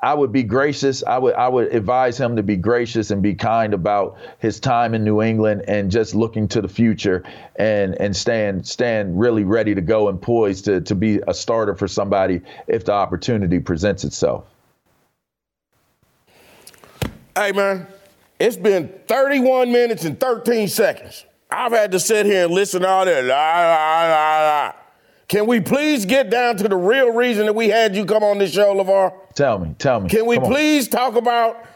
I 0.00 0.14
would 0.14 0.30
be 0.30 0.44
gracious. 0.44 1.02
I 1.04 1.18
would 1.18 1.34
I 1.34 1.48
would 1.48 1.74
advise 1.74 2.18
him 2.18 2.36
to 2.36 2.42
be 2.42 2.56
gracious 2.56 3.10
and 3.10 3.20
be 3.20 3.34
kind 3.34 3.74
about 3.74 4.16
his 4.38 4.60
time 4.60 4.94
in 4.94 5.02
New 5.02 5.22
England 5.22 5.64
and 5.66 5.90
just 5.90 6.14
looking 6.14 6.46
to 6.48 6.60
the 6.60 6.68
future 6.68 7.24
and 7.56 8.00
and 8.00 8.16
stand 8.16 8.64
stand 8.66 9.18
really 9.18 9.42
ready 9.42 9.74
to 9.74 9.80
go 9.80 10.08
and 10.08 10.22
poised 10.22 10.66
to 10.66 10.80
to 10.82 10.94
be 10.94 11.20
a 11.26 11.34
starter 11.34 11.74
for 11.74 11.88
somebody 11.88 12.40
if 12.68 12.84
the 12.84 12.92
opportunity 12.92 13.58
presents 13.58 14.04
itself. 14.04 14.44
Hey 17.34 17.50
man, 17.50 17.88
it's 18.38 18.56
been 18.56 18.92
31 19.08 19.72
minutes 19.72 20.04
and 20.04 20.18
13 20.18 20.68
seconds. 20.68 21.24
I've 21.50 21.72
had 21.72 21.90
to 21.92 21.98
sit 21.98 22.24
here 22.24 22.44
and 22.44 22.54
listen 22.54 22.82
to 22.82 22.88
all 22.88 23.04
that 23.04 23.24
la 23.24 23.34
la 23.34 24.06
la 24.06 24.66
la. 24.66 24.87
Can 25.28 25.46
we 25.46 25.60
please 25.60 26.06
get 26.06 26.30
down 26.30 26.56
to 26.56 26.68
the 26.68 26.76
real 26.76 27.12
reason 27.12 27.44
that 27.46 27.52
we 27.52 27.68
had 27.68 27.94
you 27.94 28.06
come 28.06 28.24
on 28.24 28.38
this 28.38 28.52
show, 28.52 28.74
LaVar? 28.74 29.34
Tell 29.34 29.58
me, 29.58 29.74
tell 29.78 30.00
me. 30.00 30.08
Can 30.08 30.24
we 30.24 30.38
please 30.38 30.88
talk 30.88 31.16
about 31.16 31.66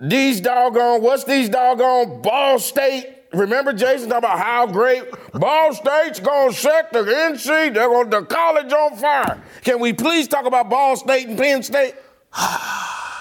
these 0.00 0.40
doggone, 0.40 1.02
what's 1.02 1.24
these 1.24 1.50
doggone 1.50 2.22
Ball 2.22 2.58
State? 2.58 3.16
Remember 3.34 3.74
Jason 3.74 4.08
talking 4.08 4.24
about 4.24 4.38
how 4.38 4.66
great 4.66 5.04
Ball 5.34 5.74
State's 5.74 6.20
gonna 6.20 6.54
set 6.54 6.90
the 6.90 7.00
NC, 7.00 7.74
they're 7.74 7.88
gonna 7.88 8.08
the 8.08 8.22
college 8.22 8.72
on 8.72 8.96
fire. 8.96 9.42
Can 9.62 9.78
we 9.78 9.92
please 9.92 10.26
talk 10.26 10.46
about 10.46 10.70
Ball 10.70 10.96
State 10.96 11.28
and 11.28 11.36
Penn 11.36 11.62
State? 11.62 11.94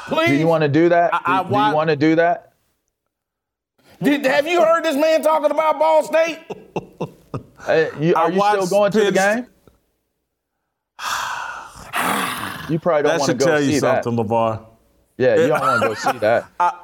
please. 0.08 0.30
Do 0.30 0.36
you 0.36 0.48
want 0.48 0.62
to 0.62 0.70
do 0.70 0.88
that? 0.88 1.14
I, 1.14 1.20
I, 1.26 1.44
do, 1.44 1.50
do 1.50 1.56
you 1.56 1.74
want 1.74 1.90
to 1.90 1.96
do 1.98 2.16
that? 2.16 2.54
Did, 4.02 4.26
have 4.26 4.48
you 4.48 4.62
heard 4.62 4.86
this 4.86 4.96
man 4.96 5.22
talking 5.22 5.52
about 5.52 5.80
Ball 5.80 6.04
State? 6.04 6.40
Uh, 7.68 7.90
you, 8.00 8.16
are 8.16 8.32
you 8.32 8.40
still 8.40 8.68
going 8.68 8.92
to 8.94 9.04
the 9.04 9.12
game? 9.12 9.48
you 12.70 12.80
probably 12.80 13.04
don't 13.04 13.20
want 13.20 13.32
to 13.32 13.34
go 13.34 13.38
see 13.38 13.38
that. 13.38 13.38
Let 13.38 13.38
me 13.38 13.46
tell 13.46 13.60
see 13.60 13.74
you 13.74 13.80
something, 13.80 14.16
that. 14.16 14.26
LaVar. 14.26 14.66
Yeah, 15.18 15.36
you 15.36 15.48
don't 15.48 15.60
want 15.60 15.82
to 15.82 15.88
go 15.88 15.94
see 15.96 16.18
that. 16.20 16.46
I, 16.60 16.80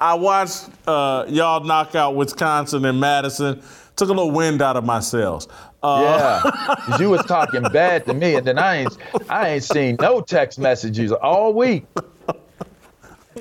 I 0.00 0.14
watched 0.14 0.68
uh, 0.86 1.24
y'all 1.28 1.64
knock 1.64 1.94
out 1.96 2.14
Wisconsin 2.14 2.84
and 2.84 3.00
Madison. 3.00 3.60
Took 3.96 4.10
a 4.10 4.12
little 4.12 4.30
wind 4.30 4.62
out 4.62 4.76
of 4.76 4.84
my 4.84 5.00
sails. 5.00 5.48
Uh, 5.82 6.42
yeah, 6.44 6.96
you 7.00 7.10
was 7.10 7.24
talking 7.26 7.62
bad 7.62 8.04
to 8.06 8.14
me, 8.14 8.36
and 8.36 8.46
then 8.46 8.58
I 8.58 8.76
ain't, 8.76 8.96
I 9.28 9.48
ain't 9.50 9.64
seen 9.64 9.96
no 10.00 10.20
text 10.20 10.58
messages 10.58 11.10
all 11.10 11.52
week. 11.52 11.84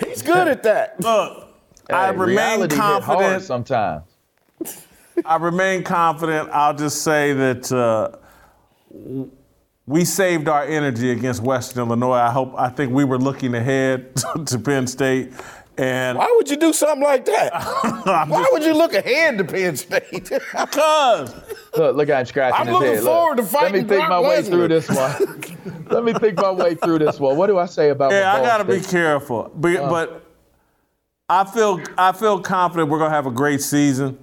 He's 0.04 0.24
good 0.24 0.48
at 0.48 0.64
that. 0.64 1.00
Look, 1.00 1.48
hey, 1.90 1.96
I 1.96 2.10
remain 2.10 2.68
confident. 2.70 3.44
Sometimes 3.44 4.04
I 5.26 5.38
remain 5.38 5.84
confident. 5.84 6.50
I'll 6.52 6.74
just 6.74 7.02
say 7.04 7.34
that 7.34 7.72
uh, 7.72 8.18
we 9.86 10.06
saved 10.06 10.48
our 10.48 10.64
energy 10.64 11.12
against 11.12 11.42
Western 11.42 11.88
Illinois. 11.88 12.18
I 12.18 12.32
hope. 12.32 12.54
I 12.58 12.70
think 12.70 12.92
we 12.92 13.04
were 13.04 13.18
looking 13.18 13.56
ahead 13.56 14.16
to 14.46 14.60
Penn 14.60 14.88
State. 14.88 15.32
And 15.80 16.18
why 16.18 16.34
would 16.36 16.50
you 16.50 16.58
do 16.58 16.74
something 16.74 17.04
like 17.04 17.26
that? 17.26 17.54
why 18.04 18.26
just, 18.28 18.52
would 18.52 18.64
you 18.64 18.74
look 18.74 18.96
ahead 18.96 19.38
to 19.38 19.44
Penn 19.44 19.76
State? 19.76 20.12
because 20.32 21.36
look, 21.78 21.96
look, 21.96 22.10
I'm 22.10 22.26
scratching 22.26 22.60
I'm 22.60 22.68
his 22.68 22.74
looking 22.74 22.94
head. 22.96 23.04
forward 23.04 23.38
look, 23.38 23.46
to 23.46 23.52
fighting. 23.52 23.88
Let 23.88 23.90
me 23.90 23.96
think 23.96 24.10
my 24.10 24.20
way 24.20 24.42
through 24.42 24.68
this 24.70 24.90
one. 24.90 25.86
let 25.92 26.04
me 26.04 26.14
think 26.14 26.38
my 26.38 26.52
way 26.52 26.74
through 26.74 27.00
this 27.00 27.20
one. 27.20 27.38
What 27.38 27.48
do 27.48 27.60
I 27.60 27.68
say 27.68 27.90
about? 27.90 28.12
Yeah, 28.12 28.34
I 28.34 28.42
got 28.42 28.58
to 28.58 28.66
be 28.66 28.82
careful, 28.82 29.52
but, 29.56 29.76
uh, 29.76 29.90
but 29.90 30.24
I 31.30 31.44
feel 31.44 31.80
I 31.98 32.12
feel 32.12 32.40
confident 32.40 32.90
we're 32.90 33.00
gonna 33.00 33.14
have 33.14 33.28
a 33.28 33.32
great 33.32 33.62
season. 33.62 34.18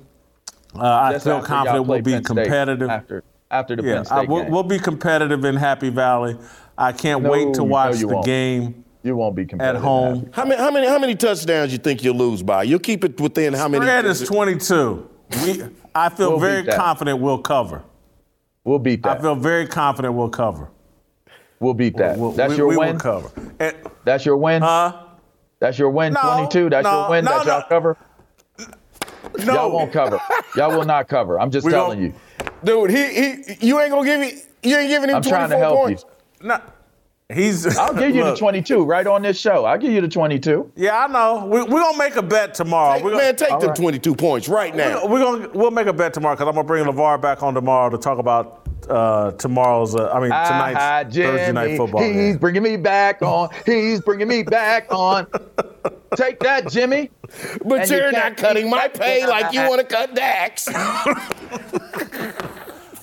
Uh, 0.75 1.13
I 1.15 1.19
feel 1.19 1.43
confident 1.43 1.87
we'll 1.87 2.03
be 2.03 2.13
Penn 2.13 2.25
competitive. 2.25 2.91
After, 2.91 3.25
after 3.51 3.77
the 3.77 3.83
yeah, 3.83 3.95
Penn 3.95 4.05
State 4.05 4.15
I, 4.15 4.23
we'll, 4.23 4.43
game. 4.43 4.53
we'll 4.53 4.63
be 4.63 4.79
competitive 4.79 5.45
in 5.45 5.57
Happy 5.57 5.91
Valley. 5.91 6.37
I 6.77 6.93
can't 6.93 7.23
no, 7.23 7.31
wait 7.31 7.55
to 7.55 7.65
watch 7.65 8.01
no, 8.01 8.09
the 8.09 8.15
won't. 8.15 8.27
game. 8.27 8.85
You 9.03 9.17
won't 9.17 9.37
be 9.37 9.45
competitive 9.45 9.77
at 9.77 9.83
home. 9.83 10.31
How 10.33 10.45
many, 10.45 10.61
how 10.61 10.71
many, 10.71 10.87
how 10.87 10.99
many 10.99 11.15
touchdowns 11.15 11.73
you 11.73 11.79
think 11.79 12.03
you'll 12.03 12.17
lose 12.17 12.43
by? 12.43 12.63
You'll 12.63 12.79
keep 12.79 13.05
it 13.05 13.21
within 13.21 13.53
how 13.53 13.69
many? 13.69 13.85
Spread 13.85 14.07
is 14.07 14.23
22. 14.23 15.11
We, 15.45 15.63
I 15.95 16.09
feel 16.09 16.31
we'll 16.31 16.41
very 16.41 16.65
confident 16.65 17.21
we'll 17.21 17.39
cover. 17.39 17.83
We'll 18.65 18.79
beat 18.79 19.03
that. 19.03 19.19
I 19.19 19.21
feel 19.21 19.35
very 19.35 19.67
confident 19.67 20.15
we'll 20.15 20.31
cover. 20.31 20.71
We'll 21.61 21.75
beat 21.75 21.97
that. 21.99 22.19
We'll, 22.19 22.33
That's 22.33 22.53
we, 22.53 22.57
your 22.57 22.67
we 22.67 22.77
win. 22.77 22.95
Will 22.95 23.01
cover. 23.01 23.31
And, 23.61 23.77
That's 24.05 24.25
your 24.25 24.37
win. 24.37 24.63
Huh? 24.63 25.03
That's 25.61 25.79
your 25.79 25.91
win. 25.91 26.13
No, 26.15 26.21
22. 26.21 26.71
That's 26.71 26.85
no, 26.85 27.01
your 27.01 27.11
win. 27.11 27.25
No, 27.25 27.39
that 27.39 27.47
y'all 27.47 27.69
cover. 27.69 27.97
No. 29.45 29.55
Y'all 29.55 29.73
won't 29.73 29.93
cover. 29.93 30.21
Y'all 30.57 30.77
will 30.77 30.85
not 30.85 31.09
cover. 31.09 31.41
I'm 31.41 31.51
just 31.51 31.65
we 31.65 31.73
telling 31.73 32.01
you. 32.01 32.15
Dude, 32.63 32.91
he, 32.91 33.07
he 33.07 33.67
you 33.67 33.81
ain't 33.81 33.91
gonna 33.91 34.05
give 34.05 34.21
me 34.21 34.35
you 34.63 34.77
ain't 34.77 34.89
giving 34.89 35.11
him 35.11 35.17
I'm 35.17 35.23
24 35.23 35.39
trying 35.39 35.51
to 35.51 35.59
help 35.59 35.77
points. 35.77 36.05
you. 36.41 36.49
No. 36.49 36.61
He's 37.33 37.67
I'll 37.79 37.95
give 37.95 38.15
you 38.15 38.23
look, 38.23 38.35
the 38.35 38.39
22 38.39 38.85
right 38.85 39.07
on 39.07 39.23
this 39.23 39.39
show. 39.39 39.65
I'll 39.65 39.79
give 39.79 39.93
you 39.93 40.01
the 40.01 40.09
22. 40.09 40.73
Yeah, 40.77 41.05
I 41.05 41.07
know. 41.07 41.47
We, 41.47 41.63
we're 41.63 41.81
going 41.81 41.95
to 41.95 41.99
make 41.99 42.17
a 42.17 42.23
bet 42.23 42.55
tomorrow. 42.55 42.97
Take, 42.97 43.05
we're 43.05 43.11
gonna, 43.13 43.23
man, 43.23 43.37
take 43.37 43.61
the 43.61 43.69
right. 43.69 43.77
22 43.77 44.15
points 44.15 44.49
right 44.49 44.75
now. 44.75 45.07
We're 45.07 45.21
going 45.21 45.43
to 45.43 45.49
we'll 45.59 45.71
make 45.71 45.87
a 45.87 45.93
bet 45.93 46.13
tomorrow 46.13 46.35
because 46.35 46.49
I'm 46.49 46.55
going 46.55 46.67
to 46.67 46.69
bring 46.69 46.85
LaVar 46.85 47.21
back 47.23 47.43
on 47.43 47.55
tomorrow 47.55 47.89
to 47.91 47.99
talk 47.99 48.19
about 48.19 48.69
uh, 48.89 49.33
tomorrow's, 49.33 49.95
uh, 49.95 50.11
I 50.11 50.21
mean, 50.21 50.31
tonight's 50.31 50.79
uh, 50.79 51.05
Thursday 51.05 51.53
night 51.53 51.77
football. 51.79 52.03
He's 52.03 52.15
game. 52.15 52.39
bringing 52.39 52.63
me 52.63 52.77
back 52.77 53.23
on. 53.23 53.49
He's 53.65 54.01
bringing 54.01 54.29
me 54.29 54.43
back 54.43 54.93
on. 54.93 55.27
Take 56.17 56.41
that, 56.41 56.71
Jimmy. 56.71 57.11
But 57.65 57.83
and 57.83 57.91
you're 57.91 58.07
you 58.07 58.13
not 58.13 58.37
cutting 58.37 58.71
my 58.71 58.89
pay 58.89 59.27
like 59.27 59.53
you 59.53 59.61
want 59.69 59.81
to 59.81 59.87
cut 59.87 60.15
Dax. 60.15 60.69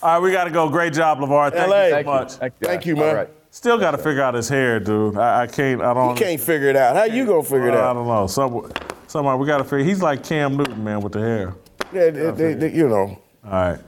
All 0.04 0.14
right, 0.14 0.20
we 0.20 0.32
got 0.32 0.46
to 0.46 0.50
go. 0.50 0.70
Great 0.70 0.94
job, 0.94 1.20
LaVar. 1.20 1.52
Thank 1.52 1.70
LA. 1.70 1.84
you 1.84 1.90
so 1.90 1.96
Thank 1.96 2.08
much. 2.08 2.32
You. 2.32 2.38
Thank, 2.38 2.54
Thank 2.60 2.86
you, 2.86 2.96
man. 2.96 3.28
Still 3.52 3.78
got 3.78 3.92
to 3.92 3.98
figure 3.98 4.22
out 4.22 4.34
his 4.34 4.48
hair, 4.48 4.80
dude. 4.80 5.18
I, 5.18 5.42
I, 5.42 5.48
can't. 5.48 5.82
I 5.82 5.94
don't. 5.94 6.18
You 6.18 6.26
can't 6.26 6.42
figure 6.42 6.70
it 6.70 6.76
out. 6.76 6.96
How 6.96 7.04
you 7.04 7.26
gonna 7.26 7.44
figure 7.44 7.68
it 7.68 7.76
out? 7.76 7.92
I 7.92 7.94
don't 7.94 8.08
know. 8.08 8.26
Some, 8.28 8.72
somehow 9.08 9.36
we 9.38 9.46
got 9.46 9.58
to 9.58 9.64
figure. 9.64 9.86
He's 9.86 10.02
like 10.02 10.24
Cam 10.24 10.56
Newton, 10.56 10.84
man, 10.84 11.02
with 11.02 11.14
the 11.14 11.20
hair. 11.20 11.56
Yeah, 11.94 12.10
they, 12.10 12.32
they, 12.32 12.54
they, 12.54 12.74
you 12.74 12.88
know. 12.88 13.22
All 13.44 13.52
right. 13.52 13.80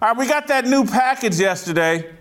All 0.00 0.08
right, 0.10 0.16
we 0.16 0.28
got 0.28 0.46
that 0.46 0.66
new 0.66 0.84
package 0.84 1.40
yesterday. 1.40 2.14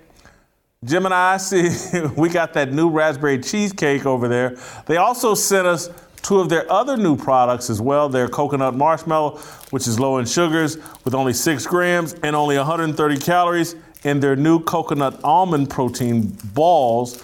Jim 0.83 1.05
and 1.05 1.13
I 1.13 1.37
see 1.37 1.69
we 2.17 2.29
got 2.29 2.53
that 2.53 2.71
new 2.71 2.89
raspberry 2.89 3.39
cheesecake 3.39 4.05
over 4.05 4.27
there. 4.27 4.57
They 4.87 4.97
also 4.97 5.35
sent 5.35 5.67
us 5.67 5.89
two 6.27 6.41
of 6.41 6.49
their 6.49 6.69
other 6.69 6.97
new 6.97 7.15
products 7.15 7.69
as 7.69 7.79
well. 7.79 8.09
Their 8.09 8.27
coconut 8.27 8.75
marshmallow, 8.75 9.37
which 9.69 9.87
is 9.87 9.97
low 9.97 10.17
in 10.17 10.25
sugars 10.25 10.77
with 11.05 11.15
only 11.15 11.31
six 11.31 11.65
grams 11.65 12.15
and 12.15 12.35
only 12.35 12.57
130 12.57 13.17
calories, 13.19 13.75
and 14.03 14.21
their 14.21 14.35
new 14.35 14.59
coconut 14.59 15.23
almond 15.23 15.69
protein 15.69 16.37
balls 16.53 17.23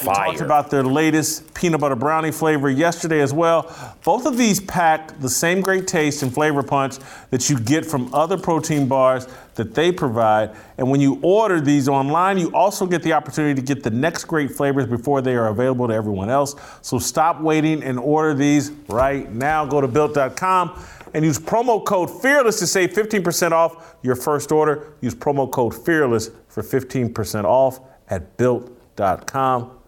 Fire. 0.00 0.28
We 0.28 0.32
talked 0.32 0.44
about 0.44 0.70
their 0.70 0.82
latest 0.82 1.52
peanut 1.54 1.80
butter 1.80 1.96
brownie 1.96 2.30
flavor 2.30 2.70
yesterday 2.70 3.20
as 3.20 3.32
well. 3.32 3.96
Both 4.04 4.26
of 4.26 4.36
these 4.36 4.60
pack 4.60 5.18
the 5.20 5.28
same 5.28 5.60
great 5.60 5.86
taste 5.86 6.22
and 6.22 6.32
flavor 6.32 6.62
punch 6.62 6.96
that 7.30 7.48
you 7.50 7.58
get 7.58 7.84
from 7.84 8.12
other 8.14 8.38
protein 8.38 8.88
bars 8.88 9.26
that 9.54 9.74
they 9.74 9.92
provide. 9.92 10.50
And 10.78 10.90
when 10.90 11.00
you 11.00 11.18
order 11.22 11.60
these 11.60 11.88
online, 11.88 12.38
you 12.38 12.50
also 12.54 12.86
get 12.86 13.02
the 13.02 13.12
opportunity 13.12 13.54
to 13.54 13.62
get 13.62 13.82
the 13.82 13.90
next 13.90 14.24
great 14.24 14.50
flavors 14.50 14.86
before 14.86 15.20
they 15.20 15.34
are 15.34 15.48
available 15.48 15.88
to 15.88 15.94
everyone 15.94 16.30
else. 16.30 16.54
So 16.82 16.98
stop 16.98 17.40
waiting 17.40 17.82
and 17.82 17.98
order 17.98 18.34
these 18.34 18.70
right 18.88 19.30
now. 19.30 19.66
Go 19.66 19.80
to 19.80 19.88
built.com 19.88 20.82
and 21.12 21.24
use 21.24 21.38
promo 21.38 21.84
code 21.84 22.10
FEARLESS 22.22 22.58
to 22.60 22.66
save 22.66 22.92
15% 22.92 23.52
off 23.52 23.96
your 24.02 24.16
first 24.16 24.52
order. 24.52 24.92
Use 25.00 25.14
promo 25.14 25.50
code 25.50 25.74
FEARLESS 25.74 26.30
for 26.48 26.62
15% 26.62 27.44
off 27.44 27.80
at 28.08 28.36
built.com. 28.36 29.79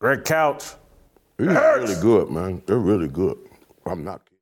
Greg 0.00 0.24
Couch. 0.24 0.64
These 1.38 1.48
are 1.48 1.80
really 1.80 2.00
good, 2.00 2.30
man. 2.30 2.62
They're 2.66 2.78
really 2.78 3.08
good. 3.08 3.36
I'm 3.86 4.04
not 4.04 4.24
kidding. 4.24 4.38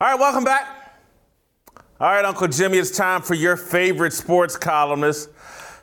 All 0.00 0.08
right, 0.08 0.18
welcome 0.18 0.44
back. 0.44 0.94
All 2.00 2.10
right, 2.12 2.24
Uncle 2.24 2.48
Jimmy, 2.48 2.78
it's 2.78 2.96
time 2.96 3.22
for 3.22 3.34
your 3.34 3.56
favorite 3.56 4.12
sports 4.12 4.56
columnist, 4.56 5.30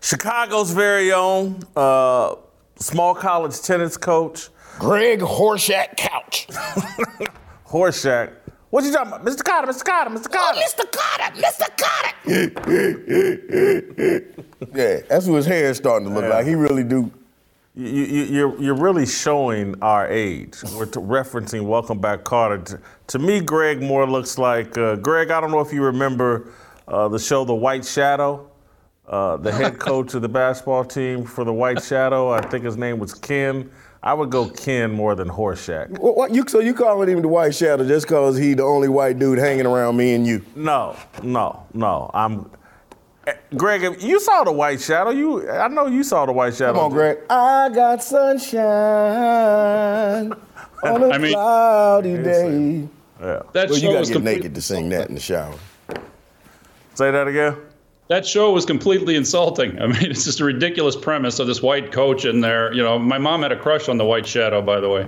Chicago's 0.01 0.71
very 0.71 1.11
own 1.11 1.59
uh, 1.75 2.35
small 2.77 3.13
college 3.13 3.59
tennis 3.61 3.97
coach, 3.97 4.49
Greg 4.79 5.19
Horshack 5.19 5.97
Couch. 5.97 6.47
Horshack. 7.67 8.33
What 8.75 8.83
you 8.83 8.91
talking 8.91 9.13
about? 9.13 9.23
Mr. 9.23 9.41
Kotter, 9.41 9.67
Mr. 9.67 9.83
Kotter, 9.83 10.09
Mr. 10.09 10.27
Kotter. 10.27 10.51
Oh, 10.51 10.59
Mr. 10.67 10.83
Kotter, 10.91 11.31
Mr. 11.39 11.67
Kotter. 14.17 14.75
yeah, 14.75 14.99
that's 15.07 15.27
what 15.27 15.37
his 15.37 15.45
hair 15.45 15.69
is 15.69 15.77
starting 15.77 16.09
to 16.09 16.13
look 16.13 16.25
yeah. 16.25 16.31
like. 16.31 16.45
He 16.45 16.55
really 16.55 16.83
do. 16.83 17.09
You, 17.73 17.87
you, 17.87 18.23
you're, 18.23 18.61
you're 18.61 18.75
really 18.75 19.05
showing 19.05 19.81
our 19.81 20.09
age. 20.09 20.61
We're 20.75 20.87
referencing 20.87 21.65
Welcome 21.65 21.99
Back 21.99 22.25
Kotter. 22.25 22.65
To, 22.65 22.81
to, 23.07 23.17
me, 23.17 23.39
Greg 23.39 23.81
more 23.81 24.05
looks 24.05 24.37
like 24.37 24.77
uh, 24.77 24.97
Greg. 24.97 25.31
I 25.31 25.39
don't 25.39 25.51
know 25.51 25.61
if 25.61 25.71
you 25.71 25.81
remember 25.81 26.51
uh, 26.89 27.07
the 27.07 27.17
show 27.17 27.45
The 27.45 27.55
White 27.55 27.85
Shadow. 27.85 28.51
Uh, 29.07 29.37
the 29.37 29.53
head 29.53 29.79
coach 29.85 30.15
of 30.15 30.21
the 30.21 30.27
basketball 30.27 30.83
team 30.83 31.23
for 31.23 31.45
the 31.45 31.53
White 31.53 31.81
Shadow. 31.81 32.29
I 32.29 32.41
think 32.41 32.65
his 32.65 32.75
name 32.75 32.99
was 32.99 33.13
Ken. 33.13 33.71
I 34.05 34.13
would 34.13 34.29
go 34.29 34.47
Ken 34.47 34.91
more 34.91 35.15
than 35.15 35.27
Horshack. 35.27 35.89
What, 35.97 36.15
what, 36.15 36.31
you, 36.31 36.45
so 36.47 36.59
you 36.59 36.75
calling 36.75 37.09
him 37.09 37.23
the 37.23 37.27
White 37.27 37.55
Shadow 37.55 37.87
just 37.87 38.05
because 38.05 38.37
he 38.37 38.53
the 38.53 38.61
only 38.61 38.87
white 38.87 39.17
dude 39.17 39.39
hanging 39.39 39.65
around 39.65 39.97
me 39.97 40.13
and 40.13 40.27
you? 40.27 40.45
No, 40.55 40.95
no, 41.23 41.65
no. 41.73 42.11
I'm. 42.13 42.47
Eh, 43.25 43.33
Greg, 43.57 44.03
you 44.03 44.19
saw 44.19 44.43
the 44.43 44.51
White 44.51 44.79
Shadow. 44.79 45.09
You, 45.09 45.49
I 45.49 45.67
know 45.69 45.87
you 45.87 46.03
saw 46.03 46.27
the 46.27 46.33
White 46.33 46.53
Shadow. 46.53 46.73
Come 46.73 46.83
on, 46.83 46.91
Greg. 46.91 47.17
I 47.31 47.69
got 47.73 48.03
sunshine 48.03 48.53
on 50.83 51.03
a 51.03 51.09
I 51.09 51.17
mean, 51.17 51.33
cloudy 51.33 52.17
day. 52.17 52.87
Yeah. 53.19 53.41
That 53.53 53.71
well, 53.71 53.79
you 53.79 53.91
gotta 53.91 54.13
get 54.13 54.21
naked 54.21 54.53
to 54.53 54.61
sing 54.61 54.89
that 54.89 55.09
in 55.09 55.15
the 55.15 55.21
shower. 55.21 55.55
Say 56.93 57.09
that 57.09 57.27
again 57.27 57.57
that 58.07 58.25
show 58.25 58.51
was 58.51 58.65
completely 58.65 59.15
insulting. 59.15 59.81
I 59.81 59.87
mean, 59.87 59.97
it's 60.11 60.25
just 60.25 60.39
a 60.39 60.45
ridiculous 60.45 60.95
premise 60.95 61.39
of 61.39 61.47
this 61.47 61.61
white 61.61 61.91
coach 61.91 62.25
in 62.25 62.41
there. 62.41 62.73
You 62.73 62.83
know, 62.83 62.99
my 62.99 63.17
mom 63.17 63.41
had 63.41 63.51
a 63.51 63.59
crush 63.59 63.89
on 63.89 63.97
the 63.97 64.05
White 64.05 64.27
Shadow, 64.27 64.61
by 64.61 64.79
the 64.79 64.89
way. 64.89 65.07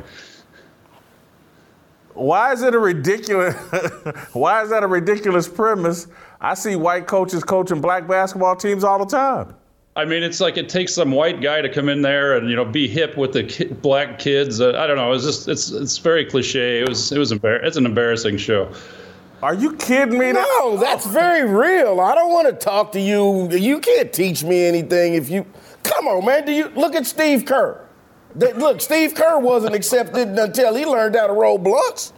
Why 2.13 2.51
is 2.51 2.63
it 2.63 2.73
a 2.73 2.79
ridiculous? 2.79 3.55
why 4.33 4.63
is 4.63 4.71
that 4.71 4.83
a 4.83 4.87
ridiculous 4.87 5.47
premise? 5.47 6.07
I 6.41 6.55
see 6.55 6.75
white 6.75 7.05
coaches 7.05 7.43
coaching 7.43 7.79
black 7.79 8.07
basketball 8.07 8.55
teams 8.55 8.83
all 8.83 8.97
the 8.97 9.05
time. 9.05 9.53
I 9.95 10.05
mean, 10.05 10.21
it's 10.21 10.39
like 10.39 10.57
it 10.57 10.69
takes 10.69 10.93
some 10.93 11.11
white 11.11 11.41
guy 11.41 11.61
to 11.61 11.69
come 11.69 11.89
in 11.89 12.03
there 12.03 12.37
and 12.37 12.49
you 12.49 12.55
know 12.55 12.65
be 12.65 12.87
hip 12.87 13.17
with 13.17 13.33
the 13.33 13.43
ki- 13.43 13.65
black 13.65 14.19
kids. 14.19 14.61
Uh, 14.61 14.73
I 14.77 14.87
don't 14.87 14.95
know. 14.95 15.11
It's 15.11 15.23
just 15.23 15.47
it's 15.47 15.71
it's 15.71 15.97
very 15.97 16.25
cliche. 16.25 16.81
It 16.81 16.89
was 16.89 17.11
it 17.11 17.17
was 17.17 17.31
embar- 17.31 17.63
it's 17.63 17.77
an 17.77 17.85
embarrassing 17.85 18.37
show. 18.37 18.71
Are 19.43 19.53
you 19.53 19.75
kidding 19.75 20.17
me? 20.17 20.31
No, 20.31 20.43
oh. 20.45 20.77
that's 20.81 21.05
very 21.05 21.47
real. 21.47 21.99
I 21.99 22.15
don't 22.15 22.31
want 22.31 22.47
to 22.47 22.53
talk 22.53 22.91
to 22.93 22.99
you. 22.99 23.49
You 23.51 23.79
can't 23.79 24.11
teach 24.11 24.43
me 24.43 24.65
anything 24.65 25.13
if 25.13 25.29
you. 25.29 25.45
Come 25.83 26.07
on, 26.07 26.25
man. 26.25 26.45
Do 26.45 26.51
you 26.51 26.69
look 26.69 26.95
at 26.95 27.05
Steve 27.05 27.45
Kerr? 27.45 27.87
Look, 28.35 28.81
Steve 28.81 29.13
Kerr 29.15 29.39
wasn't 29.39 29.75
accepted 29.75 30.29
until 30.29 30.75
he 30.75 30.85
learned 30.85 31.15
how 31.15 31.27
to 31.27 31.33
roll 31.33 31.57
blunts. 31.57 32.13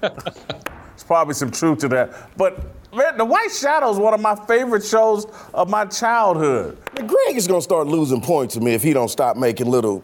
There's 0.00 1.04
probably 1.06 1.34
some 1.34 1.50
truth 1.50 1.78
to 1.80 1.88
that. 1.88 2.36
But 2.36 2.58
man, 2.94 3.16
The 3.18 3.24
White 3.24 3.50
Shadow 3.52 3.90
is 3.90 3.98
one 3.98 4.14
of 4.14 4.20
my 4.20 4.34
favorite 4.46 4.84
shows 4.84 5.26
of 5.52 5.68
my 5.68 5.84
childhood. 5.86 6.78
Greg 6.94 7.36
is 7.36 7.46
gonna 7.46 7.62
start 7.62 7.86
losing 7.86 8.20
points 8.20 8.54
to 8.54 8.60
me 8.60 8.72
if 8.72 8.82
he 8.82 8.92
don't 8.92 9.08
stop 9.08 9.36
making 9.36 9.68
little 9.68 10.02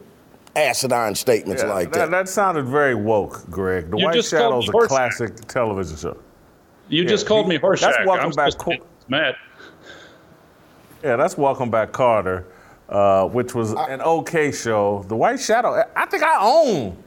acidine 0.55 1.17
statements 1.17 1.61
yeah, 1.61 1.69
like 1.69 1.91
that, 1.91 2.09
that. 2.09 2.11
That 2.11 2.29
sounded 2.29 2.65
very 2.65 2.95
woke, 2.95 3.49
Greg. 3.49 3.91
The 3.91 3.97
you 3.97 4.05
White 4.05 4.23
Shadow 4.23 4.59
is 4.59 4.69
a 4.69 4.71
classic 4.71 5.35
television 5.47 5.97
show. 5.97 6.17
You 6.89 7.03
yeah, 7.03 7.09
just 7.09 7.25
called 7.25 7.45
he, 7.45 7.49
me 7.49 7.57
Horshack. 7.57 7.81
That's 7.81 8.05
welcome 8.05 8.25
I'm 8.27 8.31
back, 8.31 8.57
Co- 8.57 8.85
Matt. 9.07 9.35
Yeah, 11.03 11.15
that's 11.15 11.37
welcome 11.37 11.69
back, 11.69 11.91
Kotter, 11.91 12.45
uh, 12.89 13.27
which 13.27 13.53
was 13.53 13.73
I, 13.73 13.89
an 13.89 14.01
okay 14.01 14.51
show. 14.51 15.03
The 15.07 15.15
White 15.15 15.39
Shadow. 15.39 15.83
I 15.95 16.05
think 16.05 16.23
I 16.23 16.37
own 16.39 16.97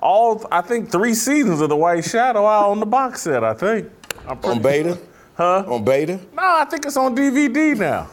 all. 0.00 0.46
I 0.50 0.60
think 0.60 0.90
three 0.90 1.14
seasons 1.14 1.60
of 1.60 1.68
The 1.68 1.76
White 1.76 2.04
Shadow. 2.04 2.44
I 2.44 2.64
own 2.64 2.80
the 2.80 2.86
box 2.86 3.22
set. 3.22 3.44
I 3.44 3.54
think. 3.54 3.90
on 4.26 4.60
beta. 4.60 4.98
Huh? 5.36 5.64
On 5.68 5.84
beta? 5.84 6.18
No, 6.32 6.42
I 6.42 6.64
think 6.64 6.86
it's 6.86 6.96
on 6.96 7.14
DVD 7.14 7.76
now. 7.76 8.08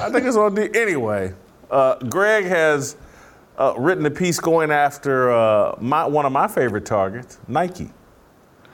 I 0.00 0.08
think 0.08 0.24
it's 0.24 0.36
on 0.36 0.54
D. 0.54 0.68
Anyway, 0.72 1.34
uh, 1.68 1.96
Greg 1.96 2.44
has 2.44 2.96
uh, 3.58 3.74
written 3.76 4.06
a 4.06 4.10
piece 4.10 4.38
going 4.38 4.70
after 4.70 5.32
uh, 5.32 5.74
my, 5.80 6.06
one 6.06 6.24
of 6.24 6.30
my 6.30 6.46
favorite 6.46 6.86
targets, 6.86 7.40
Nike. 7.48 7.90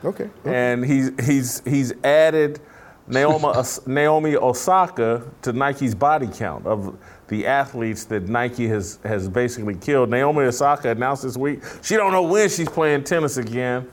Okay. 0.05 0.31
And 0.45 0.85
he's 0.85 1.11
he's 1.27 1.63
he's 1.65 1.93
added 2.05 2.61
Naomi 3.07 3.53
Naomi 3.87 4.37
Osaka 4.37 5.31
to 5.43 5.53
Nike's 5.53 5.95
body 5.95 6.29
count 6.33 6.67
of 6.67 6.97
the 7.29 7.47
athletes 7.47 8.05
that 8.07 8.29
Nike 8.29 8.69
has 8.69 8.99
has 9.05 9.29
basically 9.29 9.75
killed. 9.75 10.11
Naomi 10.11 10.45
Osaka 10.45 10.91
announced 10.91 11.23
this 11.23 11.37
week 11.37 11.63
she 11.83 11.97
don't 11.97 12.13
know 12.13 12.23
when 12.23 12.49
she's 12.49 12.69
playing 12.69 13.05
tennis 13.05 13.37
again. 13.37 13.89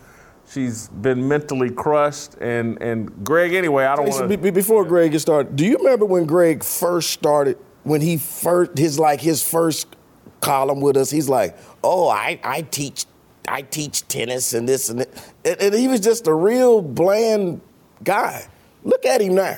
She's 0.47 0.89
been 0.89 1.27
mentally 1.27 1.71
crushed, 1.71 2.35
and 2.35 2.79
and 2.81 3.25
Greg. 3.25 3.53
Anyway, 3.53 3.83
I 3.83 3.95
don't 3.95 4.07
want 4.07 4.29
to. 4.29 4.51
Before 4.51 4.85
Greg 4.85 5.11
gets 5.11 5.23
started, 5.23 5.55
do 5.55 5.65
you 5.65 5.77
remember 5.77 6.05
when 6.05 6.25
Greg 6.25 6.63
first 6.63 7.09
started? 7.09 7.57
When 7.81 8.01
he 8.01 8.17
first 8.17 8.77
his 8.77 8.99
like 8.99 9.21
his 9.21 9.47
first 9.47 9.95
column 10.41 10.81
with 10.81 10.97
us, 10.97 11.09
he's 11.09 11.27
like, 11.27 11.57
"Oh, 11.83 12.09
I 12.09 12.39
I 12.43 12.61
teach 12.61 13.05
I 13.47 13.61
teach 13.61 14.07
tennis 14.07 14.53
and 14.53 14.67
this 14.67 14.89
and 14.89 15.01
that. 15.01 15.33
And, 15.43 15.61
and, 15.61 15.75
he 15.75 15.87
was 15.87 15.99
just 15.99 16.27
a 16.27 16.33
real 16.33 16.81
bland 16.81 17.61
guy. 18.03 18.47
Look 18.83 19.05
at 19.05 19.21
him 19.21 19.35
now. 19.35 19.57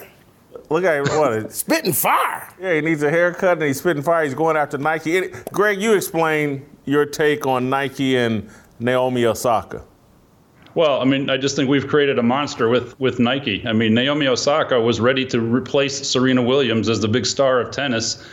Look 0.70 0.84
at 0.84 0.98
him, 0.98 1.18
what? 1.18 1.52
spitting 1.54 1.94
fire. 1.94 2.54
Yeah, 2.60 2.76
he 2.76 2.82
needs 2.82 3.04
a 3.04 3.10
haircut 3.10 3.58
and 3.58 3.64
he's 3.64 3.80
spitting 3.80 4.04
fire. 4.04 4.24
He's 4.24 4.34
going 4.34 4.58
after 4.58 4.78
Nike. 4.78 5.30
Greg, 5.52 5.82
you 5.82 5.94
explain 5.94 6.66
your 6.86 7.06
take 7.06 7.46
on 7.46 7.70
Nike 7.70 8.18
and 8.18 8.50
Naomi 8.80 9.26
Osaka. 9.26 9.84
Well, 10.76 11.02
I 11.02 11.06
mean, 11.06 11.30
I 11.30 11.38
just 11.38 11.56
think 11.56 11.70
we've 11.70 11.88
created 11.88 12.20
a 12.20 12.24
monster 12.24 12.70
with, 12.70 13.00
with 13.00 13.20
Nike. 13.20 13.66
I 13.66 13.74
mean, 13.74 13.96
Naomi 13.96 14.28
Osaka 14.28 14.80
was 14.80 15.00
ready 15.00 15.26
to 15.26 15.42
replace 15.42 16.08
Serena 16.08 16.44
Williams 16.44 16.88
as 16.88 17.00
the 17.00 17.08
big 17.08 17.26
star 17.26 17.60
of 17.60 17.72
tennis 17.72 18.24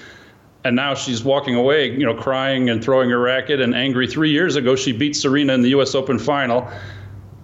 and 0.64 0.74
now 0.74 0.94
she's 0.94 1.22
walking 1.22 1.54
away, 1.54 1.90
you 1.90 2.06
know, 2.06 2.14
crying 2.14 2.70
and 2.70 2.82
throwing 2.82 3.10
her 3.10 3.18
racket 3.18 3.60
and 3.60 3.74
angry. 3.74 4.06
Three 4.06 4.30
years 4.30 4.56
ago, 4.56 4.74
she 4.74 4.92
beat 4.92 5.14
Serena 5.14 5.52
in 5.52 5.60
the 5.60 5.68
U.S. 5.70 5.94
Open 5.94 6.18
final, 6.18 6.66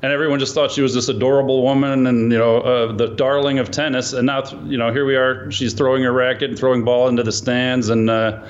and 0.03 0.11
everyone 0.11 0.39
just 0.39 0.55
thought 0.55 0.71
she 0.71 0.81
was 0.81 0.95
this 0.95 1.09
adorable 1.09 1.62
woman 1.62 2.07
and 2.07 2.33
you 2.33 2.39
know 2.39 2.59
uh, 2.59 2.93
the 2.93 3.09
darling 3.09 3.59
of 3.59 3.71
tennis. 3.71 4.14
And 4.14 4.27
now, 4.27 4.45
you 4.64 4.79
know, 4.79 4.91
here 4.91 5.05
we 5.05 5.16
are. 5.16 5.51
She's 5.51 5.75
throwing 5.75 6.03
her 6.05 6.12
racket 6.12 6.51
and 6.51 6.59
throwing 6.59 6.83
ball 6.83 7.09
into 7.09 7.23
the 7.23 7.33
stands 7.33 7.91
and 7.91 8.09
uh, 8.09 8.43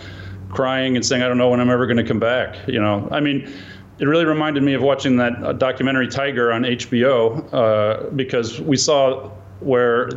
crying 0.51 0.95
and 0.95 1.05
saying, 1.05 1.23
"I 1.23 1.29
don't 1.29 1.39
know 1.39 1.49
when 1.49 1.61
I'm 1.61 1.71
ever 1.71 1.87
going 1.87 1.97
to 1.97 2.05
come 2.05 2.21
back." 2.21 2.57
You 2.67 2.81
know, 2.81 3.09
I 3.11 3.21
mean. 3.21 3.53
It 3.99 4.09
really 4.09 4.25
reminded 4.25 4.63
me 4.63 4.73
of 4.73 4.81
watching 4.81 5.19
that 5.19 5.45
uh, 5.45 5.53
documentary 5.53 6.09
Tiger 6.09 6.51
on 6.53 6.63
HBO 6.63 7.53
uh, 7.53 8.09
because 8.13 8.59
we 8.59 8.79
saw 8.79 9.29
where 9.61 10.09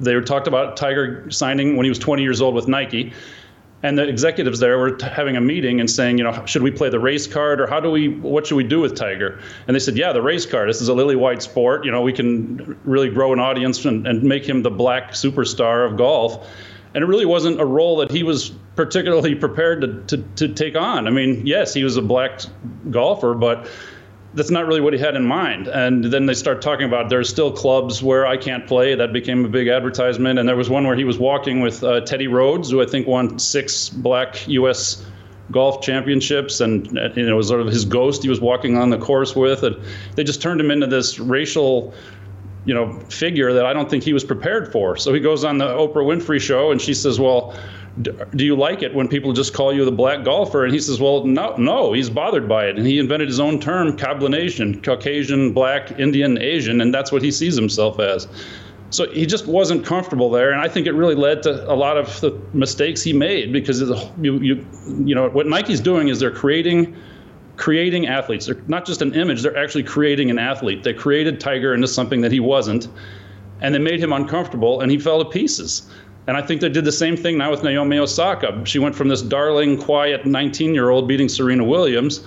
they 0.00 0.20
talked 0.22 0.48
about 0.48 0.76
Tiger 0.76 1.30
signing 1.30 1.76
when 1.76 1.84
he 1.84 1.88
was 1.88 2.00
20 2.00 2.20
years 2.20 2.40
old 2.40 2.56
with 2.56 2.66
Nike 2.66 3.12
and 3.82 3.96
the 3.96 4.08
executives 4.08 4.58
there 4.58 4.76
were 4.78 4.98
having 5.00 5.36
a 5.36 5.40
meeting 5.40 5.78
and 5.78 5.88
saying, 5.88 6.18
you 6.18 6.24
know, 6.24 6.44
should 6.46 6.62
we 6.62 6.70
play 6.70 6.88
the 6.88 6.98
race 6.98 7.26
card 7.26 7.60
or 7.60 7.66
how 7.66 7.78
do 7.78 7.90
we, 7.90 8.08
what 8.08 8.46
should 8.46 8.56
we 8.56 8.64
do 8.64 8.80
with 8.80 8.96
Tiger? 8.96 9.40
And 9.66 9.74
they 9.74 9.78
said, 9.80 9.96
yeah, 9.96 10.12
the 10.12 10.22
race 10.22 10.46
card. 10.46 10.68
This 10.68 10.80
is 10.80 10.88
a 10.88 10.94
lily 10.94 11.14
white 11.14 11.42
sport. 11.42 11.84
You 11.84 11.92
know, 11.92 12.02
we 12.02 12.12
can 12.12 12.78
really 12.84 13.08
grow 13.08 13.32
an 13.32 13.38
audience 13.38 13.84
and, 13.84 14.06
and 14.06 14.22
make 14.24 14.48
him 14.48 14.62
the 14.62 14.70
black 14.70 15.12
superstar 15.12 15.88
of 15.88 15.96
golf. 15.96 16.48
And 16.94 17.04
it 17.04 17.06
really 17.06 17.26
wasn't 17.26 17.60
a 17.60 17.64
role 17.64 17.98
that 17.98 18.10
he 18.10 18.24
was 18.24 18.50
particularly 18.74 19.34
prepared 19.34 19.82
to, 19.82 20.16
to, 20.16 20.24
to 20.36 20.54
take 20.54 20.74
on. 20.74 21.06
I 21.06 21.10
mean, 21.10 21.46
yes, 21.46 21.72
he 21.72 21.84
was 21.84 21.96
a 21.96 22.02
black 22.02 22.40
golfer, 22.90 23.34
but 23.34 23.68
that's 24.34 24.50
not 24.50 24.66
really 24.66 24.80
what 24.80 24.92
he 24.92 24.98
had 24.98 25.16
in 25.16 25.24
mind. 25.24 25.68
And 25.68 26.04
then 26.04 26.26
they 26.26 26.34
start 26.34 26.60
talking 26.60 26.86
about 26.86 27.08
there's 27.08 27.28
still 27.28 27.50
clubs 27.50 28.02
where 28.02 28.26
I 28.26 28.36
can't 28.36 28.66
play. 28.66 28.94
That 28.94 29.12
became 29.12 29.44
a 29.44 29.48
big 29.48 29.68
advertisement. 29.68 30.38
And 30.38 30.48
there 30.48 30.56
was 30.56 30.68
one 30.68 30.86
where 30.86 30.96
he 30.96 31.04
was 31.04 31.18
walking 31.18 31.60
with 31.60 31.82
uh, 31.82 32.02
Teddy 32.02 32.26
Rhodes, 32.26 32.70
who 32.70 32.82
I 32.82 32.86
think 32.86 33.06
won 33.06 33.38
six 33.38 33.88
black 33.88 34.46
U.S. 34.48 35.04
golf 35.50 35.80
championships, 35.80 36.60
and 36.60 36.86
you 37.16 37.26
know, 37.26 37.32
it 37.32 37.36
was 37.36 37.48
sort 37.48 37.62
of 37.62 37.68
his 37.68 37.84
ghost 37.84 38.22
he 38.22 38.28
was 38.28 38.40
walking 38.40 38.76
on 38.76 38.90
the 38.90 38.98
course 38.98 39.34
with. 39.34 39.62
And 39.62 39.76
they 40.14 40.24
just 40.24 40.42
turned 40.42 40.60
him 40.60 40.70
into 40.70 40.86
this 40.86 41.18
racial 41.18 41.94
you 42.64 42.74
know 42.74 43.00
figure 43.08 43.54
that 43.54 43.64
I 43.64 43.72
don't 43.72 43.88
think 43.88 44.04
he 44.04 44.12
was 44.12 44.24
prepared 44.24 44.70
for. 44.70 44.96
So 44.96 45.14
he 45.14 45.20
goes 45.20 45.42
on 45.42 45.56
the 45.56 45.66
Oprah 45.66 46.04
Winfrey 46.04 46.40
show 46.40 46.70
and 46.70 46.80
she 46.80 46.92
says, 46.92 47.18
"Well, 47.18 47.54
do 48.02 48.44
you 48.44 48.56
like 48.56 48.82
it 48.82 48.94
when 48.94 49.08
people 49.08 49.32
just 49.32 49.54
call 49.54 49.72
you 49.72 49.84
the 49.84 49.92
black 49.92 50.24
golfer?" 50.24 50.64
And 50.64 50.72
he 50.72 50.80
says, 50.80 51.00
"Well, 51.00 51.24
no, 51.24 51.56
no, 51.56 51.92
he's 51.92 52.10
bothered 52.10 52.48
by 52.48 52.66
it." 52.66 52.76
And 52.76 52.86
he 52.86 52.98
invented 52.98 53.28
his 53.28 53.40
own 53.40 53.60
term, 53.60 53.96
Cablinasian, 53.96 54.82
Caucasian, 54.82 55.52
Black, 55.52 55.98
Indian, 55.98 56.38
Asian, 56.38 56.80
and 56.80 56.92
that's 56.92 57.10
what 57.10 57.22
he 57.22 57.30
sees 57.30 57.56
himself 57.56 57.98
as. 57.98 58.28
So 58.90 59.10
he 59.10 59.26
just 59.26 59.46
wasn't 59.46 59.84
comfortable 59.84 60.30
there, 60.30 60.50
and 60.50 60.60
I 60.60 60.68
think 60.68 60.86
it 60.86 60.92
really 60.92 61.14
led 61.14 61.42
to 61.42 61.70
a 61.70 61.74
lot 61.74 61.98
of 61.98 62.20
the 62.20 62.30
mistakes 62.54 63.02
he 63.02 63.12
made 63.12 63.52
because 63.52 63.80
you 64.20 64.38
you 64.38 64.66
you 65.04 65.14
know 65.14 65.28
what 65.28 65.46
Nike's 65.46 65.80
doing 65.80 66.08
is 66.08 66.20
they're 66.20 66.30
creating 66.30 66.96
creating 67.56 68.06
athletes. 68.06 68.46
They're 68.46 68.62
not 68.68 68.86
just 68.86 69.02
an 69.02 69.14
image, 69.14 69.42
they're 69.42 69.56
actually 69.56 69.82
creating 69.82 70.30
an 70.30 70.38
athlete. 70.38 70.84
They 70.84 70.94
created 70.94 71.40
Tiger 71.40 71.74
into 71.74 71.88
something 71.88 72.22
that 72.22 72.32
he 72.32 72.40
wasn't, 72.40 72.88
and 73.60 73.74
they 73.74 73.78
made 73.78 74.00
him 74.00 74.12
uncomfortable, 74.12 74.80
and 74.80 74.90
he 74.90 74.98
fell 74.98 75.22
to 75.22 75.28
pieces. 75.28 75.90
And 76.28 76.36
I 76.36 76.42
think 76.42 76.60
they 76.60 76.68
did 76.68 76.84
the 76.84 76.92
same 76.92 77.16
thing 77.16 77.38
now 77.38 77.50
with 77.50 77.62
Naomi 77.62 77.98
Osaka. 77.98 78.60
She 78.66 78.78
went 78.78 78.94
from 78.94 79.08
this 79.08 79.22
darling, 79.22 79.78
quiet 79.78 80.26
19 80.26 80.74
year 80.74 80.90
old 80.90 81.08
beating 81.08 81.28
Serena 81.28 81.64
Williams 81.64 82.22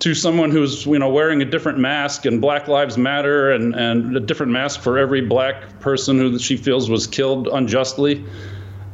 to 0.00 0.14
someone 0.14 0.50
who's 0.50 0.84
you 0.84 0.98
know 0.98 1.08
wearing 1.08 1.40
a 1.40 1.44
different 1.44 1.78
mask 1.78 2.26
and 2.26 2.40
Black 2.40 2.66
Lives 2.66 2.98
Matter 2.98 3.52
and, 3.52 3.74
and 3.76 4.16
a 4.16 4.20
different 4.20 4.50
mask 4.50 4.80
for 4.80 4.98
every 4.98 5.20
black 5.20 5.78
person 5.78 6.18
who 6.18 6.38
she 6.40 6.56
feels 6.56 6.90
was 6.90 7.06
killed 7.06 7.46
unjustly. 7.46 8.24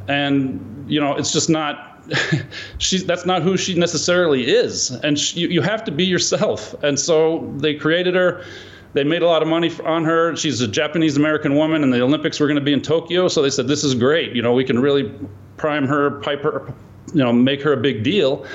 And 0.07 0.85
you 0.87 0.99
know, 1.01 1.15
it's 1.15 1.33
just 1.33 1.49
not 1.49 2.07
she's 2.77 3.05
that's 3.05 3.25
not 3.25 3.41
who 3.41 3.57
she 3.57 3.73
necessarily 3.73 4.47
is, 4.47 4.91
and 4.91 5.17
she, 5.17 5.39
you, 5.39 5.47
you 5.47 5.61
have 5.61 5.83
to 5.85 5.91
be 5.91 6.05
yourself. 6.05 6.75
And 6.83 6.99
so 6.99 7.51
they 7.57 7.73
created 7.73 8.13
her. 8.13 8.45
They 8.93 9.03
made 9.03 9.21
a 9.21 9.27
lot 9.27 9.41
of 9.41 9.47
money 9.47 9.71
on 9.85 10.05
her. 10.05 10.35
She's 10.35 10.61
a 10.61 10.67
Japanese 10.67 11.17
American 11.17 11.55
woman, 11.55 11.83
and 11.83 11.93
the 11.93 12.01
Olympics 12.01 12.39
were 12.39 12.47
going 12.47 12.55
to 12.55 12.63
be 12.63 12.73
in 12.73 12.81
Tokyo. 12.81 13.27
So 13.27 13.41
they 13.41 13.49
said, 13.49 13.67
"This 13.67 13.83
is 13.83 13.93
great. 13.95 14.35
You 14.35 14.41
know, 14.41 14.53
we 14.53 14.63
can 14.63 14.79
really 14.79 15.13
prime 15.57 15.85
her, 15.87 16.19
pipe 16.21 16.41
her, 16.43 16.73
you 17.13 17.23
know, 17.23 17.33
make 17.33 17.61
her 17.61 17.73
a 17.73 17.77
big 17.77 18.03
deal." 18.03 18.45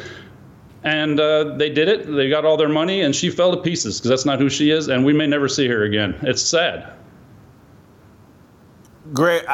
And 0.84 1.20
uh, 1.20 1.56
they 1.56 1.70
did 1.70 1.88
it. 1.88 2.12
They 2.12 2.28
got 2.28 2.44
all 2.44 2.56
their 2.56 2.68
money, 2.68 3.02
and 3.02 3.14
she 3.14 3.30
fell 3.30 3.54
to 3.54 3.62
pieces 3.62 3.98
because 3.98 4.08
that's 4.08 4.24
not 4.24 4.40
who 4.40 4.48
she 4.48 4.70
is, 4.70 4.88
and 4.88 5.04
we 5.04 5.12
may 5.12 5.26
never 5.26 5.48
see 5.48 5.68
her 5.68 5.84
again. 5.84 6.18
It's 6.22 6.42
sad. 6.42 6.92
Greg, 9.12 9.44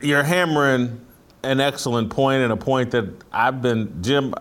you're 0.00 0.22
hammering 0.22 1.04
an 1.42 1.60
excellent 1.60 2.10
point 2.10 2.42
and 2.42 2.52
a 2.52 2.56
point 2.56 2.90
that 2.92 3.06
I've 3.32 3.60
been, 3.60 4.02
Jim, 4.02 4.34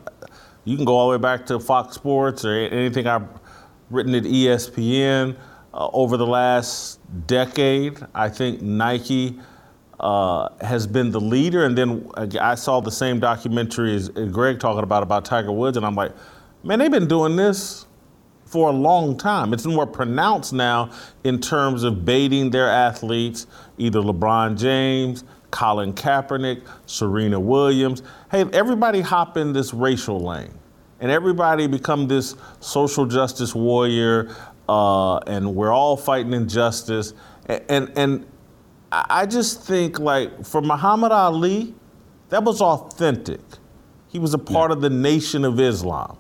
you 0.65 0.75
can 0.75 0.86
go 0.86 0.95
all 0.95 1.09
the 1.09 1.17
way 1.17 1.21
back 1.21 1.45
to 1.47 1.59
Fox 1.59 1.95
Sports 1.95 2.45
or 2.45 2.53
anything 2.53 3.07
I've 3.07 3.27
written 3.89 4.13
at 4.15 4.23
ESPN 4.23 5.36
uh, 5.74 5.89
over 5.93 6.17
the 6.17 6.28
last 6.28 6.99
decade. 7.28 7.99
I 8.13 8.30
think 8.30 8.61
Nike 8.61 9.39
uh, 10.01 10.49
has 10.61 10.88
been 10.88 11.11
the 11.11 11.22
leader. 11.22 11.65
And 11.65 11.78
then 11.78 12.09
I 12.17 12.55
saw 12.55 12.80
the 12.82 12.91
same 12.91 13.19
documentary 13.19 13.95
as 13.95 14.09
Greg 14.09 14.59
talking 14.59 14.84
about, 14.84 15.03
about 15.03 15.26
Tiger 15.26 15.51
Woods, 15.51 15.78
and 15.78 15.86
I'm 15.86 15.95
like, 15.95 16.11
man, 16.63 16.80
they've 16.80 16.91
been 16.91 17.07
doing 17.07 17.36
this 17.36 17.86
for 18.45 18.69
a 18.69 18.74
long 18.74 19.17
time. 19.17 19.53
It's 19.53 19.65
more 19.65 19.88
pronounced 19.88 20.51
now 20.51 20.91
in 21.24 21.39
terms 21.39 21.84
of 21.84 22.03
baiting 22.03 22.49
their 22.49 22.67
athletes, 22.67 23.47
either 23.78 23.99
LeBron 24.01 24.59
James, 24.59 25.24
Colin 25.51 25.93
Kaepernick, 25.93 26.61
Serena 26.86 27.39
Williams. 27.39 28.03
Hey, 28.30 28.43
everybody 28.51 29.01
hop 29.01 29.38
in 29.38 29.53
this 29.53 29.74
racial 29.74 30.19
lane 30.19 30.53
and 31.01 31.09
everybody 31.09 31.65
become 31.67 32.07
this 32.07 32.36
social 32.59 33.05
justice 33.05 33.55
warrior, 33.55 34.34
uh, 34.72 35.17
and 35.28 35.53
we're 35.53 35.74
all 35.74 35.97
fighting 35.97 36.34
injustice. 36.34 37.13
And, 37.47 37.63
and, 37.69 37.97
and 37.97 38.26
I 38.91 39.26
just 39.26 39.63
think, 39.63 39.99
like, 39.99 40.45
for 40.45 40.61
Muhammad 40.61 41.11
Ali, 41.11 41.76
that 42.30 42.43
was 42.43 42.61
authentic. 42.61 43.41
He 44.07 44.19
was 44.19 44.34
a 44.34 44.38
part 44.38 44.69
yeah. 44.69 44.76
of 44.76 44.82
the 44.82 44.89
Nation 44.89 45.43
of 45.43 45.59
Islam. 45.59 46.17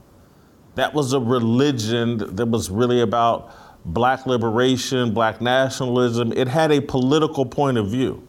That 0.75 0.93
was 0.93 1.13
a 1.13 1.19
religion 1.19 2.35
that 2.35 2.47
was 2.47 2.69
really 2.69 3.01
about 3.01 3.53
black 3.85 4.25
liberation, 4.25 5.13
black 5.13 5.39
nationalism. 5.39 6.33
It 6.33 6.47
had 6.49 6.71
a 6.71 6.81
political 6.81 7.45
point 7.45 7.77
of 7.77 7.89
view. 7.89 8.27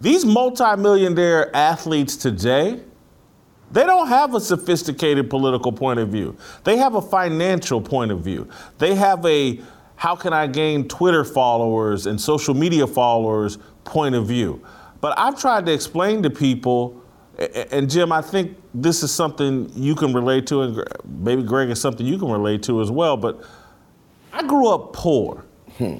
These 0.00 0.24
multimillionaire 0.24 1.54
athletes 1.54 2.16
today, 2.16 2.82
they 3.72 3.84
don't 3.84 4.08
have 4.08 4.34
a 4.34 4.40
sophisticated 4.40 5.30
political 5.30 5.72
point 5.72 5.98
of 5.98 6.08
view. 6.10 6.36
They 6.64 6.76
have 6.76 6.94
a 6.94 7.02
financial 7.02 7.80
point 7.80 8.10
of 8.10 8.20
view. 8.20 8.48
They 8.78 8.94
have 8.94 9.24
a 9.24 9.60
how 9.96 10.16
can 10.16 10.32
I 10.32 10.46
gain 10.46 10.88
Twitter 10.88 11.24
followers 11.24 12.06
and 12.06 12.20
social 12.20 12.54
media 12.54 12.86
followers 12.86 13.58
point 13.84 14.14
of 14.14 14.26
view. 14.26 14.60
But 15.00 15.18
I've 15.18 15.38
tried 15.38 15.66
to 15.66 15.72
explain 15.72 16.22
to 16.24 16.30
people, 16.30 17.00
and 17.70 17.88
Jim, 17.88 18.12
I 18.12 18.20
think 18.20 18.56
this 18.74 19.02
is 19.02 19.12
something 19.12 19.70
you 19.74 19.94
can 19.94 20.12
relate 20.12 20.46
to, 20.48 20.62
and 20.62 20.84
maybe 21.04 21.42
Greg 21.42 21.70
is 21.70 21.80
something 21.80 22.04
you 22.04 22.18
can 22.18 22.30
relate 22.30 22.62
to 22.64 22.80
as 22.80 22.90
well. 22.90 23.16
But 23.16 23.42
I 24.32 24.42
grew 24.42 24.68
up 24.68 24.92
poor, 24.92 25.44
hmm. 25.78 25.96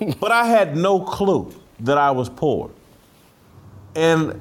but 0.20 0.32
I 0.32 0.44
had 0.44 0.76
no 0.76 1.00
clue 1.00 1.52
that 1.80 1.98
I 1.98 2.10
was 2.10 2.28
poor. 2.28 2.70
And 3.94 4.40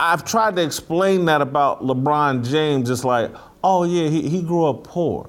I've 0.00 0.24
tried 0.24 0.56
to 0.56 0.62
explain 0.62 1.26
that 1.26 1.42
about 1.42 1.82
LeBron 1.82 2.48
James. 2.48 2.88
It's 2.88 3.04
like, 3.04 3.30
oh, 3.62 3.84
yeah, 3.84 4.08
he, 4.08 4.30
he 4.30 4.40
grew 4.42 4.64
up 4.64 4.82
poor. 4.82 5.28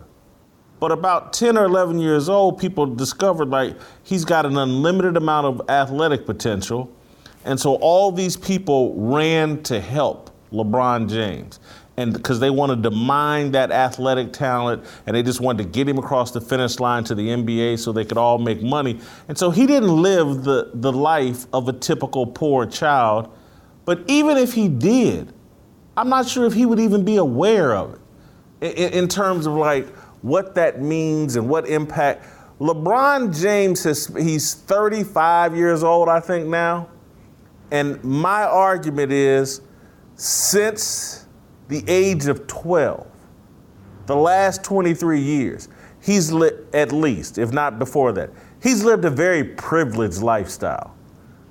But 0.79 0.93
about 0.93 1.33
10 1.33 1.57
or 1.57 1.65
11 1.65 1.99
years 1.99 2.29
old, 2.29 2.57
people 2.57 2.85
discovered 2.85 3.49
like 3.49 3.75
he's 4.03 4.23
got 4.23 4.45
an 4.45 4.57
unlimited 4.57 5.17
amount 5.17 5.47
of 5.47 5.69
athletic 5.69 6.25
potential. 6.25 6.89
And 7.43 7.59
so 7.59 7.75
all 7.75 8.13
these 8.13 8.37
people 8.37 8.95
ran 8.95 9.61
to 9.63 9.81
help 9.81 10.29
LeBron 10.53 11.09
James. 11.09 11.59
And 11.97 12.13
because 12.13 12.39
they 12.39 12.49
wanted 12.49 12.81
to 12.83 12.91
mine 12.91 13.51
that 13.51 13.71
athletic 13.71 14.31
talent 14.31 14.85
and 15.05 15.17
they 15.17 15.21
just 15.21 15.41
wanted 15.41 15.63
to 15.63 15.69
get 15.69 15.89
him 15.89 15.97
across 15.97 16.31
the 16.31 16.39
finish 16.39 16.79
line 16.79 17.03
to 17.03 17.13
the 17.13 17.27
NBA 17.27 17.77
so 17.77 17.91
they 17.91 18.05
could 18.05 18.17
all 18.17 18.37
make 18.37 18.63
money. 18.63 19.01
And 19.27 19.37
so 19.37 19.51
he 19.51 19.67
didn't 19.67 20.01
live 20.01 20.45
the, 20.45 20.71
the 20.73 20.93
life 20.93 21.45
of 21.51 21.67
a 21.67 21.73
typical 21.73 22.25
poor 22.25 22.65
child 22.65 23.29
but 23.85 24.03
even 24.07 24.37
if 24.37 24.53
he 24.53 24.67
did, 24.67 25.33
I'm 25.97 26.09
not 26.09 26.27
sure 26.27 26.45
if 26.45 26.53
he 26.53 26.65
would 26.65 26.79
even 26.79 27.03
be 27.03 27.17
aware 27.17 27.75
of 27.75 27.99
it 28.61 28.77
in, 28.77 28.93
in 28.93 29.07
terms 29.07 29.45
of 29.45 29.53
like 29.53 29.87
what 30.21 30.55
that 30.55 30.81
means 30.81 31.35
and 31.35 31.49
what 31.49 31.67
impact. 31.67 32.25
LeBron 32.59 33.39
James 33.39 33.83
has 33.83 34.07
he's 34.17 34.53
35 34.53 35.55
years 35.55 35.83
old, 35.83 36.09
I 36.09 36.19
think 36.19 36.47
now. 36.47 36.89
And 37.71 38.03
my 38.03 38.43
argument 38.43 39.11
is 39.11 39.61
since 40.15 41.25
the 41.69 41.83
age 41.87 42.27
of 42.27 42.45
12, 42.47 43.07
the 44.05 44.15
last 44.15 44.63
23 44.63 45.19
years, 45.19 45.69
he's 46.01 46.31
li- 46.31 46.51
at 46.73 46.91
least, 46.91 47.37
if 47.37 47.51
not 47.51 47.79
before 47.79 48.11
that, 48.11 48.29
he's 48.61 48.83
lived 48.83 49.05
a 49.05 49.09
very 49.09 49.43
privileged 49.43 50.21
lifestyle. 50.21 50.95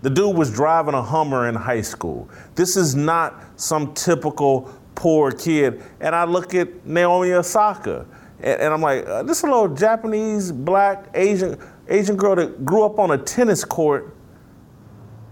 The 0.03 0.11
dude 0.11 0.35
was 0.35 0.51
driving 0.51 0.95
a 0.95 1.03
Hummer 1.03 1.49
in 1.49 1.55
high 1.55 1.83
school. 1.83 2.29
This 2.55 2.77
is 2.77 2.95
not 2.95 3.43
some 3.57 3.93
typical 3.93 4.73
poor 4.95 5.31
kid. 5.31 5.83
And 6.01 6.15
I 6.15 6.25
look 6.25 6.55
at 6.55 6.87
Naomi 6.87 7.33
Osaka, 7.33 8.07
and, 8.39 8.61
and 8.61 8.75
I'm 8.75 8.81
like, 8.81 9.07
uh, 9.07 9.23
this 9.23 9.39
is 9.39 9.45
a 9.45 9.47
little 9.47 9.69
Japanese, 9.69 10.53
black, 10.53 11.07
Asian, 11.15 11.59
Asian 11.89 12.17
girl 12.17 12.37
that 12.37 12.65
grew 12.65 12.85
up 12.85 12.99
on 12.99 13.11
a 13.11 13.19
tennis 13.19 13.65
court 13.65 14.17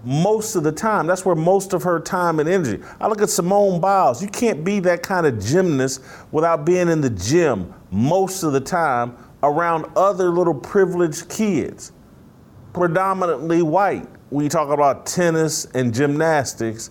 most 0.05 0.55
of 0.55 0.65
the 0.65 0.73
time. 0.73 1.07
That's 1.07 1.25
where 1.25 1.35
most 1.35 1.73
of 1.73 1.83
her 1.83 1.99
time 1.99 2.39
and 2.39 2.49
energy. 2.49 2.83
I 3.01 3.09
look 3.09 3.23
at 3.23 3.31
Simone 3.31 3.81
Biles. 3.81 4.23
You 4.23 4.29
can't 4.29 4.65
be 4.65 4.81
that 4.81 5.03
kind 5.03 5.27
of 5.27 5.43
gymnast 5.43 6.03
without 6.31 6.67
being 6.67 6.89
in 6.89 7.01
the 7.01 7.11
gym 7.11 7.73
most 7.91 8.43
of 8.43 8.53
the 8.53 8.61
time 8.61 9.17
around 9.43 9.87
other 9.97 10.31
little 10.31 10.55
privileged 10.55 11.29
kids, 11.29 11.93
predominantly 12.73 13.63
white 13.63 14.07
when 14.31 14.45
you 14.45 14.51
talk 14.51 14.71
about 14.71 15.07
tennis 15.07 15.65
and 15.67 15.93
gymnastics, 15.93 16.91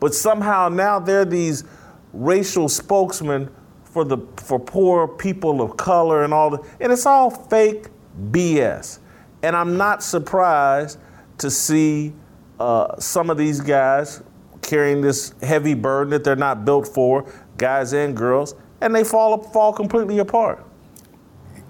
but 0.00 0.14
somehow 0.14 0.68
now 0.68 0.98
they're 0.98 1.24
these 1.24 1.64
racial 2.12 2.68
spokesmen 2.68 3.50
for 3.84 4.04
the 4.04 4.18
for 4.36 4.58
poor 4.58 5.08
people 5.08 5.60
of 5.60 5.76
color 5.76 6.22
and 6.24 6.32
all 6.32 6.50
the, 6.50 6.64
and 6.80 6.92
it's 6.92 7.06
all 7.06 7.30
fake 7.30 7.86
BS. 8.30 8.98
And 9.42 9.56
I'm 9.56 9.76
not 9.76 10.02
surprised 10.02 10.98
to 11.38 11.50
see 11.50 12.12
uh, 12.60 12.98
some 12.98 13.30
of 13.30 13.36
these 13.38 13.60
guys 13.60 14.22
carrying 14.62 15.00
this 15.00 15.34
heavy 15.42 15.74
burden 15.74 16.10
that 16.10 16.24
they're 16.24 16.36
not 16.36 16.64
built 16.64 16.86
for, 16.86 17.32
guys 17.56 17.92
and 17.92 18.16
girls, 18.16 18.54
and 18.80 18.94
they 18.94 19.04
fall 19.04 19.42
fall 19.42 19.72
completely 19.72 20.18
apart. 20.18 20.64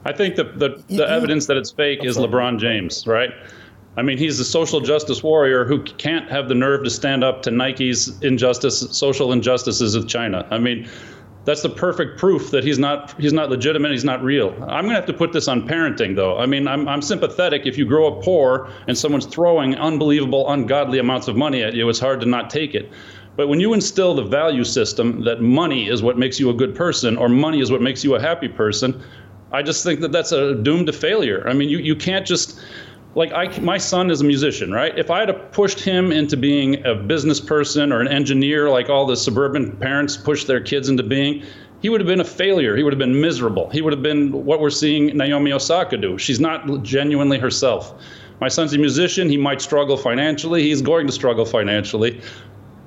I 0.05 0.13
think 0.13 0.37
the 0.37 0.45
the, 0.45 0.83
the 0.89 1.09
evidence 1.09 1.47
that 1.47 1.57
it's 1.57 1.71
fake 1.71 2.05
is 2.05 2.17
LeBron 2.17 2.59
James, 2.59 3.07
right? 3.07 3.31
I 3.99 4.03
mean, 4.03 4.17
he's 4.17 4.39
a 4.39 4.45
social 4.45 4.81
justice 4.81 5.25
warrior 5.25 5.65
who 5.65 5.83
can't 5.83 6.31
have 6.31 6.49
the 6.49 6.55
nerve 6.55 6.85
to 6.85 6.91
stand 6.91 7.25
up 7.25 7.43
to 7.43 7.51
Nike's 7.51 8.17
injustice, 8.21 8.79
social 8.97 9.33
injustices 9.33 9.97
of 9.97 10.07
China. 10.07 10.47
I 10.53 10.59
mean, 10.59 10.89
that's 11.45 11.63
the 11.63 11.69
perfect 11.69 12.17
proof 12.17 12.53
that 12.53 12.63
he's 12.63 12.79
not 12.79 13.21
he's 13.21 13.33
not 13.33 13.51
legitimate. 13.51 13.91
He's 13.91 14.05
not 14.05 14.23
real. 14.23 14.51
I'm 14.69 14.85
gonna 14.85 14.95
have 14.95 15.07
to 15.07 15.13
put 15.13 15.33
this 15.33 15.49
on 15.49 15.67
parenting, 15.67 16.15
though. 16.15 16.39
I 16.39 16.47
mean, 16.47 16.69
I'm 16.69 16.87
I'm 16.87 17.03
sympathetic. 17.03 17.67
If 17.67 17.77
you 17.77 17.85
grow 17.87 18.07
up 18.07 18.23
poor 18.23 18.71
and 18.87 18.97
someone's 18.97 19.27
throwing 19.27 19.75
unbelievable, 19.75 20.49
ungodly 20.49 21.01
amounts 21.01 21.27
of 21.27 21.35
money 21.35 21.65
at 21.65 21.75
you, 21.75 21.89
it's 21.89 21.99
hard 21.99 22.21
to 22.21 22.27
not 22.27 22.51
take 22.51 22.77
it. 22.77 22.93
But 23.35 23.49
when 23.49 23.59
you 23.59 23.73
instill 23.73 24.15
the 24.15 24.23
value 24.23 24.63
system 24.63 25.25
that 25.25 25.43
money 25.43 25.89
is 25.89 26.05
what 26.05 26.17
makes 26.17 26.39
you 26.39 26.51
a 26.51 26.55
good 26.55 26.73
person, 26.73 27.17
or 27.17 27.29
money 27.29 27.61
is 27.61 27.73
what 27.73 27.83
makes 27.83 28.05
you 28.05 28.15
a 28.15 28.21
happy 28.21 28.49
person, 28.49 29.03
I 29.51 29.63
just 29.63 29.83
think 29.83 30.01
that 30.01 30.13
that's 30.13 30.31
a 30.31 30.55
doomed 30.55 30.87
to 30.87 30.93
failure. 30.93 31.49
I 31.49 31.53
mean, 31.53 31.69
you 31.69 31.79
you 31.79 31.97
can't 31.97 32.27
just 32.27 32.61
like 33.15 33.33
I, 33.33 33.59
my 33.61 33.79
son 33.79 34.11
is 34.11 34.21
a 34.21 34.25
musician, 34.25 34.73
right? 34.73 34.97
If 34.99 35.11
I 35.11 35.21
had 35.21 35.53
pushed 35.53 35.81
him 35.81 36.13
into 36.13 36.37
being 36.37 36.85
a 36.87 36.95
business 36.95 37.41
person 37.41 37.93
or 37.93 38.01
an 38.01 38.09
engineer, 38.09 38.69
like 38.71 38.89
all 38.89 39.07
the 39.07 39.17
suburban 39.17 39.77
parents 39.77 40.17
push 40.17 40.45
their 40.45 40.61
kids 40.61 40.89
into 40.89 41.03
being, 41.03 41.43
he 41.81 41.89
would 41.89 42.01
have 42.01 42.09
been 42.09 42.21
a 42.21 42.25
failure. 42.25 42.77
He 42.77 42.83
would 42.83 42.93
have 42.93 42.99
been 42.99 43.21
miserable. 43.21 43.71
He 43.71 43.83
would 43.83 43.93
have 43.93 44.03
been 44.03 44.33
what 44.45 44.61
we're 44.61 44.71
seeing 44.71 45.17
Naomi 45.17 45.53
Osaka 45.53 45.97
do. 45.97 46.19
She's 46.19 46.41
not 46.41 46.83
genuinely 46.83 47.39
herself. 47.39 47.95
My 48.41 48.49
son's 48.49 48.73
a 48.73 48.79
musician. 48.79 49.29
He 49.29 49.37
might 49.37 49.61
struggle 49.61 49.97
financially. 49.97 50.63
He's 50.63 50.83
going 50.83 51.07
to 51.07 51.13
struggle 51.13 51.45
financially. 51.45 52.21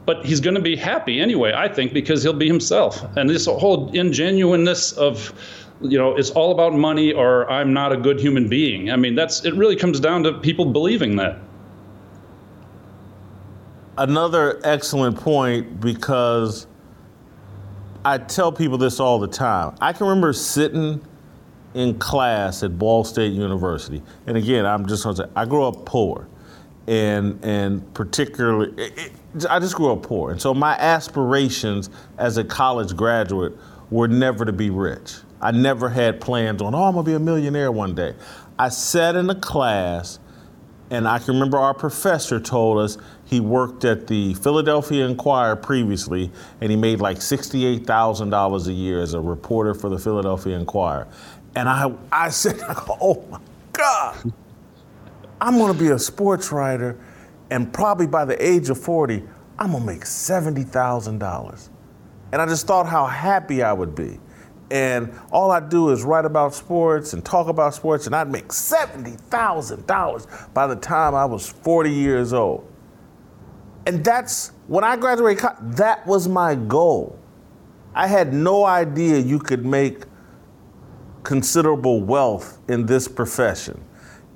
But 0.05 0.25
he's 0.25 0.39
going 0.39 0.55
to 0.55 0.61
be 0.61 0.75
happy 0.75 1.19
anyway, 1.21 1.53
I 1.53 1.67
think, 1.67 1.93
because 1.93 2.23
he'll 2.23 2.33
be 2.33 2.47
himself. 2.47 3.05
And 3.17 3.29
this 3.29 3.45
whole 3.45 3.91
ingenuineness 3.91 4.93
of 4.93 5.33
you 5.81 5.97
know, 5.97 6.15
it's 6.15 6.29
all 6.31 6.51
about 6.51 6.73
money 6.73 7.13
or 7.13 7.49
I'm 7.49 7.73
not 7.73 7.91
a 7.91 7.97
good 7.97 8.19
human 8.19 8.47
being. 8.47 8.91
I 8.91 8.95
mean, 8.95 9.15
that's 9.15 9.45
it 9.45 9.53
really 9.55 9.75
comes 9.75 9.99
down 9.99 10.23
to 10.23 10.33
people 10.33 10.65
believing 10.65 11.15
that. 11.17 11.39
Another 13.97 14.59
excellent 14.63 15.17
point 15.17 15.79
because 15.79 16.67
I 18.03 18.17
tell 18.17 18.51
people 18.51 18.77
this 18.77 18.99
all 18.99 19.19
the 19.19 19.27
time. 19.27 19.75
I 19.79 19.93
can 19.93 20.07
remember 20.07 20.33
sitting 20.33 21.05
in 21.73 21.97
class 21.99 22.63
at 22.63 22.77
Ball 22.77 23.03
State 23.03 23.33
University, 23.33 24.01
and 24.27 24.37
again, 24.37 24.65
I'm 24.65 24.87
just 24.87 25.03
going 25.03 25.15
to 25.17 25.23
say 25.23 25.29
I 25.35 25.45
grew 25.45 25.65
up 25.65 25.85
poor, 25.85 26.27
and 26.87 27.39
and 27.43 27.93
particularly, 27.93 28.73
it, 28.81 28.97
it, 28.97 29.45
I 29.49 29.59
just 29.59 29.75
grew 29.75 29.91
up 29.91 30.03
poor, 30.03 30.31
and 30.31 30.41
so 30.41 30.53
my 30.53 30.73
aspirations 30.73 31.89
as 32.17 32.37
a 32.37 32.43
college 32.43 32.95
graduate 32.95 33.53
were 33.89 34.07
never 34.07 34.45
to 34.45 34.53
be 34.53 34.69
rich. 34.69 35.17
I 35.41 35.51
never 35.51 35.89
had 35.89 36.21
plans 36.21 36.61
on, 36.61 36.75
oh, 36.75 36.83
I'm 36.83 36.93
gonna 36.93 37.03
be 37.03 37.13
a 37.13 37.19
millionaire 37.19 37.71
one 37.71 37.95
day. 37.95 38.13
I 38.59 38.69
sat 38.69 39.15
in 39.15 39.29
a 39.29 39.35
class, 39.35 40.19
and 40.91 41.07
I 41.07 41.17
can 41.17 41.33
remember 41.33 41.57
our 41.57 41.73
professor 41.73 42.39
told 42.39 42.77
us 42.77 42.97
he 43.25 43.39
worked 43.39 43.85
at 43.85 44.07
the 44.07 44.35
Philadelphia 44.35 45.07
Inquirer 45.07 45.55
previously, 45.55 46.31
and 46.59 46.69
he 46.69 46.77
made 46.77 46.99
like 46.99 47.17
$68,000 47.17 48.67
a 48.67 48.73
year 48.73 49.01
as 49.01 49.13
a 49.13 49.19
reporter 49.19 49.73
for 49.73 49.89
the 49.89 49.97
Philadelphia 49.97 50.57
Inquirer. 50.57 51.07
And 51.55 51.67
I, 51.67 51.91
I 52.11 52.29
said, 52.29 52.61
oh 53.01 53.25
my 53.31 53.39
God, 53.73 54.31
I'm 55.39 55.57
gonna 55.57 55.73
be 55.73 55.89
a 55.89 55.99
sports 55.99 56.51
writer, 56.51 56.99
and 57.49 57.73
probably 57.73 58.05
by 58.05 58.25
the 58.25 58.45
age 58.45 58.69
of 58.69 58.79
40, 58.79 59.23
I'm 59.57 59.71
gonna 59.71 59.85
make 59.85 60.01
$70,000. 60.01 61.69
And 62.31 62.41
I 62.41 62.45
just 62.45 62.67
thought 62.67 62.85
how 62.85 63.07
happy 63.07 63.63
I 63.63 63.73
would 63.73 63.95
be. 63.95 64.19
And 64.71 65.13
all 65.31 65.51
I 65.51 65.59
do 65.59 65.89
is 65.89 66.03
write 66.03 66.23
about 66.23 66.55
sports 66.55 67.11
and 67.11 67.25
talk 67.25 67.47
about 67.47 67.73
sports, 67.73 68.07
and 68.07 68.15
I'd 68.15 68.31
make 68.31 68.47
$70,000 68.47 70.53
by 70.53 70.65
the 70.65 70.77
time 70.77 71.13
I 71.13 71.25
was 71.25 71.49
40 71.49 71.91
years 71.91 72.31
old. 72.31 72.65
And 73.85 74.01
that's 74.01 74.53
when 74.67 74.85
I 74.85 74.95
graduated, 74.95 75.43
that 75.75 76.07
was 76.07 76.29
my 76.29 76.55
goal. 76.55 77.19
I 77.93 78.07
had 78.07 78.33
no 78.33 78.63
idea 78.63 79.19
you 79.19 79.39
could 79.39 79.65
make 79.65 80.03
considerable 81.23 82.01
wealth 82.01 82.57
in 82.69 82.85
this 82.85 83.09
profession. 83.09 83.83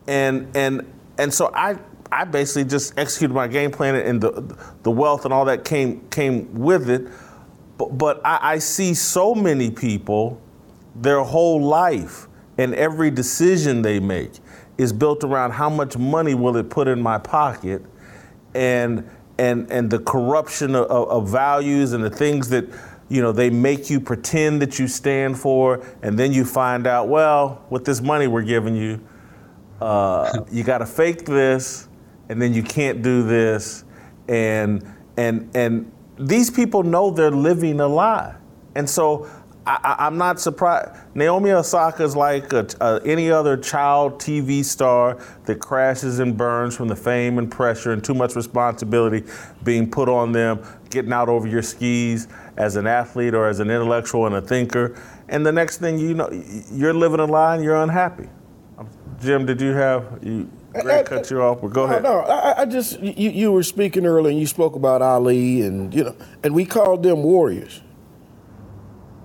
And, 0.06 0.54
and, 0.54 0.94
and 1.18 1.34
so 1.34 1.50
I, 1.56 1.78
I 2.12 2.26
basically 2.26 2.66
just 2.66 3.00
executed 3.00 3.34
my 3.34 3.48
game 3.48 3.72
plan, 3.72 3.96
and 3.96 4.20
the, 4.20 4.58
the 4.84 4.92
wealth 4.92 5.24
and 5.24 5.34
all 5.34 5.46
that 5.46 5.64
came, 5.64 6.06
came 6.10 6.54
with 6.54 6.90
it. 6.90 7.08
But, 7.78 7.98
but 7.98 8.26
I, 8.26 8.40
I 8.42 8.60
see 8.60 8.94
so 8.94 9.36
many 9.36 9.70
people, 9.72 10.42
their 10.96 11.22
whole 11.22 11.62
life 11.62 12.28
and 12.58 12.74
every 12.76 13.12
decision 13.12 13.82
they 13.82 14.00
make 14.00 14.32
is 14.78 14.94
built 14.94 15.24
around 15.24 15.52
how 15.52 15.70
much 15.70 15.98
money 15.98 16.34
will 16.34 16.56
it 16.58 16.70
put 16.70 16.88
in 16.88 17.02
my 17.02 17.18
pocket 17.18 17.82
and 18.54 19.10
and 19.38 19.70
and 19.72 19.90
the 19.90 20.00
corruption 20.00 20.76
of, 20.76 20.86
of, 20.90 21.30
values 21.30 21.92
and 21.92 22.04
the 22.04 22.10
things 22.10 22.50
that 22.50 22.66
you 23.10 23.22
know 23.22 23.34
they 23.34 23.50
make 23.50 23.90
you 23.90 24.00
pretend 24.00 24.62
that 24.62 24.80
you 24.80 24.88
stand 24.88 25.38
for. 25.38 25.86
And 26.02 26.18
then 26.18 26.32
you 26.32 26.46
find 26.46 26.88
out 26.88 27.10
well 27.10 27.66
with 27.70 27.84
this 27.84 28.02
money 28.02 28.28
we're 28.28 28.44
giving 28.44 28.76
you 28.76 29.06
uh, 29.82 30.46
you 30.52 30.64
got 30.64 30.80
to 30.80 30.86
fake 30.86 31.26
this 31.26 31.90
and 32.30 32.42
then 32.42 32.54
you 32.54 32.64
can't 32.64 33.02
do 33.02 33.24
this. 33.24 33.84
And 34.28 34.84
and 35.18 35.50
and 35.56 35.92
these 36.18 36.50
people 36.50 36.84
know 36.84 37.12
they're 37.12 37.32
living 37.32 37.80
a 37.80 37.88
lie. 37.88 38.36
And 38.76 38.90
so 38.90 39.30
I, 39.68 40.08
am 40.08 40.18
not 40.18 40.40
surprised. 40.40 40.92
Naomi 41.16 41.52
Osaka 41.52 42.04
is 42.04 42.16
like 42.16 42.54
a, 42.54 42.68
a, 42.82 43.02
any 43.04 43.32
other 43.32 43.58
child 43.58 44.20
TV 44.20 44.64
star 44.64 45.18
that 45.46 45.60
crashes 45.60 46.20
and 46.20 46.38
burns 46.38 46.76
from 46.76 46.88
the 46.88 46.96
fame 46.96 47.40
and 47.40 47.50
pressure 47.50 47.92
and 47.92 48.04
too 48.04 48.14
much 48.14 48.36
responsibility 48.36 49.24
being 49.64 49.90
put 49.90 50.08
on 50.08 50.32
them, 50.32 50.64
getting 50.92 51.12
out 51.12 51.30
over 51.30 51.48
your 51.48 51.64
skis 51.64 52.28
as 52.58 52.76
an 52.76 52.86
athlete 52.86 53.34
or 53.34 53.48
as 53.48 53.60
an 53.60 53.72
intellectual 53.72 54.28
and 54.28 54.36
a 54.36 54.42
thinker. 54.42 55.02
And 55.30 55.44
the 55.44 55.52
next 55.52 55.80
thing 55.80 55.98
you 55.98 56.14
know, 56.14 56.30
you're 56.72 56.94
living 56.94 57.20
a 57.20 57.26
lie 57.26 57.56
and 57.56 57.64
you're 57.64 57.82
unhappy. 57.82 58.30
Um, 58.78 58.88
Jim, 59.20 59.48
did 59.48 59.60
you 59.60 59.72
have 59.72 60.20
you? 60.22 60.50
Greg 60.82 61.06
cut 61.06 61.30
you 61.32 61.42
off, 61.42 61.62
but 61.62 61.74
go 61.74 61.86
no, 61.86 61.92
ahead. 61.92 62.04
No, 62.04 62.20
I, 62.20 62.62
I 62.62 62.66
just 62.66 63.00
you, 63.00 63.30
you 63.30 63.52
were 63.52 63.64
speaking 63.64 64.06
earlier, 64.06 64.32
and 64.32 64.40
you 64.40 64.48
spoke 64.48 64.76
about 64.76 65.02
Ali, 65.02 65.62
and 65.62 65.94
you 65.94 66.04
know, 66.04 66.16
and 66.44 66.54
we 66.54 66.66
called 66.66 67.04
them 67.04 67.24
warriors. 67.24 67.82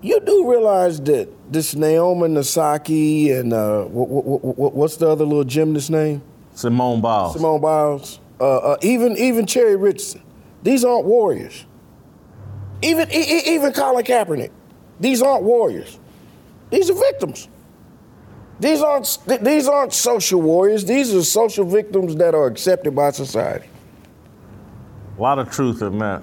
You 0.02 0.20
do 0.20 0.50
realize 0.50 1.00
that 1.02 1.28
this 1.52 1.74
Naomi 1.74 2.28
Nasaki 2.28 3.38
and 3.38 3.52
uh, 3.52 3.84
what, 3.84 4.08
what, 4.08 4.74
what's 4.74 4.96
the 4.96 5.08
other 5.08 5.24
little 5.24 5.44
gymnast 5.44 5.90
name? 5.90 6.22
Simone 6.54 7.00
Biles. 7.00 7.34
Simone 7.34 7.60
Biles. 7.60 8.20
Uh, 8.40 8.56
uh, 8.56 8.76
even 8.82 9.16
even 9.18 9.44
Sha'Carri 9.44 9.80
Richardson. 9.80 10.22
These 10.62 10.84
aren't 10.84 11.04
warriors. 11.04 11.66
Even 12.82 13.10
even 13.10 13.72
Colin 13.72 14.04
Kaepernick. 14.04 14.50
These 14.98 15.20
aren't 15.20 15.42
warriors. 15.42 15.98
These 16.70 16.88
are 16.88 16.94
victims. 16.94 17.48
These 18.60 18.82
aren't 18.82 19.18
these 19.42 19.66
aren't 19.66 19.94
social 19.94 20.40
warriors. 20.42 20.84
These 20.84 21.14
are 21.14 21.24
social 21.24 21.64
victims 21.64 22.14
that 22.16 22.34
are 22.34 22.46
accepted 22.46 22.94
by 22.94 23.10
society. 23.10 23.66
A 25.16 25.20
lot 25.20 25.38
of 25.38 25.50
truth 25.50 25.82
in 25.82 25.98
that. 25.98 26.22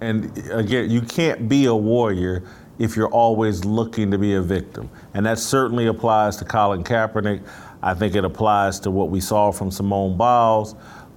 And 0.00 0.36
again, 0.50 0.90
you 0.90 1.00
can't 1.00 1.48
be 1.48 1.66
a 1.66 1.74
warrior 1.74 2.44
if 2.78 2.96
you're 2.96 3.10
always 3.10 3.64
looking 3.64 4.10
to 4.10 4.18
be 4.18 4.34
a 4.34 4.42
victim. 4.42 4.90
And 5.14 5.24
that 5.24 5.38
certainly 5.38 5.86
applies 5.86 6.36
to 6.38 6.44
Colin 6.44 6.84
Kaepernick. 6.84 7.46
I 7.82 7.94
think 7.94 8.14
it 8.14 8.24
applies 8.24 8.80
to 8.80 8.90
what 8.90 9.10
we 9.10 9.20
saw 9.20 9.50
from 9.50 9.70
Simone 9.70 10.16
Biles. 10.16 10.74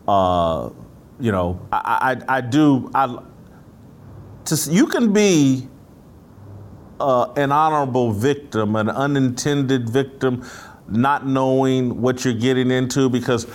Uh, 0.07 0.69
you 1.19 1.31
know, 1.31 1.59
I, 1.71 2.17
I, 2.29 2.37
I 2.37 2.41
do. 2.41 2.89
I, 2.93 3.17
to, 4.45 4.71
you 4.71 4.87
can 4.87 5.11
be 5.11 5.67
uh, 6.99 7.31
an 7.33 7.51
honorable 7.51 8.11
victim, 8.11 8.75
an 8.75 8.89
unintended 8.89 9.89
victim, 9.89 10.45
not 10.87 11.25
knowing 11.25 12.01
what 12.01 12.23
you're 12.23 12.33
getting 12.33 12.71
into 12.71 13.09
because 13.09 13.47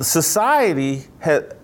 society 0.00 1.04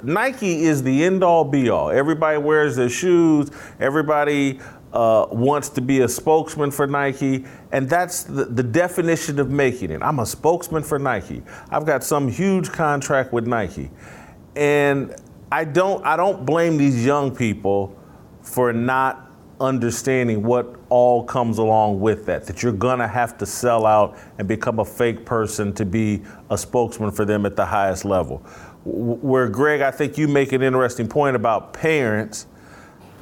Nike 0.03 0.65
is 0.65 0.83
the 0.83 1.05
end 1.05 1.25
all 1.25 1.45
be 1.45 1.71
all. 1.71 1.91
Everybody 1.91 2.39
wears 2.39 2.77
their 2.77 2.89
shoes. 2.89 3.51
Everybody 3.81 4.61
uh, 4.93 5.27
wants 5.31 5.71
to 5.71 5.81
be 5.81 6.01
a 6.01 6.09
spokesman 6.09 6.71
for 6.71 6.87
Nike, 6.87 7.47
and 7.73 7.89
that's 7.89 8.25
the, 8.25 8.45
the, 8.45 8.63
definition 8.63 9.39
of 9.41 9.51
making 9.51 9.91
it. 9.91 10.03
I'm 10.03 10.19
a 10.19 10.27
spokesman 10.27 10.83
for 10.83 10.99
Nike. 10.99 11.43
I've 11.71 11.87
got 11.87 12.05
some 12.05 12.29
huge 12.29 12.71
contract 12.71 13.33
with 13.33 13.47
Nike, 13.47 13.91
and 14.55 15.15
I 15.51 15.65
don't 15.65 16.05
I 16.05 16.17
don't 16.17 16.45
blame 16.45 16.77
these 16.77 17.05
young 17.05 17.35
people 17.35 17.97
for 18.43 18.73
not 18.75 19.31
understanding 19.63 20.43
what 20.43 20.77
all 20.89 21.25
comes 21.25 21.59
along 21.59 22.01
with 22.01 22.27
that, 22.27 22.45
that 22.47 22.63
you're 22.63 22.73
gonna 22.73 23.09
have 23.09 23.39
to 23.39 23.47
sell 23.47 23.87
out 23.87 24.19
and 24.39 24.47
become 24.47 24.79
a 24.79 24.85
fake 24.85 25.25
person 25.25 25.73
to 25.75 25.85
be 25.85 26.23
a 26.51 26.59
spokesman 26.59 27.11
for 27.11 27.25
them 27.25 27.47
at 27.47 27.57
the 27.57 27.65
highest 27.65 28.05
level. 28.05 28.39
Where, 28.85 29.49
Greg, 29.49 29.81
I 29.81 29.91
think 29.91 30.19
you 30.19 30.29
make 30.29 30.53
an 30.53 30.63
interesting 30.63 31.09
point 31.09 31.37
about 31.37 31.73
parents 31.73 32.47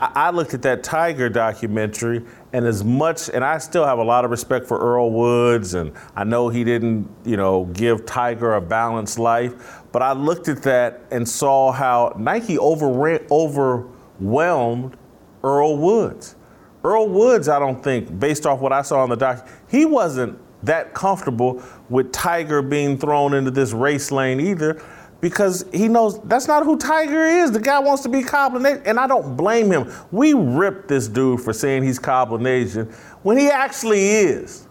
I, 0.01 0.11
I 0.15 0.31
looked 0.31 0.55
at 0.55 0.63
that 0.63 0.83
Tiger 0.83 1.29
documentary, 1.29 2.25
and 2.53 2.65
as 2.67 2.83
much, 2.83 3.29
and 3.29 3.45
I 3.45 3.59
still 3.59 3.85
have 3.85 3.99
a 3.99 4.05
lot 4.05 4.25
of 4.25 4.31
respect 4.31 4.67
for 4.67 4.79
Earl 4.79 5.11
Woods, 5.11 5.75
and 5.75 5.93
I 6.17 6.25
know 6.25 6.49
he 6.49 6.65
didn't, 6.65 7.09
you 7.25 7.37
know, 7.37 7.67
give 7.67 8.07
Tiger 8.07 8.55
a 8.55 8.61
balanced 8.61 9.19
life, 9.19 9.83
but 9.93 10.03
I 10.03 10.13
looked 10.13 10.49
at 10.49 10.63
that 10.63 11.03
and 11.11 11.29
saw 11.29 11.71
how 11.73 12.15
Nike 12.19 12.59
overran, 12.59 13.27
overwhelmed 13.31 14.97
Earl 15.43 15.77
Woods. 15.77 16.37
Earl 16.83 17.09
Woods, 17.09 17.49
I 17.49 17.59
don't 17.59 17.83
think, 17.83 18.19
based 18.19 18.47
off 18.47 18.61
what 18.61 18.73
I 18.73 18.83
saw 18.83 19.03
on 19.03 19.11
the 19.11 19.17
doc, 19.17 19.47
he 19.71 19.85
wasn't 19.85 20.39
that 20.63 20.95
comfortable 20.95 21.63
with 21.89 22.13
Tiger 22.13 22.63
being 22.63 22.99
thrown 22.99 23.35
into 23.35 23.51
this 23.51 23.73
race 23.73 24.11
lane 24.11 24.41
either 24.41 24.83
because 25.21 25.65
he 25.73 25.89
knows 25.89 26.21
that's 26.23 26.49
not 26.49 26.65
who 26.65 26.79
Tiger 26.79 27.25
is. 27.25 27.53
The 27.53 27.61
guy 27.61 27.79
wants 27.79 28.03
to 28.05 28.09
be 28.09 28.23
Cablinasian, 28.23 28.83
and 28.87 28.99
I 28.99 29.07
don't 29.07 29.37
blame 29.37 29.71
him. 29.71 29.93
We 30.11 30.33
ripped 30.33 30.89
this 30.89 31.09
dude 31.09 31.41
for 31.41 31.53
saying 31.53 31.83
he's 31.83 31.99
Cablinasian 31.99 32.93
when 33.23 33.37
he 33.37 33.49
actually 33.49 34.09
is. 34.09 34.67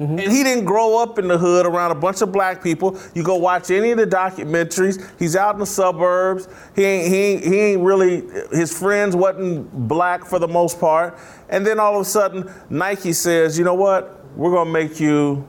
Mm-hmm. 0.00 0.18
And 0.18 0.32
he 0.32 0.42
didn't 0.42 0.64
grow 0.64 0.98
up 0.98 1.18
in 1.18 1.28
the 1.28 1.36
hood 1.36 1.66
around 1.66 1.90
a 1.90 1.94
bunch 1.94 2.22
of 2.22 2.32
black 2.32 2.62
people. 2.62 2.98
You 3.14 3.22
go 3.22 3.36
watch 3.36 3.70
any 3.70 3.90
of 3.90 3.98
the 3.98 4.06
documentaries. 4.06 5.06
He's 5.18 5.36
out 5.36 5.54
in 5.54 5.60
the 5.60 5.66
suburbs. 5.66 6.48
He 6.74 6.84
ain't, 6.84 7.08
he 7.08 7.16
ain't, 7.16 7.44
he 7.44 7.58
ain't 7.58 7.82
really, 7.82 8.22
his 8.50 8.76
friends 8.76 9.14
wasn't 9.14 9.70
black 9.86 10.24
for 10.24 10.38
the 10.38 10.48
most 10.48 10.80
part. 10.80 11.18
And 11.50 11.66
then 11.66 11.78
all 11.78 11.94
of 11.96 12.00
a 12.00 12.04
sudden, 12.04 12.50
Nike 12.70 13.12
says, 13.12 13.58
you 13.58 13.64
know 13.64 13.74
what? 13.74 14.24
We're 14.36 14.50
going 14.50 14.68
to 14.68 14.72
make 14.72 14.98
you 14.98 15.46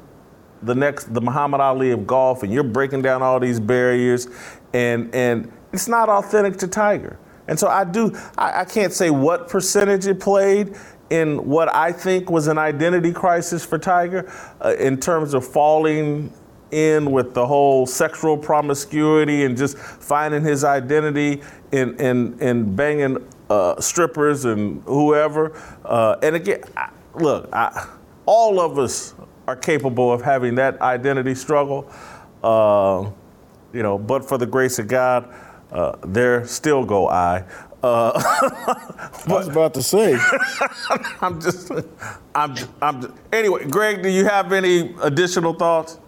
the 0.63 0.75
next 0.75 1.13
the 1.13 1.21
Muhammad 1.21 1.61
Ali 1.61 1.91
of 1.91 2.05
golf, 2.05 2.43
and 2.43 2.53
you're 2.53 2.63
breaking 2.63 3.01
down 3.01 3.21
all 3.21 3.39
these 3.39 3.59
barriers, 3.59 4.27
and 4.73 5.13
and 5.13 5.51
it's 5.73 5.87
not 5.87 6.09
authentic 6.09 6.57
to 6.57 6.67
Tiger. 6.67 7.17
And 7.47 7.59
so 7.59 7.67
I 7.67 7.83
do 7.83 8.15
I, 8.37 8.61
I 8.61 8.65
can't 8.65 8.93
say 8.93 9.09
what 9.09 9.47
percentage 9.47 10.07
it 10.07 10.19
played 10.19 10.75
in 11.11 11.45
what 11.45 11.73
I 11.75 11.91
think 11.91 12.31
was 12.31 12.47
an 12.47 12.57
identity 12.57 13.11
crisis 13.11 13.65
for 13.65 13.77
Tiger 13.77 14.31
uh, 14.61 14.75
in 14.79 14.97
terms 14.97 15.33
of 15.33 15.45
falling 15.45 16.33
in 16.71 17.11
with 17.11 17.33
the 17.33 17.45
whole 17.45 17.85
sexual 17.85 18.37
promiscuity 18.37 19.43
and 19.43 19.57
just 19.57 19.77
finding 19.77 20.41
his 20.41 20.63
identity 20.63 21.41
in 21.73 21.99
in, 21.99 22.39
in 22.39 22.75
banging 22.75 23.17
uh, 23.49 23.79
strippers 23.81 24.45
and 24.45 24.81
whoever. 24.83 25.53
Uh, 25.83 26.15
and 26.23 26.37
again, 26.37 26.63
I, 26.77 26.89
look, 27.15 27.49
I, 27.51 27.89
all 28.25 28.61
of 28.61 28.79
us 28.79 29.13
are 29.47 29.57
capable 29.57 30.13
of 30.13 30.21
having 30.21 30.55
that 30.55 30.79
identity 30.81 31.35
struggle. 31.35 31.91
Uh, 32.41 33.11
you 33.73 33.83
know, 33.83 33.97
but 33.97 34.27
for 34.27 34.37
the 34.37 34.45
grace 34.45 34.79
of 34.79 34.87
God, 34.87 35.33
uh, 35.71 35.97
there 36.05 36.45
still 36.47 36.85
go 36.85 37.09
I. 37.09 37.43
Uh, 37.83 38.11
I 38.15 39.09
was 39.27 39.47
about 39.47 39.73
to 39.73 39.83
say. 39.83 40.17
I'm 41.21 41.41
just, 41.41 41.71
I'm, 42.35 42.55
I'm. 42.81 43.01
Just, 43.01 43.13
anyway, 43.31 43.65
Greg, 43.65 44.03
do 44.03 44.09
you 44.09 44.25
have 44.25 44.53
any 44.53 44.93
additional 45.01 45.53
thoughts? 45.53 45.99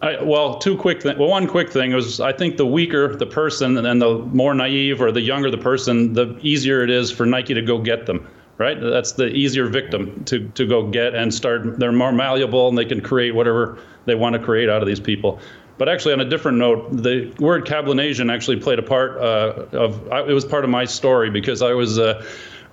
I, 0.00 0.22
well, 0.22 0.58
two 0.58 0.76
quick 0.76 1.02
things. 1.02 1.18
Well, 1.18 1.28
one 1.28 1.48
quick 1.48 1.70
thing 1.70 1.92
was 1.92 2.20
I 2.20 2.32
think 2.32 2.56
the 2.56 2.66
weaker 2.66 3.16
the 3.16 3.26
person 3.26 3.76
and 3.84 4.00
the 4.00 4.18
more 4.18 4.54
naive 4.54 5.02
or 5.02 5.10
the 5.10 5.20
younger 5.20 5.50
the 5.50 5.58
person, 5.58 6.12
the 6.12 6.38
easier 6.40 6.82
it 6.84 6.90
is 6.90 7.10
for 7.10 7.26
Nike 7.26 7.52
to 7.54 7.62
go 7.62 7.78
get 7.78 8.06
them 8.06 8.28
right? 8.58 8.78
That's 8.80 9.12
the 9.12 9.28
easier 9.28 9.66
victim 9.66 10.24
to, 10.24 10.48
to 10.48 10.66
go 10.66 10.86
get 10.88 11.14
and 11.14 11.32
start. 11.32 11.78
They're 11.78 11.92
more 11.92 12.12
malleable 12.12 12.68
and 12.68 12.76
they 12.76 12.84
can 12.84 13.00
create 13.00 13.34
whatever 13.34 13.78
they 14.04 14.16
want 14.16 14.34
to 14.34 14.42
create 14.42 14.68
out 14.68 14.82
of 14.82 14.88
these 14.88 15.00
people. 15.00 15.38
But 15.78 15.88
actually, 15.88 16.12
on 16.12 16.20
a 16.20 16.28
different 16.28 16.58
note, 16.58 16.88
the 16.90 17.32
word 17.38 17.64
Cablinasian 17.64 18.32
actually 18.32 18.58
played 18.58 18.78
a 18.78 18.82
part 18.82 19.16
uh, 19.18 19.66
of. 19.72 20.12
I, 20.12 20.22
it 20.22 20.32
was 20.32 20.44
part 20.44 20.64
of 20.64 20.70
my 20.70 20.84
story 20.84 21.30
because 21.30 21.62
I 21.62 21.72
was. 21.72 21.98
Uh, 21.98 22.24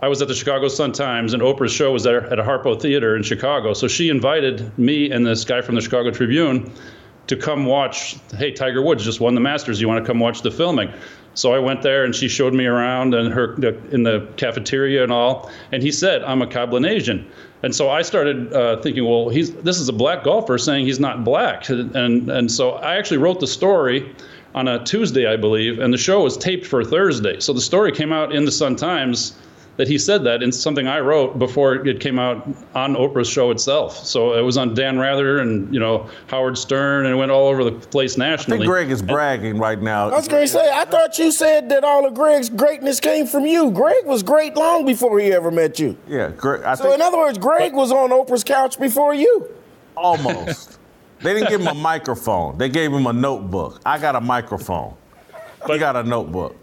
I 0.02 0.10
was 0.10 0.22
at 0.22 0.28
the 0.28 0.36
Chicago 0.36 0.68
Sun 0.68 0.92
Times, 0.92 1.34
and 1.34 1.42
Oprah's 1.42 1.72
show 1.72 1.94
was 1.94 2.04
there 2.04 2.30
at 2.30 2.38
a 2.38 2.44
Harpo 2.44 2.80
Theater 2.80 3.16
in 3.16 3.24
Chicago. 3.24 3.74
So 3.74 3.88
she 3.88 4.10
invited 4.10 4.78
me 4.78 5.10
and 5.10 5.26
this 5.26 5.46
guy 5.46 5.62
from 5.62 5.76
the 5.76 5.82
Chicago 5.82 6.12
Tribune 6.12 6.70
to 7.28 7.36
come 7.38 7.66
watch. 7.66 8.18
Hey, 8.38 8.52
Tiger 8.52 8.82
Woods 8.82 9.06
just 9.06 9.22
won 9.22 9.36
the 9.36 9.42
Masters. 9.42 9.80
You 9.80 9.88
want 9.88 10.04
to 10.04 10.06
come 10.06 10.20
watch 10.20 10.42
the 10.42 10.52
filming? 10.52 10.92
So 11.34 11.54
I 11.54 11.60
went 11.60 11.82
there 11.82 12.04
and 12.04 12.14
she 12.14 12.28
showed 12.28 12.54
me 12.54 12.66
around 12.66 13.14
and 13.14 13.34
her 13.34 13.54
in 13.92 14.04
the 14.04 14.28
cafeteria 14.38 15.04
and 15.04 15.12
all. 15.12 15.50
And 15.72 15.82
he 15.82 15.92
said, 15.92 16.24
"I'm 16.24 16.42
a 16.42 16.48
Cablinasian." 16.48 17.26
And 17.66 17.74
so 17.74 17.90
I 17.90 18.04
started 18.04 18.54
uh, 18.54 18.80
thinking, 18.84 19.06
well, 19.06 19.30
he's 19.30 19.52
this 19.52 19.80
is 19.80 19.90
a 19.90 19.94
black 19.94 20.24
golfer 20.24 20.60
saying 20.60 20.86
he's 20.86 21.00
not 21.00 21.24
black. 21.24 21.68
And 21.68 22.30
and 22.30 22.52
so 22.52 22.74
I 22.74 22.96
actually 22.96 23.18
wrote 23.18 23.40
the 23.40 23.48
story 23.48 24.16
on 24.54 24.68
a 24.68 24.84
Tuesday, 24.86 25.26
I 25.26 25.36
believe, 25.36 25.80
and 25.80 25.92
the 25.92 25.98
show 25.98 26.22
was 26.22 26.38
taped 26.38 26.68
for 26.68 26.84
Thursday. 26.84 27.40
So 27.40 27.54
the 27.54 27.62
story 27.62 27.92
came 27.92 28.14
out 28.14 28.36
in 28.36 28.46
the 28.46 28.52
Sun 28.52 28.76
Times 28.76 29.34
that 29.78 29.88
he 29.88 29.98
said 29.98 30.24
that 30.24 30.42
in 30.42 30.52
something 30.52 30.88
I 30.88 31.00
wrote 31.00 31.38
before 31.38 31.76
it 31.76 32.00
came 32.00 32.18
out 32.18 32.48
on 32.74 32.96
Oprah's 32.96 33.28
show 33.28 33.52
itself. 33.52 34.06
So 34.06 34.34
it 34.34 34.42
was 34.42 34.58
on 34.58 34.74
Dan 34.74 34.98
Rather 34.98 35.40
and 35.40 35.74
you 35.74 35.80
know 35.80 36.10
Howard 36.28 36.58
Stern, 36.58 37.06
and 37.06 37.14
it 37.14 37.18
went 37.18 37.32
all 37.32 37.48
over 37.48 37.64
the 37.64 37.72
place 37.72 38.18
nationally. 38.18 38.58
I 38.58 38.60
think 38.60 38.70
Greg 38.70 38.92
is 38.92 39.02
bragging 39.02 39.52
and, 39.52 39.60
right 39.60 39.82
now. 39.82 40.10
I 40.10 40.16
was 40.16 40.28
going 40.28 40.44
to 40.44 40.48
say, 40.48 40.70
I 40.74 40.86
thought 40.86 41.18
you 41.20 41.32
said 41.32 41.70
that 41.70 41.84
all 41.84 42.06
of 42.06 42.14
Greg's 42.14 42.50
greatness 42.50 43.00
came 43.00 43.28
from 43.28 43.46
you. 43.46 43.72
Greg 43.72 44.06
was 44.06 44.24
great 44.24 44.56
long 44.56 44.86
before 44.86 45.20
he 45.20 45.34
ever 45.34 45.52
met 45.52 45.80
you. 45.80 45.98
Yeah, 46.08 46.30
Greg. 46.30 46.64
I 46.64 46.76
so 46.76 46.84
think, 46.84 46.96
in 46.96 47.02
other 47.02 47.18
words, 47.18 47.38
Greg 47.38 47.74
was 47.74 47.92
on 47.92 48.12
Oprah's 48.12 48.44
couch 48.44 48.80
before 48.80 49.14
you. 49.14 49.50
Almost. 49.98 50.80
they 51.20 51.34
didn't 51.34 51.50
give 51.50 51.62
him 51.62 51.68
a 51.68 51.74
microphone. 51.74 52.58
They 52.58 52.70
gave 52.70 52.94
him 52.94 53.08
a 53.08 53.14
notebook. 53.14 53.82
I 53.86 53.98
got 53.98 54.16
a 54.16 54.22
microphone. 54.22 54.96
But, 55.60 55.74
he 55.74 55.80
got 55.80 55.96
a 55.96 56.04
notebook. 56.04 56.56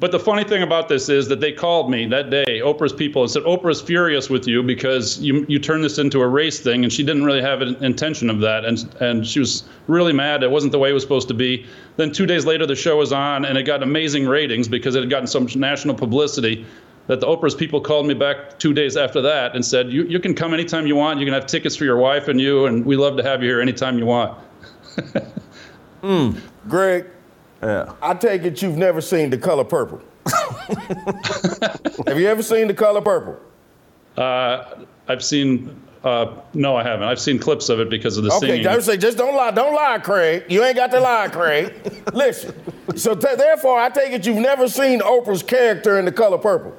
But 0.00 0.10
the 0.10 0.18
funny 0.18 0.42
thing 0.42 0.62
about 0.62 0.88
this 0.88 1.08
is 1.08 1.28
that 1.28 1.38
they 1.38 1.52
called 1.52 1.88
me 1.88 2.04
that 2.06 2.28
day, 2.28 2.60
Oprah's 2.64 2.92
people, 2.92 3.22
and 3.22 3.30
said, 3.30 3.44
Oprah's 3.44 3.80
furious 3.80 4.28
with 4.28 4.46
you 4.46 4.60
because 4.62 5.20
you, 5.20 5.46
you 5.48 5.60
turned 5.60 5.84
this 5.84 5.98
into 5.98 6.20
a 6.20 6.26
race 6.26 6.58
thing. 6.58 6.82
And 6.82 6.92
she 6.92 7.04
didn't 7.04 7.24
really 7.24 7.40
have 7.40 7.62
an 7.62 7.76
intention 7.82 8.28
of 8.28 8.40
that. 8.40 8.64
And, 8.64 8.92
and 9.00 9.26
she 9.26 9.38
was 9.38 9.62
really 9.86 10.12
mad. 10.12 10.42
It 10.42 10.50
wasn't 10.50 10.72
the 10.72 10.80
way 10.80 10.90
it 10.90 10.92
was 10.92 11.04
supposed 11.04 11.28
to 11.28 11.34
be. 11.34 11.64
Then 11.96 12.10
two 12.10 12.26
days 12.26 12.44
later, 12.44 12.66
the 12.66 12.74
show 12.74 12.96
was 12.96 13.12
on, 13.12 13.44
and 13.44 13.56
it 13.56 13.62
got 13.62 13.84
amazing 13.84 14.26
ratings 14.26 14.66
because 14.66 14.96
it 14.96 15.00
had 15.00 15.10
gotten 15.10 15.28
some 15.28 15.46
national 15.54 15.94
publicity. 15.94 16.66
That 17.06 17.20
the 17.20 17.26
Oprah's 17.26 17.54
people 17.54 17.80
called 17.80 18.06
me 18.06 18.14
back 18.14 18.58
two 18.58 18.72
days 18.72 18.96
after 18.96 19.20
that 19.22 19.54
and 19.54 19.64
said, 19.64 19.92
you, 19.92 20.04
you 20.04 20.18
can 20.18 20.34
come 20.34 20.54
anytime 20.54 20.86
you 20.86 20.96
want. 20.96 21.20
You 21.20 21.26
can 21.26 21.34
have 21.34 21.46
tickets 21.46 21.76
for 21.76 21.84
your 21.84 21.98
wife 21.98 22.28
and 22.28 22.40
you, 22.40 22.64
and 22.64 22.84
we 22.84 22.96
love 22.96 23.18
to 23.18 23.22
have 23.22 23.42
you 23.42 23.48
here 23.50 23.60
anytime 23.60 23.98
you 23.98 24.06
want. 24.06 24.38
mm. 26.02 26.40
Greg, 26.66 27.06
yeah. 27.64 27.92
I 28.02 28.14
take 28.14 28.42
it 28.44 28.62
you've 28.62 28.76
never 28.76 29.00
seen 29.00 29.30
The 29.30 29.38
Color 29.38 29.64
Purple. 29.64 30.02
Have 32.06 32.18
you 32.18 32.28
ever 32.28 32.42
seen 32.42 32.68
The 32.68 32.74
Color 32.74 33.00
Purple? 33.00 33.36
Uh, 34.16 34.84
I've 35.08 35.24
seen. 35.24 35.80
Uh, 36.02 36.40
no, 36.52 36.76
I 36.76 36.82
haven't. 36.82 37.08
I've 37.08 37.18
seen 37.18 37.38
clips 37.38 37.70
of 37.70 37.80
it 37.80 37.88
because 37.88 38.18
of 38.18 38.24
the 38.24 38.32
okay, 38.32 38.46
singing. 38.46 38.66
Okay, 38.66 38.80
say 38.82 38.96
just 38.98 39.16
don't 39.16 39.34
lie. 39.34 39.50
Don't 39.50 39.74
lie, 39.74 39.98
Craig. 39.98 40.44
You 40.48 40.62
ain't 40.62 40.76
got 40.76 40.90
to 40.90 41.00
lie, 41.00 41.28
Craig. 41.28 41.74
Listen. 42.12 42.54
So 42.96 43.14
t- 43.14 43.34
therefore, 43.36 43.80
I 43.80 43.88
take 43.88 44.12
it 44.12 44.26
you've 44.26 44.36
never 44.36 44.68
seen 44.68 45.00
Oprah's 45.00 45.42
character 45.42 45.98
in 45.98 46.04
The 46.04 46.12
Color 46.12 46.38
Purple. 46.38 46.76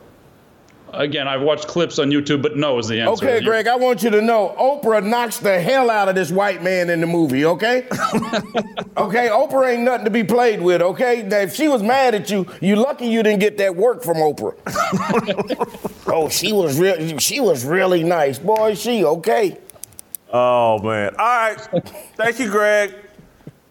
Again, 0.96 1.28
I've 1.28 1.41
watched 1.41 1.68
clips 1.68 2.00
on 2.00 2.10
YouTube, 2.10 2.41
but 2.41 2.56
no 2.56 2.80
is 2.80 2.88
the 2.88 3.02
answer. 3.02 3.26
Okay, 3.26 3.43
Greg, 3.43 3.68
I 3.68 3.76
want 3.76 4.02
you 4.04 4.10
to 4.10 4.22
know 4.22 4.56
Oprah 4.58 5.06
knocks 5.06 5.38
the 5.38 5.60
hell 5.60 5.89
out 5.89 6.08
of 6.08 6.16
this 6.16 6.32
white 6.32 6.64
man 6.64 6.89
in 6.89 7.02
the 7.02 7.08
movie, 7.08 7.46
okay? 7.46 7.84
okay, 8.98 9.28
Oprah 9.28 9.74
ain't 9.74 9.84
nothing 9.84 10.06
to 10.06 10.12
be 10.12 10.24
played 10.24 10.62
with, 10.62 10.82
okay? 10.82 11.24
Now, 11.24 11.39
if 11.39 11.54
she 11.54 11.68
was 11.68 11.84
mad 11.84 12.16
at 12.16 12.30
you, 12.30 12.48
you 12.62 12.76
lucky 12.76 13.08
you 13.08 13.24
didn't 13.24 13.39
get 13.39 13.58
that 13.58 13.76
work 13.76 14.04
from 14.04 14.18
Oprah. 14.18 14.56
oh, 16.08 16.30
she 16.30 16.54
was 16.54 16.80
real 16.80 17.18
she 17.20 17.39
was 17.39 17.66
really 17.66 18.04
nice. 18.04 18.39
Boy, 18.39 18.76
she 18.76 19.04
okay. 19.04 19.58
Oh 20.32 20.80
man. 20.80 21.16
All 21.18 21.26
right. 21.26 21.60
Thank 22.16 22.39
you, 22.39 22.50
Greg. 22.50 22.96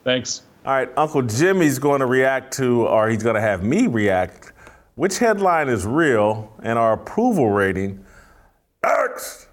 Thanks. 0.05 0.43
All 0.67 0.73
right, 0.73 0.89
Uncle 0.97 1.21
Jimmy's 1.21 1.79
going 1.79 2.01
to 2.01 2.07
react 2.07 2.55
to, 2.55 2.87
or 2.87 3.11
he's 3.11 3.23
going 3.23 3.35
to 3.35 3.41
have 3.41 3.63
me 3.63 3.87
react 3.87 4.54
which 4.95 5.19
headline 5.19 5.69
is 5.69 5.87
real 5.87 6.53
and 6.63 6.79
our 6.79 6.93
approval 6.93 7.51
rating 7.51 8.05
X? 8.83 9.49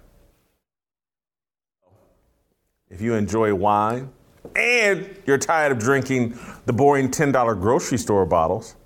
If 2.88 3.00
you 3.00 3.14
enjoy 3.14 3.54
wine 3.54 4.10
and 4.54 5.16
you're 5.26 5.38
tired 5.38 5.72
of 5.72 5.78
drinking 5.78 6.38
the 6.66 6.72
boring 6.72 7.10
$10 7.10 7.60
grocery 7.60 7.98
store 7.98 8.26
bottles, 8.26 8.76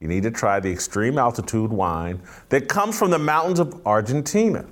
you 0.00 0.08
need 0.08 0.24
to 0.24 0.30
try 0.30 0.60
the 0.60 0.70
extreme 0.70 1.16
altitude 1.18 1.70
wine 1.70 2.20
that 2.50 2.68
comes 2.68 2.98
from 2.98 3.10
the 3.10 3.18
mountains 3.18 3.60
of 3.60 3.86
Argentina. 3.86 4.66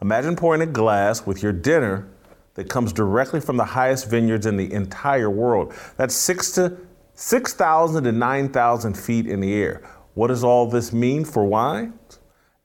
Imagine 0.00 0.36
pouring 0.36 0.60
a 0.60 0.66
glass 0.66 1.26
with 1.26 1.42
your 1.42 1.52
dinner 1.52 2.08
that 2.54 2.68
comes 2.68 2.92
directly 2.92 3.40
from 3.40 3.56
the 3.56 3.64
highest 3.64 4.08
vineyards 4.08 4.46
in 4.46 4.56
the 4.56 4.72
entire 4.72 5.30
world. 5.30 5.72
That's 5.96 6.14
six 6.14 6.52
to 6.52 6.76
6,000 7.14 8.04
to 8.04 8.12
9,000 8.12 8.96
feet 8.96 9.26
in 9.26 9.40
the 9.40 9.54
air. 9.54 9.82
What 10.18 10.26
does 10.26 10.42
all 10.42 10.66
this 10.66 10.92
mean 10.92 11.24
for 11.24 11.44
wine? 11.44 11.96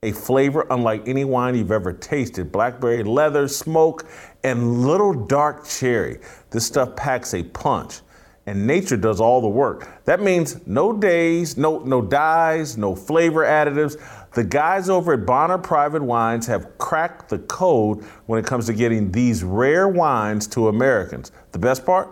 A 0.02 0.10
flavor 0.10 0.66
unlike 0.70 1.06
any 1.06 1.24
wine 1.24 1.54
you've 1.54 1.70
ever 1.70 1.92
tasted 1.92 2.50
blackberry, 2.50 3.04
leather, 3.04 3.46
smoke, 3.46 4.08
and 4.42 4.82
little 4.84 5.14
dark 5.14 5.64
cherry. 5.64 6.18
This 6.50 6.66
stuff 6.66 6.96
packs 6.96 7.32
a 7.32 7.44
punch, 7.44 8.00
and 8.46 8.66
nature 8.66 8.96
does 8.96 9.20
all 9.20 9.40
the 9.40 9.46
work. 9.46 10.04
That 10.04 10.20
means 10.20 10.66
no 10.66 10.92
days, 10.92 11.56
no, 11.56 11.78
no 11.78 12.02
dyes, 12.02 12.76
no 12.76 12.96
flavor 12.96 13.44
additives. 13.44 14.02
The 14.32 14.42
guys 14.42 14.90
over 14.90 15.12
at 15.12 15.24
Bonner 15.24 15.58
Private 15.58 16.02
Wines 16.02 16.48
have 16.48 16.76
cracked 16.78 17.28
the 17.28 17.38
code 17.38 18.02
when 18.26 18.40
it 18.40 18.46
comes 18.46 18.66
to 18.66 18.72
getting 18.72 19.12
these 19.12 19.44
rare 19.44 19.86
wines 19.88 20.48
to 20.48 20.66
Americans. 20.66 21.30
The 21.52 21.60
best 21.60 21.86
part? 21.86 22.08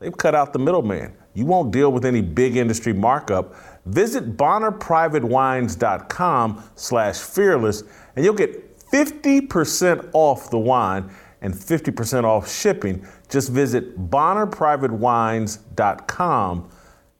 They've 0.00 0.16
cut 0.16 0.34
out 0.34 0.52
the 0.52 0.58
middleman. 0.58 1.14
You 1.34 1.46
won't 1.46 1.72
deal 1.72 1.90
with 1.90 2.04
any 2.04 2.20
big 2.20 2.56
industry 2.56 2.92
markup. 2.92 3.54
Visit 3.86 4.36
bonnerprivatewines.com 4.36 6.64
slash 6.74 7.18
fearless 7.18 7.84
and 8.16 8.24
you'll 8.24 8.34
get 8.34 8.78
50% 8.90 10.10
off 10.12 10.50
the 10.50 10.58
wine 10.58 11.08
and 11.42 11.54
50% 11.54 12.24
off 12.24 12.50
shipping. 12.50 13.06
Just 13.28 13.50
visit 13.50 14.10
bonnerprivatewines.com 14.10 16.70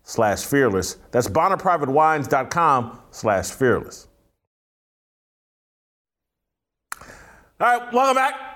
slash 0.05 0.45
fearless. 0.45 0.97
That's 1.11 1.29
bonnerprivatewines.com 1.29 2.99
slash 3.11 3.51
fearless. 3.51 4.07
All 7.61 7.79
right, 7.79 7.93
welcome 7.93 8.17
back. 8.17 8.54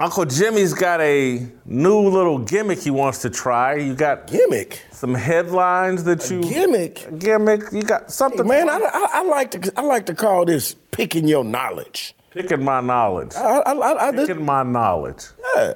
Uncle 0.00 0.24
Jimmy's 0.24 0.74
got 0.74 1.00
a 1.00 1.44
new 1.64 1.98
little 1.98 2.38
gimmick 2.38 2.78
he 2.78 2.90
wants 2.90 3.18
to 3.22 3.30
try. 3.30 3.74
You 3.74 3.96
got 3.96 4.28
gimmick. 4.28 4.80
Some 4.92 5.12
headlines 5.12 6.04
that 6.04 6.30
you 6.30 6.38
a 6.38 6.42
gimmick. 6.42 7.18
Gimmick. 7.18 7.62
You 7.72 7.82
got 7.82 8.12
something. 8.12 8.44
Hey, 8.46 8.64
man, 8.64 8.68
I, 8.68 8.76
I, 8.76 9.08
I, 9.14 9.22
like 9.24 9.50
to 9.52 9.72
I 9.76 9.82
like 9.82 10.06
to 10.06 10.14
call 10.14 10.44
this 10.44 10.76
picking 10.92 11.26
your 11.26 11.42
knowledge. 11.42 12.14
Picking 12.30 12.62
my 12.62 12.80
knowledge. 12.80 13.34
I, 13.34 13.62
I, 13.66 14.10
picking 14.12 14.36
this, 14.36 14.38
my 14.38 14.62
knowledge. 14.62 15.24
Yeah. 15.56 15.74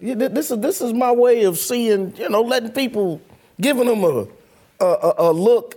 yeah. 0.00 0.14
This 0.28 0.50
is 0.50 0.58
this 0.58 0.82
is 0.82 0.92
my 0.92 1.10
way 1.10 1.44
of 1.44 1.56
seeing. 1.56 2.14
You 2.16 2.28
know, 2.28 2.42
letting 2.42 2.72
people, 2.72 3.22
giving 3.58 3.86
them 3.86 4.04
a 4.04 4.26
a, 4.84 5.14
a 5.16 5.32
look 5.32 5.76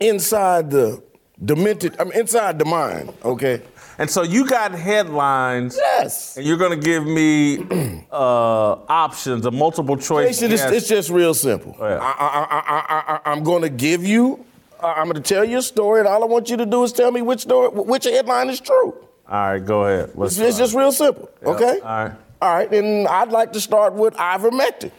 inside 0.00 0.70
the 0.70 1.02
demented. 1.42 1.98
I 1.98 2.04
mean, 2.04 2.12
inside 2.12 2.58
the 2.58 2.66
mind. 2.66 3.14
Okay. 3.24 3.62
And 4.00 4.10
so 4.10 4.22
you 4.22 4.46
got 4.46 4.72
headlines. 4.72 5.76
Yes. 5.76 6.38
And 6.38 6.46
you're 6.46 6.56
going 6.56 6.70
to 6.70 6.82
give 6.82 7.06
me 7.06 7.58
uh, 8.10 8.76
options, 8.88 9.44
a 9.44 9.50
multiple 9.50 9.98
choice. 9.98 10.38
Jason, 10.38 10.52
it's, 10.52 10.62
it's, 10.62 10.88
just 10.88 11.10
real 11.10 11.34
simple. 11.34 11.76
Oh, 11.78 11.86
yeah. 11.86 11.98
I, 12.00 13.20
I 13.24 13.30
I'm 13.30 13.44
going 13.44 13.60
to 13.60 13.68
give 13.68 14.02
you, 14.02 14.42
I'm 14.82 15.04
going 15.04 15.22
to 15.22 15.34
tell 15.34 15.44
you 15.44 15.58
a 15.58 15.62
story, 15.62 16.00
and 16.00 16.08
all 16.08 16.22
I 16.22 16.26
want 16.26 16.48
you 16.48 16.56
to 16.56 16.64
do 16.64 16.82
is 16.82 16.94
tell 16.94 17.12
me 17.12 17.20
which 17.20 17.40
story, 17.40 17.68
which 17.68 18.04
headline 18.04 18.48
is 18.48 18.58
true. 18.58 18.96
All 19.28 19.52
right, 19.52 19.58
go 19.58 19.84
ahead. 19.84 20.12
Let's 20.14 20.38
it's, 20.38 20.48
it's 20.48 20.58
just 20.58 20.74
real 20.74 20.92
simple, 20.92 21.28
okay? 21.44 21.80
All 21.80 22.04
right. 22.04 22.12
All 22.40 22.54
right, 22.54 22.72
and 22.72 23.06
I'd 23.06 23.28
like 23.28 23.52
to 23.52 23.60
start 23.60 23.92
with 23.92 24.14
ivermectin. 24.14 24.92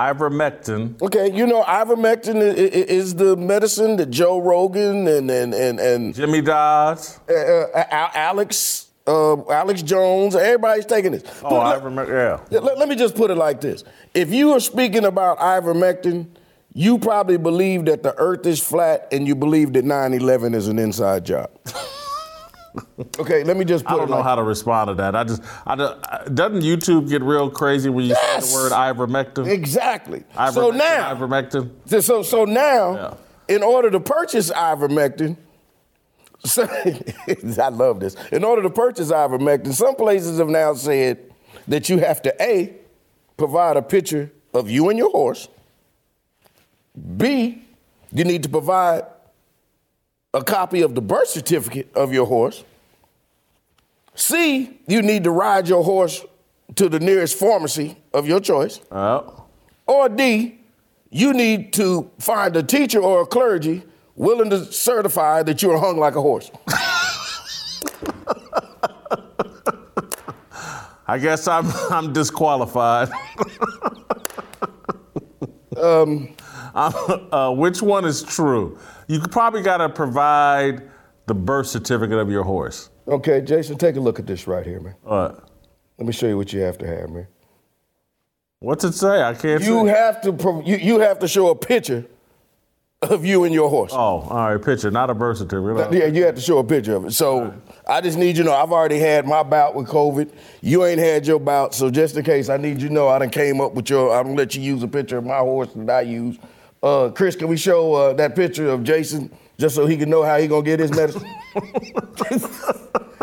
Ivermectin. 0.00 1.00
Okay, 1.02 1.30
you 1.30 1.46
know 1.46 1.62
ivermectin 1.62 2.40
is 2.40 3.14
the 3.16 3.36
medicine 3.36 3.96
that 3.96 4.10
Joe 4.10 4.40
Rogan 4.40 5.06
and 5.06 5.30
and 5.30 5.52
and, 5.52 5.78
and 5.78 6.14
Jimmy 6.14 6.40
Dodds, 6.40 7.20
uh, 7.28 7.34
uh, 7.34 8.10
Alex. 8.14 8.86
Uh, 9.06 9.50
Alex 9.50 9.82
Jones, 9.82 10.36
everybody's 10.36 10.86
taking 10.86 11.10
this. 11.12 11.24
Oh, 11.42 11.54
ivermectin, 11.54 12.48
yeah. 12.50 12.60
Let, 12.60 12.78
let 12.78 12.88
me 12.88 12.94
just 12.94 13.16
put 13.16 13.30
it 13.30 13.34
like 13.34 13.60
this. 13.60 13.82
If 14.14 14.30
you 14.30 14.52
are 14.52 14.60
speaking 14.60 15.04
about 15.04 15.38
ivermectin, 15.38 16.28
you 16.74 16.98
probably 16.98 17.38
believe 17.38 17.86
that 17.86 18.04
the 18.04 18.14
earth 18.18 18.46
is 18.46 18.62
flat 18.62 19.08
and 19.10 19.26
you 19.26 19.34
believe 19.34 19.72
that 19.72 19.84
9 19.84 20.12
11 20.12 20.54
is 20.54 20.68
an 20.68 20.78
inside 20.78 21.24
job. 21.24 21.50
okay, 23.18 23.44
let 23.44 23.56
me 23.56 23.64
just. 23.64 23.84
Put 23.84 23.94
I 23.94 23.96
don't 23.96 24.10
know 24.10 24.16
like 24.16 24.24
how 24.24 24.34
to 24.36 24.42
respond 24.42 24.88
to 24.88 24.94
that. 24.94 25.16
I 25.16 25.24
just, 25.24 25.42
I, 25.66 25.76
doesn't 25.76 26.62
YouTube 26.62 27.08
get 27.08 27.22
real 27.22 27.50
crazy 27.50 27.90
when 27.90 28.04
you 28.04 28.10
yes! 28.10 28.46
say 28.46 28.56
the 28.56 28.62
word 28.62 28.72
ivermectin? 28.72 29.48
Exactly. 29.48 30.24
Ivermectin, 30.34 30.52
so 30.54 30.70
now, 30.70 31.14
ivermectin. 31.14 32.02
So 32.02 32.22
so 32.22 32.44
now, 32.44 32.94
yeah. 33.48 33.54
in 33.54 33.62
order 33.62 33.90
to 33.90 34.00
purchase 34.00 34.50
ivermectin. 34.50 35.36
So, 36.42 36.66
I 36.66 37.68
love 37.68 38.00
this. 38.00 38.16
In 38.32 38.44
order 38.44 38.62
to 38.62 38.70
purchase 38.70 39.12
ivermectin, 39.12 39.74
some 39.74 39.94
places 39.94 40.38
have 40.38 40.48
now 40.48 40.72
said 40.72 41.18
that 41.68 41.90
you 41.90 41.98
have 41.98 42.22
to 42.22 42.34
A, 42.42 42.76
provide 43.36 43.76
a 43.76 43.82
picture 43.82 44.32
of 44.54 44.70
you 44.70 44.88
and 44.88 44.98
your 44.98 45.10
horse. 45.10 45.48
B, 47.16 47.62
you 48.10 48.24
need 48.24 48.42
to 48.42 48.48
provide 48.48 49.04
a 50.32 50.42
copy 50.44 50.82
of 50.82 50.94
the 50.94 51.00
birth 51.00 51.28
certificate 51.28 51.90
of 51.94 52.12
your 52.12 52.26
horse. 52.26 52.64
C, 54.14 54.78
you 54.86 55.02
need 55.02 55.24
to 55.24 55.30
ride 55.30 55.68
your 55.68 55.82
horse 55.82 56.24
to 56.76 56.88
the 56.88 57.00
nearest 57.00 57.38
pharmacy 57.38 57.96
of 58.12 58.28
your 58.28 58.40
choice. 58.40 58.80
Oh. 58.92 59.44
Or 59.86 60.08
D, 60.08 60.58
you 61.10 61.32
need 61.32 61.72
to 61.74 62.10
find 62.18 62.54
a 62.56 62.62
teacher 62.62 63.00
or 63.00 63.22
a 63.22 63.26
clergy 63.26 63.82
willing 64.14 64.50
to 64.50 64.64
certify 64.72 65.42
that 65.42 65.62
you 65.62 65.70
are 65.72 65.78
hung 65.78 65.98
like 65.98 66.14
a 66.14 66.20
horse. 66.20 66.50
I 71.06 71.18
guess 71.18 71.48
I'm 71.48 71.66
I'm 71.90 72.12
disqualified. 72.12 73.10
um, 75.76 76.36
uh, 77.32 77.52
which 77.52 77.82
one 77.82 78.04
is 78.04 78.22
true? 78.22 78.78
You 79.08 79.20
probably 79.20 79.62
got 79.62 79.78
to 79.78 79.88
provide 79.88 80.90
the 81.26 81.34
birth 81.34 81.66
certificate 81.66 82.18
of 82.18 82.30
your 82.30 82.44
horse. 82.44 82.90
Okay, 83.06 83.40
Jason, 83.40 83.76
take 83.76 83.96
a 83.96 84.00
look 84.00 84.18
at 84.18 84.26
this 84.26 84.46
right 84.46 84.64
here, 84.64 84.80
man. 84.80 84.94
What? 85.02 85.48
Let 85.98 86.06
me 86.06 86.12
show 86.12 86.26
you 86.26 86.36
what 86.36 86.52
you 86.52 86.60
have 86.60 86.78
to 86.78 86.86
have, 86.86 87.10
man. 87.10 87.26
What's 88.60 88.84
it 88.84 88.92
say? 88.92 89.22
I 89.22 89.34
can't. 89.34 89.62
You 89.62 89.86
have 89.86 90.20
to. 90.22 90.62
You, 90.64 90.76
you 90.76 91.00
have 91.00 91.18
to 91.20 91.28
show 91.28 91.48
a 91.48 91.54
picture 91.54 92.04
of 93.02 93.24
you 93.24 93.44
and 93.44 93.54
your 93.54 93.70
horse. 93.70 93.92
Oh, 93.92 93.96
all 93.96 94.54
right, 94.54 94.62
picture, 94.62 94.90
not 94.90 95.08
a 95.08 95.14
birth 95.14 95.38
certificate. 95.38 95.92
Yeah, 95.92 96.06
you 96.06 96.24
have 96.24 96.34
to 96.34 96.40
show 96.40 96.58
a 96.58 96.64
picture 96.64 96.94
of 96.94 97.06
it. 97.06 97.12
So 97.12 97.44
right. 97.44 97.52
I 97.88 98.00
just 98.02 98.18
need 98.18 98.36
you 98.36 98.44
to 98.44 98.50
know 98.50 98.54
I've 98.54 98.72
already 98.72 98.98
had 98.98 99.26
my 99.26 99.42
bout 99.42 99.74
with 99.74 99.88
COVID. 99.88 100.30
You 100.60 100.84
ain't 100.84 100.98
had 100.98 101.26
your 101.26 101.40
bout, 101.40 101.74
so 101.74 101.90
just 101.90 102.16
in 102.16 102.24
case, 102.24 102.50
I 102.50 102.58
need 102.58 102.82
you 102.82 102.88
to 102.88 102.94
know 102.94 103.08
I 103.08 103.18
done 103.18 103.30
came 103.30 103.60
up 103.60 103.72
with 103.72 103.88
your. 103.88 104.14
I'm 104.14 104.24
gonna 104.24 104.36
let 104.36 104.54
you 104.54 104.62
use 104.62 104.82
a 104.82 104.88
picture 104.88 105.16
of 105.16 105.24
my 105.24 105.38
horse 105.38 105.70
that 105.74 105.90
I 105.90 106.02
use 106.02 106.38
uh, 106.82 107.10
Chris, 107.10 107.36
can 107.36 107.48
we 107.48 107.56
show 107.56 107.94
uh, 107.94 108.12
that 108.14 108.34
picture 108.34 108.68
of 108.68 108.82
Jason 108.82 109.30
just 109.58 109.74
so 109.74 109.86
he 109.86 109.96
can 109.96 110.08
know 110.08 110.22
how 110.22 110.38
he 110.38 110.46
gonna 110.46 110.62
get 110.62 110.80
his 110.80 110.90
medicine? 110.90 111.28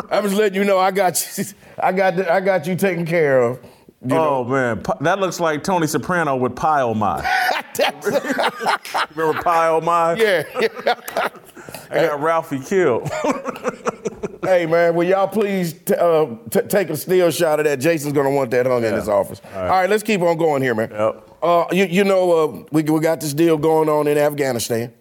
I'm 0.09 0.23
just 0.23 0.35
letting 0.35 0.55
you 0.55 0.63
know 0.63 0.77
I 0.77 0.91
got 0.91 1.37
you. 1.37 1.43
I 1.79 1.91
got 1.91 2.15
the, 2.15 2.31
I 2.31 2.39
got 2.39 2.67
you 2.67 2.75
taken 2.75 3.05
care 3.05 3.41
of. 3.41 3.59
You 4.05 4.15
oh 4.15 4.43
know? 4.43 4.49
man, 4.49 4.83
that 5.01 5.19
looks 5.19 5.39
like 5.39 5.63
Tony 5.63 5.87
Soprano 5.87 6.35
with 6.35 6.55
Pie 6.55 6.81
O 6.81 6.93
My. 6.93 7.17
Remember 9.15 9.41
Pie 9.41 9.67
O 9.69 9.81
My? 9.81 10.13
Yeah. 10.13 10.43
I 11.89 12.05
got 12.05 12.21
Ralphie 12.21 12.59
killed. 12.59 13.09
hey 14.43 14.67
man, 14.67 14.93
will 14.93 15.07
y'all 15.07 15.27
please 15.27 15.73
t- 15.73 15.95
uh, 15.95 16.27
t- 16.51 16.61
take 16.61 16.89
a 16.91 16.95
still 16.95 17.31
shot 17.31 17.59
of 17.59 17.65
that? 17.65 17.79
Jason's 17.79 18.13
gonna 18.13 18.29
want 18.29 18.51
that 18.51 18.67
hung 18.67 18.83
yeah. 18.83 18.89
in 18.89 18.95
his 18.95 19.09
office. 19.09 19.41
All 19.43 19.51
right. 19.51 19.61
All 19.63 19.81
right, 19.81 19.89
let's 19.89 20.03
keep 20.03 20.21
on 20.21 20.37
going 20.37 20.61
here, 20.61 20.75
man. 20.75 20.91
Yep. 20.91 21.26
Uh, 21.41 21.65
you, 21.71 21.85
you 21.85 22.03
know, 22.03 22.31
uh, 22.31 22.65
we, 22.71 22.83
we 22.83 22.99
got 22.99 23.21
this 23.21 23.33
deal 23.33 23.57
going 23.57 23.89
on 23.89 24.07
in 24.07 24.17
Afghanistan 24.17 24.93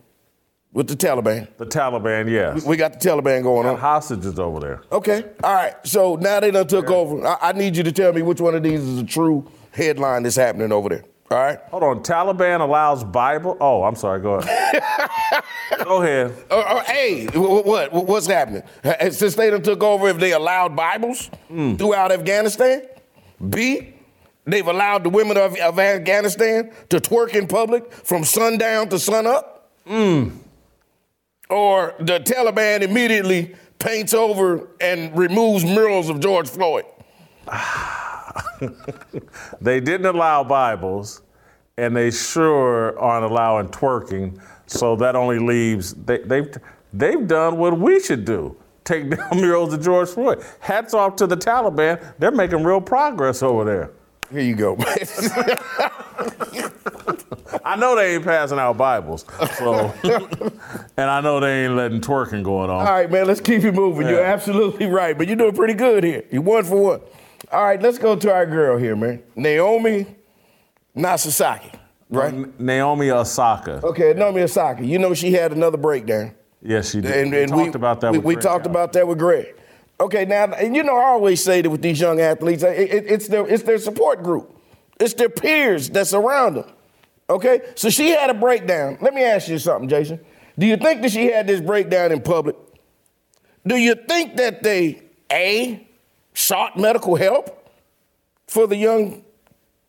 with 0.72 0.88
the 0.88 0.94
Taliban. 0.94 1.48
The 1.56 1.66
Taliban, 1.66 2.30
yes. 2.30 2.62
We, 2.62 2.70
we 2.70 2.76
got 2.76 3.00
the 3.00 3.08
Taliban 3.08 3.42
going 3.42 3.66
on. 3.66 3.78
Hostages 3.78 4.38
over 4.38 4.60
there. 4.60 4.82
Okay. 4.92 5.24
All 5.42 5.54
right. 5.54 5.74
So 5.84 6.16
now 6.16 6.40
they 6.40 6.50
done 6.50 6.66
took 6.66 6.90
yeah. 6.90 6.94
over. 6.96 7.26
I, 7.26 7.38
I 7.40 7.52
need 7.52 7.76
you 7.76 7.82
to 7.82 7.92
tell 7.92 8.12
me 8.12 8.22
which 8.22 8.40
one 8.40 8.54
of 8.54 8.62
these 8.62 8.80
is 8.80 9.00
a 9.00 9.04
true 9.04 9.50
headline 9.70 10.22
that's 10.22 10.36
happening 10.36 10.72
over 10.72 10.90
there. 10.90 11.04
All 11.30 11.38
right. 11.38 11.58
Hold 11.70 11.82
on. 11.82 12.02
Taliban 12.02 12.60
allows 12.60 13.02
Bible. 13.02 13.56
Oh, 13.60 13.82
I'm 13.82 13.96
sorry. 13.96 14.20
Go 14.20 14.34
ahead. 14.34 14.82
go 15.84 16.02
ahead. 16.02 16.32
Uh, 16.50 16.58
uh, 16.58 16.84
hey, 16.84 17.26
what, 17.28 17.64
what, 17.66 17.92
What's 18.06 18.26
happening? 18.26 18.62
Since 19.10 19.34
they 19.34 19.50
done 19.50 19.62
took 19.62 19.82
over, 19.82 20.08
if 20.08 20.18
they 20.18 20.32
allowed 20.32 20.76
Bibles 20.76 21.30
mm. 21.50 21.78
throughout 21.78 22.12
Afghanistan? 22.12 22.82
B, 23.50 23.94
They've 24.46 24.66
allowed 24.66 25.02
the 25.02 25.10
women 25.10 25.36
of, 25.36 25.56
of 25.56 25.78
Afghanistan 25.78 26.70
to 26.88 27.00
twerk 27.00 27.34
in 27.34 27.48
public 27.48 27.92
from 27.92 28.24
sundown 28.24 28.88
to 28.90 28.98
sunup. 28.98 29.70
Mm. 29.86 30.38
Or 31.50 31.94
the 31.98 32.20
Taliban 32.20 32.82
immediately 32.82 33.56
paints 33.78 34.14
over 34.14 34.68
and 34.80 35.16
removes 35.16 35.64
murals 35.64 36.08
of 36.08 36.20
George 36.20 36.48
Floyd. 36.48 36.84
they 39.60 39.80
didn't 39.80 40.06
allow 40.06 40.42
Bibles, 40.44 41.22
and 41.76 41.96
they 41.96 42.10
sure 42.10 42.98
aren't 42.98 43.24
allowing 43.24 43.68
twerking. 43.68 44.40
So 44.66 44.96
that 44.96 45.14
only 45.14 45.38
leaves 45.38 45.94
they, 45.94 46.18
they've 46.18 46.52
they've 46.92 47.26
done 47.26 47.58
what 47.58 47.78
we 47.78 48.00
should 48.00 48.24
do: 48.24 48.56
take 48.84 49.10
down 49.10 49.28
murals 49.40 49.72
of 49.74 49.82
George 49.82 50.08
Floyd. 50.08 50.44
Hats 50.58 50.94
off 50.94 51.14
to 51.16 51.26
the 51.26 51.36
Taliban; 51.36 52.14
they're 52.18 52.32
making 52.32 52.64
real 52.64 52.80
progress 52.80 53.42
over 53.42 53.64
there. 53.64 53.90
Here 54.30 54.42
you 54.42 54.54
go. 54.54 54.76
I 57.64 57.76
know 57.76 57.96
they 57.96 58.14
ain't 58.14 58.24
passing 58.24 58.58
out 58.58 58.76
Bibles, 58.76 59.24
so 59.58 59.92
and 60.96 61.10
I 61.10 61.20
know 61.20 61.40
they 61.40 61.64
ain't 61.64 61.74
letting 61.74 62.00
twerking 62.00 62.42
going 62.42 62.70
on. 62.70 62.86
All 62.86 62.92
right, 62.92 63.10
man, 63.10 63.26
let's 63.26 63.40
keep 63.40 63.64
it 63.64 63.72
moving. 63.72 64.06
Yeah. 64.06 64.12
You're 64.12 64.24
absolutely 64.24 64.86
right, 64.86 65.16
but 65.16 65.26
you're 65.26 65.36
doing 65.36 65.54
pretty 65.54 65.74
good 65.74 66.04
here. 66.04 66.24
You 66.30 66.42
one 66.42 66.64
for 66.64 66.82
one. 66.82 67.00
All 67.52 67.64
right, 67.64 67.80
let's 67.80 67.98
go 67.98 68.16
to 68.16 68.32
our 68.32 68.46
girl 68.46 68.78
here, 68.78 68.96
man. 68.96 69.22
Naomi 69.34 70.06
Nasasaki, 70.96 71.76
right? 72.08 72.32
Um, 72.32 72.52
Naomi 72.58 73.10
Osaka. 73.10 73.80
Okay, 73.84 74.12
Naomi 74.14 74.42
Osaka. 74.42 74.84
You 74.84 74.98
know 74.98 75.14
she 75.14 75.32
had 75.32 75.52
another 75.52 75.78
breakdown. 75.78 76.34
Yes, 76.62 76.90
she 76.90 77.00
did. 77.00 77.12
And, 77.12 77.34
and 77.34 77.50
we, 77.50 77.58
we, 77.58 77.64
talked 77.64 77.74
about 77.76 78.00
that. 78.00 78.12
We, 78.12 78.18
we 78.18 78.36
talked 78.36 78.66
about 78.66 78.92
that 78.94 79.06
with 79.06 79.18
Greg. 79.18 79.54
Okay, 79.98 80.26
now, 80.26 80.52
and 80.52 80.76
you 80.76 80.82
know, 80.82 80.96
I 80.96 81.06
always 81.06 81.42
say 81.42 81.62
that 81.62 81.70
with 81.70 81.80
these 81.80 81.98
young 81.98 82.20
athletes, 82.20 82.62
it, 82.62 82.78
it, 82.78 83.04
it's 83.06 83.28
their 83.28 83.46
it's 83.46 83.62
their 83.62 83.78
support 83.78 84.22
group, 84.22 84.54
it's 85.00 85.14
their 85.14 85.30
peers 85.30 85.90
that 85.90 86.06
surround 86.06 86.56
them. 86.56 86.70
Okay, 87.28 87.62
so 87.74 87.88
she 87.90 88.10
had 88.10 88.30
a 88.30 88.34
breakdown. 88.34 88.98
Let 89.00 89.14
me 89.14 89.24
ask 89.24 89.48
you 89.48 89.58
something, 89.58 89.88
Jason. 89.88 90.20
Do 90.58 90.66
you 90.66 90.76
think 90.76 91.02
that 91.02 91.10
she 91.10 91.26
had 91.26 91.46
this 91.46 91.60
breakdown 91.60 92.12
in 92.12 92.20
public? 92.20 92.56
Do 93.66 93.76
you 93.76 93.94
think 93.94 94.36
that 94.36 94.62
they 94.62 95.02
a 95.32 95.86
sought 96.34 96.78
medical 96.78 97.16
help 97.16 97.70
for 98.46 98.66
the 98.66 98.76
young? 98.76 99.24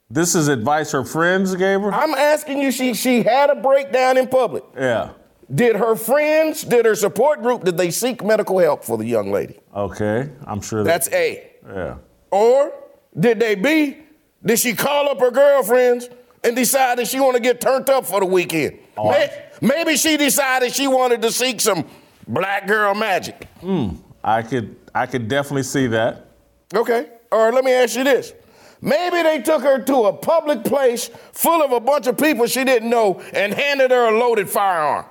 This 0.09 0.35
is 0.35 0.47
advice 0.47 0.91
her 0.93 1.03
friends 1.03 1.53
gave 1.55 1.81
her. 1.81 1.93
I'm 1.93 2.15
asking 2.15 2.61
you. 2.61 2.71
She 2.71 2.93
she 2.93 3.23
had 3.23 3.49
a 3.49 3.55
breakdown 3.55 4.17
in 4.17 4.27
public. 4.27 4.63
Yeah. 4.75 5.11
Did 5.53 5.77
her 5.77 5.95
friends, 5.95 6.63
did 6.63 6.85
her 6.85 6.95
support 6.95 7.41
group, 7.41 7.63
did 7.63 7.77
they 7.77 7.89
seek 7.89 8.23
medical 8.23 8.59
help 8.59 8.83
for 8.83 8.97
the 8.97 9.05
young 9.05 9.31
lady? 9.31 9.59
Okay, 9.73 10.29
I'm 10.45 10.61
sure. 10.61 10.83
That's 10.83 11.09
A. 11.13 11.51
Yeah. 11.65 11.97
Or 12.31 12.73
did 13.17 13.39
they 13.39 13.55
B? 13.55 13.97
Did 14.45 14.59
she 14.59 14.73
call 14.73 15.09
up 15.09 15.19
her 15.19 15.31
girlfriends 15.31 16.09
and 16.43 16.55
decide 16.55 16.97
that 16.97 17.07
she 17.07 17.19
want 17.19 17.35
to 17.35 17.41
get 17.41 17.61
turned 17.61 17.89
up 17.89 18.05
for 18.05 18.19
the 18.19 18.25
weekend? 18.25 18.79
Oh, 18.97 19.11
maybe, 19.11 19.33
maybe 19.61 19.97
she 19.97 20.17
decided 20.17 20.73
she 20.73 20.87
wanted 20.87 21.21
to 21.21 21.31
seek 21.31 21.61
some 21.61 21.87
black 22.27 22.67
girl 22.67 22.93
magic. 22.93 23.47
Hmm. 23.61 23.89
I 24.23 24.41
could 24.41 24.75
I 24.93 25.05
could 25.05 25.29
definitely 25.29 25.63
see 25.63 25.87
that. 25.87 26.27
Okay. 26.73 27.09
Or 27.31 27.51
let 27.53 27.63
me 27.63 27.71
ask 27.71 27.95
you 27.95 28.03
this. 28.03 28.33
Maybe 28.81 29.23
they 29.23 29.41
took 29.41 29.63
her 29.63 29.81
to 29.81 29.95
a 30.05 30.13
public 30.13 30.63
place 30.63 31.09
full 31.31 31.63
of 31.63 31.71
a 31.71 31.79
bunch 31.79 32.07
of 32.07 32.17
people 32.17 32.45
she 32.45 32.63
didn't 32.63 32.89
know 32.89 33.21
and 33.33 33.53
handed 33.53 33.91
her 33.91 34.13
a 34.13 34.19
loaded 34.19 34.49
firearm. 34.49 35.05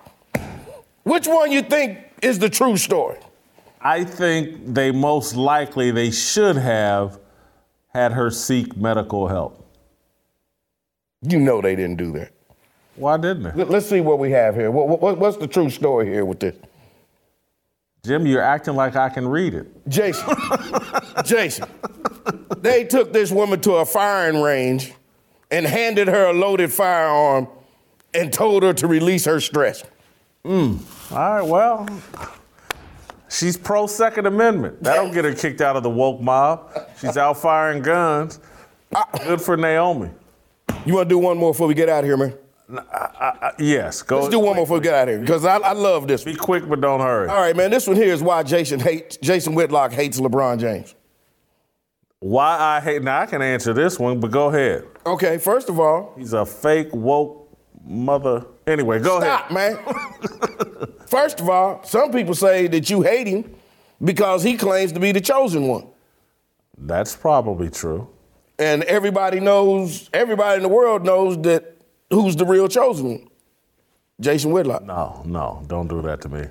Which 1.07 1.29
one 1.29 1.53
you 1.53 1.63
think 1.63 2.01
is 2.21 2.41
the 2.41 2.51
true 2.51 2.77
story? 2.77 3.19
I 3.81 4.03
think 4.03 4.75
they 4.75 4.91
most 4.91 5.37
likely 5.37 5.93
they 5.93 6.11
should 6.11 6.57
have 6.57 7.21
had 7.95 8.11
her 8.11 8.29
seek 8.29 8.77
medical 8.77 9.29
help. 9.29 9.73
You 11.23 11.39
know 11.39 11.61
they 11.61 11.77
didn't 11.77 11.99
do 11.99 12.11
that. 12.15 12.33
Why 12.97 13.19
didn't 13.19 13.45
they? 13.45 13.65
Let's 13.65 13.87
see 13.87 14.01
what 14.01 14.19
we 14.19 14.33
have 14.33 14.57
here. 14.57 14.73
What, 14.73 15.01
what, 15.01 15.17
what's 15.17 15.37
the 15.37 15.47
true 15.47 15.71
story 15.71 16.07
here 16.07 16.25
with 16.25 16.41
this? 16.41 16.57
Jim, 18.05 18.27
you're 18.27 18.43
acting 18.43 18.75
like 18.75 18.97
I 18.97 19.09
can 19.09 19.29
read 19.29 19.55
it. 19.55 19.69
Jason, 19.89 20.29
Jason, 21.25 21.69
they 22.59 22.83
took 22.83 23.13
this 23.13 23.31
woman 23.31 23.61
to 23.61 23.75
a 23.75 23.87
firing 23.87 24.43
range 24.43 24.93
and 25.53 25.67
handed 25.67 26.09
her 26.09 26.31
a 26.31 26.33
loaded 26.33 26.73
firearm 26.73 27.47
and 28.13 28.33
told 28.33 28.65
her 28.65 28.73
to 28.73 28.89
release 28.89 29.25
her 29.25 29.39
stress. 29.39 29.85
Mm. 30.47 31.13
All 31.13 31.19
right, 31.19 31.43
well, 31.43 31.89
she's 33.29 33.57
pro 33.57 33.89
Second 33.89 34.27
Amendment. 34.27 34.81
That'll 34.81 35.13
get 35.13 35.25
her 35.25 35.35
kicked 35.35 35.61
out 35.61 35.75
of 35.77 35.83
the 35.83 35.91
woke 35.91 36.21
mob. 36.21 36.73
She's 37.01 37.17
out 37.17 37.37
firing 37.39 37.83
guns. 37.83 38.39
Good 39.25 39.41
for 39.41 39.57
Naomi. 39.57 40.11
You 40.85 40.95
want 40.95 41.09
to 41.09 41.13
do 41.13 41.19
one 41.19 41.37
more 41.37 41.51
before 41.53 41.67
we 41.67 41.75
get 41.75 41.89
out 41.89 42.05
of 42.05 42.05
here, 42.05 42.17
man? 42.17 42.39
I, 42.69 43.33
I, 43.43 43.53
yes, 43.59 44.03
go. 44.03 44.21
Let's 44.21 44.29
do 44.29 44.39
one 44.39 44.55
more 44.55 44.65
before 44.65 44.79
we 44.79 44.85
get 44.85 44.95
out 44.95 45.09
of 45.09 45.15
here 45.15 45.21
because 45.21 45.45
I, 45.45 45.57
I, 45.59 45.73
love 45.73 46.07
this. 46.09 46.25
Be 46.25 46.35
quick, 46.35 46.69
but 46.69 46.81
don't 46.81 47.01
hurry. 47.01 47.29
All 47.29 47.37
right, 47.37 47.57
man. 47.57 47.71
This 47.71 47.87
one 47.87 47.97
here 47.97 48.13
is 48.13 48.23
why 48.23 48.43
Jason 48.43 48.81
hates 48.81 49.17
Jason 49.19 49.55
Whitlock 49.55 49.93
hates 49.93 50.21
LeBron 50.21 50.59
James. 50.59 50.95
Why 52.19 52.57
I 52.59 52.81
hate? 52.81 53.03
Now 53.03 53.21
I 53.21 53.27
can 53.27 53.43
answer 53.43 53.73
this 53.73 53.99
one, 54.01 54.19
but 54.19 54.33
go 54.33 54.49
ahead. 54.49 54.85
Okay, 55.05 55.39
first 55.39 55.69
of 55.69 55.79
all, 55.79 56.13
he's 56.17 56.33
a 56.33 56.45
fake 56.45 56.89
woke 56.93 57.46
mother. 57.87 58.45
Anyway, 58.67 58.99
go 58.99 59.21
Stop, 59.21 59.51
ahead. 59.51 59.75
man. 59.85 60.89
First 61.07 61.41
of 61.41 61.49
all, 61.49 61.83
some 61.85 62.11
people 62.13 62.35
say 62.35 62.67
that 62.67 62.91
you 62.91 63.03
hate 63.03 63.27
him 63.27 63.55
because 64.03 64.43
he 64.43 64.57
claims 64.57 64.93
to 64.93 65.01
be 65.01 65.13
the 65.13 65.21
chosen 65.21 65.69
one. 65.69 65.87
That's 66.77 67.15
probably 67.17 67.71
true. 67.71 68.09
And 68.59 68.83
everybody 68.85 69.41
knows, 69.41 70.11
everybody 70.13 70.57
in 70.57 70.63
the 70.63 70.69
world 70.69 71.05
knows 71.05 71.39
that 71.43 71.77
who's 72.11 72.37
the 72.37 72.45
real 72.45 72.69
chosen 72.69 73.11
one? 73.11 73.29
Jason 74.21 74.51
Whitlock. 74.51 74.83
No, 74.85 75.23
no, 75.25 75.63
don't 75.67 75.89
do 75.89 76.01
that 76.03 76.21
to 76.23 76.29
me. 76.29 76.45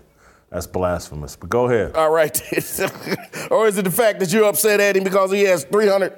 That's 0.52 0.68
blasphemous. 0.68 1.36
But 1.36 1.50
go 1.50 1.66
ahead. 1.66 1.96
All 1.96 2.12
right. 2.12 2.40
or 3.52 3.68
is 3.68 3.78
it 3.78 3.84
the 3.84 3.92
fact 3.92 4.20
that 4.20 4.32
you're 4.32 4.46
upset 4.46 4.80
at 4.80 4.96
him 4.96 5.04
because 5.04 5.32
he 5.32 5.42
has 5.44 5.64
300 5.66 6.14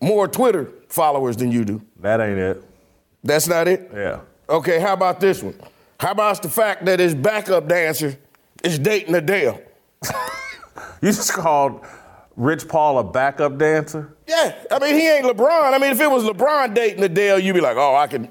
more 0.00 0.28
Twitter 0.28 0.70
followers 0.88 1.36
than 1.36 1.50
you 1.50 1.64
do? 1.64 1.82
That 2.00 2.20
ain't 2.20 2.38
it. 2.38 2.62
That's 3.24 3.48
not 3.48 3.66
it? 3.66 3.90
Yeah. 3.92 4.20
Okay, 4.50 4.80
how 4.80 4.94
about 4.94 5.20
this 5.20 5.42
one? 5.42 5.54
How 6.00 6.10
about 6.10 6.42
the 6.42 6.50
fact 6.50 6.84
that 6.86 6.98
his 6.98 7.14
backup 7.14 7.68
dancer 7.68 8.18
is 8.64 8.80
dating 8.80 9.14
Adele? 9.14 9.60
you 11.00 11.08
just 11.12 11.32
called 11.32 11.84
Rich 12.34 12.66
Paul 12.66 12.98
a 12.98 13.04
backup 13.04 13.58
dancer? 13.58 14.16
Yeah, 14.26 14.56
I 14.70 14.80
mean, 14.80 14.96
he 14.96 15.08
ain't 15.08 15.24
LeBron. 15.24 15.72
I 15.72 15.78
mean, 15.78 15.92
if 15.92 16.00
it 16.00 16.10
was 16.10 16.24
LeBron 16.24 16.74
dating 16.74 17.04
Adele, 17.04 17.38
you'd 17.38 17.54
be 17.54 17.60
like, 17.60 17.76
oh, 17.76 17.94
I 17.94 18.08
can. 18.08 18.28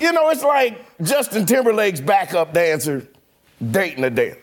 You 0.00 0.12
know, 0.12 0.30
it's 0.30 0.42
like 0.42 0.84
Justin 1.00 1.46
Timberlake's 1.46 2.00
backup 2.00 2.52
dancer 2.52 3.06
dating 3.70 4.02
Adele. 4.02 4.34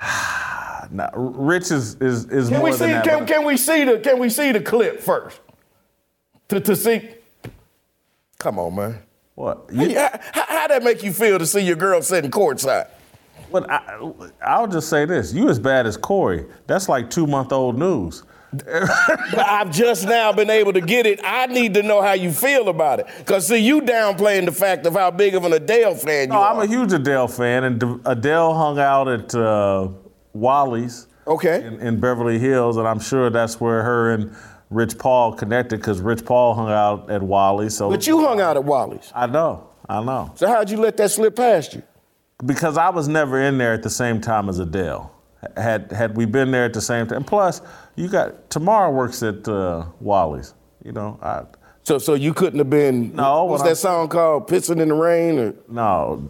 nah, 0.90 1.10
Rich 1.14 1.70
is 1.70 1.96
is, 1.96 2.24
is 2.26 2.48
can 2.48 2.58
more 2.58 2.70
we 2.70 2.72
see, 2.72 2.78
than 2.78 2.90
that. 2.92 3.04
Can, 3.04 3.26
can, 3.26 3.44
we 3.44 3.56
see 3.58 3.84
the 3.84 3.98
Can 3.98 4.18
we 4.18 4.30
see 4.30 4.52
the 4.52 4.60
clip 4.60 5.00
first? 5.00 5.38
To 6.48 6.60
to 6.60 6.74
see. 6.74 7.10
Come 8.38 8.58
on, 8.58 8.74
man. 8.74 9.02
What? 9.36 9.66
You, 9.70 9.94
how, 9.94 10.18
how, 10.32 10.46
how 10.46 10.68
that 10.68 10.82
make 10.82 11.02
you 11.02 11.12
feel 11.12 11.38
to 11.38 11.46
see 11.46 11.60
your 11.60 11.76
girl 11.76 12.00
sitting 12.02 12.30
courtside? 12.30 12.88
But 13.52 13.70
I, 13.70 14.10
I'll 14.42 14.66
just 14.66 14.88
say 14.88 15.04
this: 15.04 15.32
you 15.32 15.48
as 15.48 15.58
bad 15.58 15.86
as 15.86 15.96
Corey. 15.96 16.46
That's 16.66 16.88
like 16.88 17.10
two 17.10 17.26
month 17.26 17.52
old 17.52 17.78
news. 17.78 18.24
but 18.52 19.38
I've 19.38 19.70
just 19.70 20.06
now 20.06 20.32
been 20.32 20.48
able 20.48 20.72
to 20.72 20.80
get 20.80 21.04
it. 21.04 21.20
I 21.22 21.46
need 21.46 21.74
to 21.74 21.82
know 21.82 22.00
how 22.00 22.12
you 22.12 22.32
feel 22.32 22.68
about 22.68 23.00
it. 23.00 23.06
Because, 23.18 23.46
see, 23.46 23.58
you 23.58 23.82
downplaying 23.82 24.46
the 24.46 24.52
fact 24.52 24.86
of 24.86 24.94
how 24.94 25.10
big 25.10 25.34
of 25.34 25.44
an 25.44 25.52
Adele 25.52 25.94
fan 25.94 26.28
you 26.28 26.32
no, 26.32 26.36
are. 26.36 26.54
I'm 26.54 26.62
a 26.62 26.66
huge 26.66 26.92
Adele 26.92 27.28
fan, 27.28 27.64
and 27.64 28.00
Adele 28.06 28.54
hung 28.54 28.78
out 28.78 29.08
at 29.08 29.34
uh, 29.34 29.88
Wally's 30.32 31.08
okay. 31.26 31.66
in, 31.66 31.80
in 31.80 32.00
Beverly 32.00 32.38
Hills, 32.38 32.78
and 32.78 32.88
I'm 32.88 33.00
sure 33.00 33.28
that's 33.28 33.60
where 33.60 33.82
her 33.82 34.12
and 34.12 34.34
Rich 34.70 34.98
Paul 34.98 35.32
connected 35.32 35.78
because 35.78 36.00
Rich 36.00 36.24
Paul 36.24 36.54
hung 36.54 36.70
out 36.70 37.10
at 37.10 37.22
Wally's. 37.22 37.76
So, 37.76 37.88
but 37.88 38.06
you 38.06 38.20
hung 38.20 38.40
out 38.40 38.56
at 38.56 38.64
Wally's. 38.64 39.12
I 39.14 39.26
know, 39.26 39.68
I 39.88 40.02
know. 40.02 40.32
So 40.34 40.48
how'd 40.48 40.70
you 40.70 40.78
let 40.78 40.96
that 40.96 41.10
slip 41.10 41.36
past 41.36 41.74
you? 41.74 41.82
Because 42.44 42.76
I 42.76 42.90
was 42.90 43.08
never 43.08 43.40
in 43.40 43.58
there 43.58 43.72
at 43.72 43.82
the 43.82 43.90
same 43.90 44.20
time 44.20 44.48
as 44.48 44.58
Adele. 44.58 45.12
Had 45.56 45.92
had 45.92 46.16
we 46.16 46.24
been 46.24 46.50
there 46.50 46.64
at 46.64 46.72
the 46.72 46.80
same 46.80 47.06
time, 47.06 47.22
plus 47.22 47.60
you 47.94 48.08
got 48.08 48.50
Tamara 48.50 48.90
works 48.90 49.22
at 49.22 49.46
uh, 49.46 49.86
Wally's. 50.00 50.54
You 50.84 50.92
know, 50.92 51.18
I. 51.22 51.44
So, 51.84 51.98
so 51.98 52.14
you 52.14 52.34
couldn't 52.34 52.58
have 52.58 52.70
been. 52.70 53.14
No. 53.14 53.44
What's 53.44 53.62
that 53.62 53.70
I'm, 53.70 53.76
song 53.76 54.08
called? 54.08 54.48
"Pissing 54.48 54.80
in 54.80 54.88
the 54.88 54.94
Rain"? 54.94 55.38
Or? 55.38 55.54
No. 55.68 56.26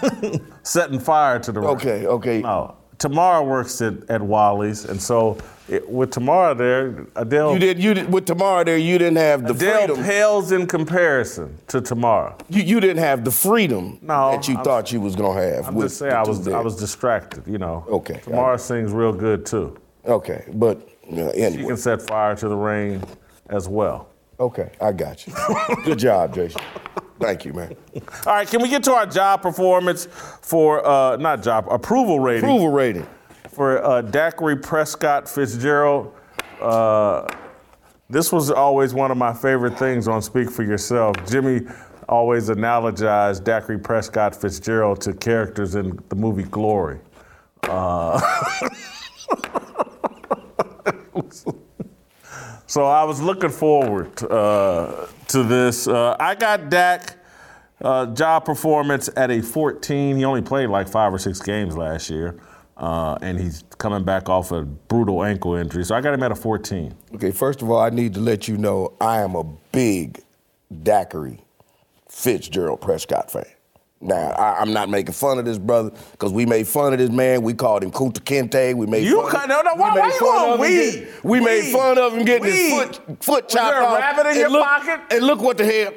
Setting 0.62 1.00
fire 1.00 1.38
to 1.40 1.52
the 1.52 1.60
rain. 1.60 1.70
Okay. 1.70 2.06
Okay. 2.06 2.40
No. 2.40 2.75
Tamara 2.98 3.42
works 3.42 3.80
at, 3.82 4.08
at 4.08 4.22
Wally's, 4.22 4.84
and 4.84 5.00
so 5.00 5.38
it, 5.68 5.88
with 5.88 6.10
Tamara 6.10 6.54
there, 6.54 7.06
Adele. 7.16 7.54
You 7.54 7.58
did. 7.58 7.82
You 7.82 7.94
did, 7.94 8.12
with 8.12 8.26
Tamara 8.26 8.64
there. 8.64 8.78
You 8.78 8.98
didn't 8.98 9.16
have 9.16 9.42
the 9.42 9.50
Adele 9.50 9.86
freedom. 9.88 10.04
pales 10.04 10.52
in 10.52 10.66
comparison 10.66 11.58
to 11.68 11.80
Tamara. 11.80 12.36
You, 12.48 12.62
you 12.62 12.80
didn't 12.80 12.98
have 12.98 13.24
the 13.24 13.30
freedom 13.30 13.98
no, 14.00 14.32
that 14.32 14.48
you 14.48 14.56
I'm, 14.56 14.64
thought 14.64 14.92
you 14.92 15.00
was 15.00 15.16
gonna 15.16 15.40
have. 15.40 15.66
I'm 15.66 15.80
just 15.80 15.98
saying 15.98 16.12
I 16.12 16.22
was 16.22 16.46
I 16.48 16.60
was 16.60 16.76
distracted. 16.76 17.46
You 17.46 17.58
know. 17.58 17.84
Okay. 17.88 18.20
Tamara 18.22 18.58
sings 18.58 18.92
real 18.92 19.12
good 19.12 19.44
too. 19.44 19.76
Okay, 20.06 20.44
but 20.54 20.88
uh, 21.12 21.16
anyway. 21.30 21.62
She 21.62 21.66
can 21.66 21.76
set 21.76 22.02
fire 22.02 22.36
to 22.36 22.48
the 22.48 22.56
rain 22.56 23.02
as 23.48 23.68
well. 23.68 24.08
Okay, 24.38 24.70
I 24.80 24.92
got 24.92 25.26
you. 25.26 25.34
good 25.84 25.98
job, 25.98 26.34
Jason. 26.34 26.60
Thank 27.18 27.44
you, 27.44 27.52
man. 27.52 27.74
All 28.26 28.34
right, 28.34 28.46
can 28.46 28.60
we 28.60 28.68
get 28.68 28.84
to 28.84 28.92
our 28.92 29.06
job 29.06 29.42
performance 29.42 30.06
for 30.42 30.86
uh, 30.86 31.16
not 31.16 31.42
job 31.42 31.66
approval 31.70 32.20
rating? 32.20 32.44
Approval 32.44 32.68
rating 32.70 33.06
for 33.50 33.82
uh, 33.82 34.02
Dacry 34.02 34.60
Prescott 34.62 35.28
Fitzgerald. 35.28 36.12
Uh, 36.60 37.26
this 38.08 38.30
was 38.30 38.50
always 38.50 38.94
one 38.94 39.10
of 39.10 39.16
my 39.16 39.32
favorite 39.32 39.78
things 39.78 40.08
on 40.08 40.20
Speak 40.20 40.50
for 40.50 40.62
Yourself. 40.62 41.16
Jimmy 41.26 41.62
always 42.08 42.48
analogized 42.50 43.42
Dacry 43.42 43.82
Prescott 43.82 44.36
Fitzgerald 44.36 45.00
to 45.00 45.12
characters 45.14 45.74
in 45.74 45.98
the 46.08 46.16
movie 46.16 46.44
Glory. 46.44 47.00
Uh, 47.64 48.20
so 52.66 52.84
I 52.84 53.04
was 53.04 53.20
looking 53.20 53.50
forward 53.50 54.22
uh, 54.22 55.06
to 55.28 55.42
this. 55.42 55.86
Uh, 55.86 56.16
I 56.18 56.34
got 56.34 56.68
Dak 56.68 57.16
uh, 57.80 58.06
job 58.06 58.44
performance 58.44 59.08
at 59.16 59.30
a 59.30 59.40
14. 59.40 60.16
He 60.16 60.24
only 60.24 60.42
played 60.42 60.68
like 60.68 60.88
five 60.88 61.12
or 61.12 61.18
six 61.18 61.40
games 61.40 61.76
last 61.76 62.10
year. 62.10 62.40
Uh, 62.76 63.16
and 63.22 63.40
he's 63.40 63.64
coming 63.78 64.04
back 64.04 64.28
off 64.28 64.52
a 64.52 64.62
brutal 64.62 65.24
ankle 65.24 65.54
injury. 65.54 65.82
So 65.84 65.94
I 65.94 66.02
got 66.02 66.12
him 66.12 66.22
at 66.22 66.30
a 66.30 66.34
14. 66.34 66.94
Okay, 67.14 67.30
first 67.30 67.62
of 67.62 67.70
all, 67.70 67.80
I 67.80 67.88
need 67.88 68.12
to 68.14 68.20
let 68.20 68.48
you 68.48 68.58
know 68.58 68.92
I 69.00 69.22
am 69.22 69.34
a 69.34 69.44
big 69.72 70.22
Dacry 70.70 71.40
Fitzgerald 72.08 72.82
Prescott 72.82 73.30
fan. 73.30 73.46
Now, 74.00 74.30
I, 74.32 74.60
am 74.60 74.74
not 74.74 74.90
making 74.90 75.14
fun 75.14 75.38
of 75.38 75.46
this 75.46 75.58
brother 75.58 75.90
because 76.12 76.30
we 76.30 76.44
made 76.44 76.68
fun 76.68 76.92
of 76.92 76.98
this 76.98 77.10
man. 77.10 77.40
We 77.42 77.54
called 77.54 77.82
him 77.82 77.90
Kunta 77.90 78.20
Kinte. 78.20 78.74
We 78.74 78.86
made 78.86 79.06
you 79.06 79.22
fun. 79.30 79.44
Of, 79.44 79.48
no, 79.48 79.62
no, 79.62 79.74
why, 79.74 79.94
we 79.94 80.00
why 80.00 80.08
you 80.08 80.20
going 80.20 80.60
weed? 80.60 81.08
we 81.22 81.40
made 81.40 81.72
fun 81.72 81.98
of 81.98 82.12
him 82.12 82.24
getting 82.26 82.44
his 82.44 82.72
foot 82.72 83.24
foot 83.24 83.48
chopped 83.48 83.74
off. 83.74 83.92
Was 83.92 84.00
there 84.00 84.12
a 84.12 84.16
rabbit 84.16 84.26
in 84.30 84.36
your 84.38 84.50
look, 84.50 84.64
pocket? 84.64 85.00
And 85.10 85.24
look 85.24 85.40
what 85.40 85.56
the 85.56 85.64
hell. 85.64 85.94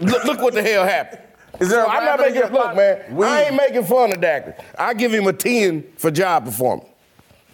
Look, 0.00 0.24
look 0.24 0.40
what 0.40 0.52
the 0.52 0.62
hell 0.62 0.84
happened. 0.84 1.22
Is 1.60 1.70
there 1.70 1.82
so 1.82 1.90
a 1.90 1.94
I'm 1.94 2.04
not 2.04 2.20
making 2.20 2.52
look, 2.52 2.76
man. 2.76 3.22
I 3.24 3.42
ain't 3.44 3.56
making 3.56 3.84
fun 3.84 4.12
of 4.12 4.20
Dak. 4.20 4.60
I 4.78 4.92
give 4.92 5.12
him 5.12 5.26
a 5.26 5.32
ten 5.32 5.82
for 5.96 6.10
job 6.10 6.44
performance. 6.44 6.90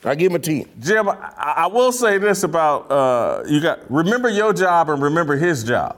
I 0.04 0.16
give 0.16 0.32
him 0.32 0.36
a 0.36 0.40
ten. 0.40 0.68
Jim, 0.80 1.08
I, 1.08 1.14
I 1.38 1.66
will 1.68 1.92
say 1.92 2.18
this 2.18 2.42
about 2.42 2.90
uh, 2.90 3.44
you 3.46 3.60
got 3.60 3.88
remember 3.88 4.28
your 4.28 4.52
job 4.52 4.90
and 4.90 5.00
remember 5.00 5.36
his 5.36 5.62
job. 5.62 5.96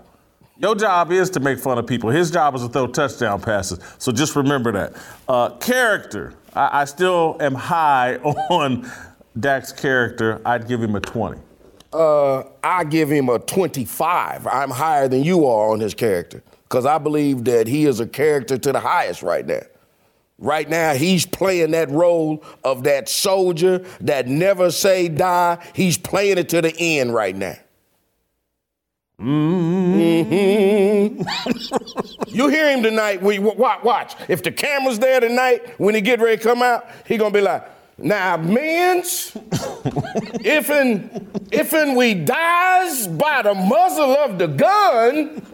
Your 0.57 0.77
job 0.77 1.11
is 1.11 1.31
to 1.31 1.41
make 1.41 1.59
fun 1.59 1.79
of 1.79 1.87
people. 1.87 2.11
His 2.11 2.31
job 2.31 2.55
is 2.55 2.63
to 2.63 2.69
throw 2.69 2.87
touchdown 2.87 3.41
passes. 3.41 3.81
So 3.99 4.13
just 4.13 4.37
remember 4.37 4.71
that. 4.73 4.95
Uh, 5.29 5.51
character. 5.57 6.35
I, 6.55 6.83
I, 6.83 6.85
still 6.85 7.37
am 7.41 7.55
high 7.55 8.17
on 8.51 8.89
Dak's 9.39 9.73
character. 9.73 10.41
I'd 10.45 10.69
give 10.69 10.81
him 10.81 10.95
a 10.95 11.01
20. 11.01 11.41
Uh, 11.93 12.45
I 12.63 12.85
give 12.85 13.11
him 13.11 13.29
a 13.29 13.41
25. 13.41 14.47
I'm 14.47 14.71
higher 14.71 15.09
than 15.09 15.25
you 15.25 15.45
are 15.47 15.73
on 15.73 15.81
his 15.81 15.95
character 15.95 16.43
because 16.65 16.87
I 16.87 16.99
believe 16.99 17.45
that 17.45 17.67
he 17.67 17.87
is 17.87 17.99
a 17.99 18.07
character 18.07 18.57
to 18.57 18.73
the 18.73 18.81
highest 18.81 19.23
right 19.23 19.45
now. 19.45 19.61
Right 20.39 20.69
now, 20.69 20.95
he's 20.95 21.27
playing 21.27 21.73
that 21.73 21.91
role 21.91 22.45
of 22.65 22.85
that 22.85 23.09
soldier 23.09 23.85
that 24.01 24.29
never 24.29 24.71
say 24.71 25.09
die. 25.09 25.59
He's 25.75 25.97
playing 25.97 26.39
it 26.39 26.49
to 26.51 26.61
the 26.61 26.75
end 26.77 27.15
right 27.15 27.35
now. 27.35 27.57
Mm-hmm. 29.21 31.23
you 32.29 32.49
hear 32.49 32.71
him 32.71 32.83
tonight. 32.83 33.23
We 33.23 33.39
watch, 33.39 33.85
watch. 33.85 34.15
If 34.29 34.43
the 34.43 34.51
camera's 34.51 34.99
there 34.99 35.21
tonight, 35.21 35.79
when 35.79 35.95
he 35.95 36.01
get 36.01 36.21
ready 36.21 36.37
to 36.37 36.43
come 36.43 36.63
out, 36.63 36.89
he 37.07 37.17
gonna 37.17 37.31
be 37.31 37.41
like, 37.41 37.65
"Now, 37.97 38.37
men's, 38.37 39.33
if 40.45 40.69
in 40.69 41.31
if 41.53 41.73
we 41.97 42.15
dies 42.15 43.07
by 43.07 43.43
the 43.43 43.55
muzzle 43.55 44.17
of 44.17 44.39
the 44.39 44.49
gun, 44.49 45.47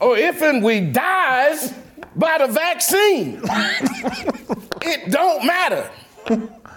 or 0.00 0.16
if 0.16 0.40
we 0.62 0.80
dies 0.80 1.74
by 2.14 2.38
the 2.38 2.46
vaccine, 2.46 3.40
it 4.82 5.10
don't 5.10 5.44
matter. 5.44 5.90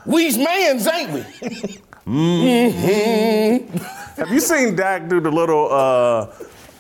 We's 0.06 0.38
mans, 0.38 0.88
ain't 0.88 1.12
we?" 1.12 1.80
Mm-hmm. 2.08 3.78
Have 4.18 4.30
you 4.30 4.40
seen 4.40 4.76
Dak 4.76 5.08
do 5.08 5.20
the 5.20 5.32
little 5.32 5.72
uh, 5.72 6.26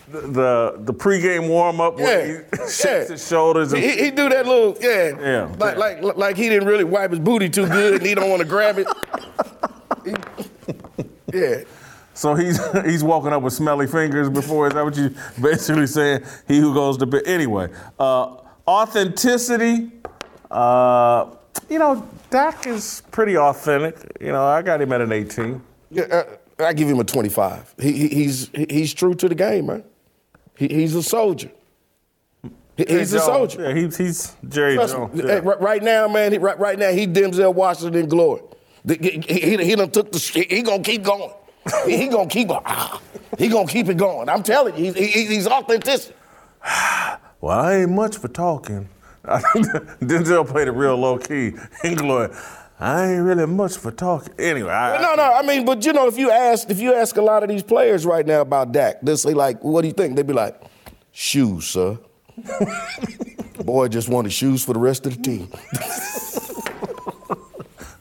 the 0.08 0.76
the 0.80 0.94
pregame 0.94 1.48
warm 1.48 1.80
up 1.80 1.98
where 1.98 2.46
he 2.52 2.58
shakes 2.58 2.86
yeah. 2.86 3.08
his 3.08 3.28
shoulders? 3.28 3.74
And... 3.74 3.82
He, 3.82 4.04
he, 4.04 4.12
do 4.12 4.30
that 4.30 4.46
little 4.46 4.78
yeah, 4.82 5.20
yeah, 5.20 5.56
like 5.58 5.78
like 5.78 6.18
like 6.18 6.36
he 6.36 6.50
didn't 6.50 6.68
really 6.68 6.84
wipe 6.84 7.12
his 7.12 7.20
booty 7.20 7.50
too 7.50 7.68
good 7.68 7.96
and 7.96 8.06
he 8.06 8.14
don't 8.14 8.30
want 8.30 8.42
to 8.42 8.48
grab 8.48 8.78
it. 8.78 8.88
He, 10.06 10.14
yeah. 11.34 11.64
So 12.14 12.36
he's 12.36 12.60
he's 12.86 13.04
walking 13.04 13.32
up 13.32 13.42
with 13.42 13.54
smelly 13.54 13.88
fingers 13.88 14.30
before. 14.30 14.68
Is 14.68 14.74
that 14.74 14.84
what 14.84 14.98
you 14.98 15.16
basically 15.42 15.88
saying? 15.88 16.24
He 16.48 16.60
who 16.60 16.74
goes 16.74 16.98
to 16.98 17.06
bed. 17.06 17.24
Anyway, 17.26 17.70
uh, 18.00 18.38
authenticity. 18.68 19.92
Uh, 20.52 21.36
you 21.70 21.80
know, 21.80 22.08
Dak 22.30 22.68
is 22.68 23.04
pretty 23.12 23.38
authentic. 23.38 24.18
You 24.20 24.32
know, 24.32 24.44
I 24.44 24.62
got 24.62 24.82
him 24.82 24.92
at 24.92 25.02
an 25.02 25.12
18. 25.12 25.62
Yeah. 25.92 26.04
Uh, 26.04 26.24
I 26.60 26.74
give 26.74 26.88
him 26.88 27.00
a 27.00 27.04
25. 27.04 27.76
He, 27.80 28.08
he's, 28.08 28.50
he's 28.70 28.94
true 28.94 29.14
to 29.16 29.28
the 29.28 29.36
game, 29.36 29.68
man. 29.68 29.84
He, 30.58 30.68
he's 30.68 30.96
a 30.96 31.04
soldier. 31.04 31.52
He, 32.78 32.86
he's 32.88 33.14
a 33.14 33.20
soldier. 33.20 33.64
Yeah, 33.64 33.74
he's, 33.76 33.98
he's 33.98 34.36
Jerry 34.48 34.76
Trust 34.76 34.96
Jones. 34.96 35.20
Yeah. 35.20 35.28
Hey, 35.28 35.40
right 35.42 35.84
now, 35.84 36.08
man, 36.08 36.32
he, 36.32 36.38
right, 36.38 36.58
right 36.58 36.78
now, 36.78 36.92
he 36.92 37.06
Denzel 37.06 37.54
Washington 37.54 38.04
in 38.04 38.10
glory. 38.10 38.42
He, 38.88 38.96
he, 38.96 39.40
he, 39.40 39.64
he 39.64 39.76
done 39.76 39.92
took 39.92 40.12
the, 40.12 40.20
he, 40.20 40.44
he 40.44 40.62
gonna 40.62 40.84
keep 40.84 41.04
going. 41.04 41.32
he, 41.86 41.98
he 41.98 42.08
gonna 42.08 42.30
keep, 42.30 42.50
ah, 42.50 43.00
he 43.38 43.48
gonna 43.48 43.68
keep 43.68 43.90
it 43.90 43.98
going. 43.98 44.28
I'm 44.28 44.44
telling 44.44 44.76
you, 44.76 44.92
he's, 44.92 45.14
he, 45.14 45.26
he's 45.28 45.48
authentic. 45.48 46.16
well, 47.42 47.60
I 47.60 47.76
ain't 47.78 47.92
much 47.92 48.18
for 48.18 48.28
talking. 48.28 48.90
Denzel 49.26 50.46
played 50.48 50.68
it 50.68 50.72
real 50.72 50.98
low 50.98 51.18
key 51.18 51.54
in 51.84 51.96
glory. 51.96 52.30
I 52.80 53.14
ain't 53.14 53.24
really 53.24 53.46
much 53.46 53.78
for 53.78 53.92
talking. 53.92 54.34
Anyway, 54.38 54.70
I, 54.70 55.02
no, 55.02 55.16
no. 55.16 55.24
I 55.24 55.42
mean, 55.44 55.64
but 55.64 55.86
you 55.86 55.94
know, 55.94 56.08
if 56.08 56.18
you 56.18 56.30
ask, 56.32 56.70
if 56.70 56.80
you 56.80 56.94
ask 56.94 57.16
a 57.16 57.22
lot 57.22 57.42
of 57.44 57.50
these 57.50 57.64
players 57.64 58.06
right 58.06 58.26
now 58.26 58.42
about 58.42 58.74
Dak, 58.74 59.00
they'll 59.02 59.16
say 59.16 59.34
like, 59.34 59.64
"What 59.64 59.84
do 59.84 59.88
you 59.88 59.94
think?" 59.94 60.18
They'd 60.18 60.28
be 60.28 60.34
like, 60.34 60.62
"Shoes, 61.12 61.68
sir." 61.68 61.98
Boy 63.64 63.88
just 63.88 64.10
wanted 64.10 64.34
shoes 64.34 64.66
for 64.66 64.74
the 64.74 64.80
rest 64.80 65.06
of 65.06 65.16
the 65.16 65.22
team. 65.22 65.48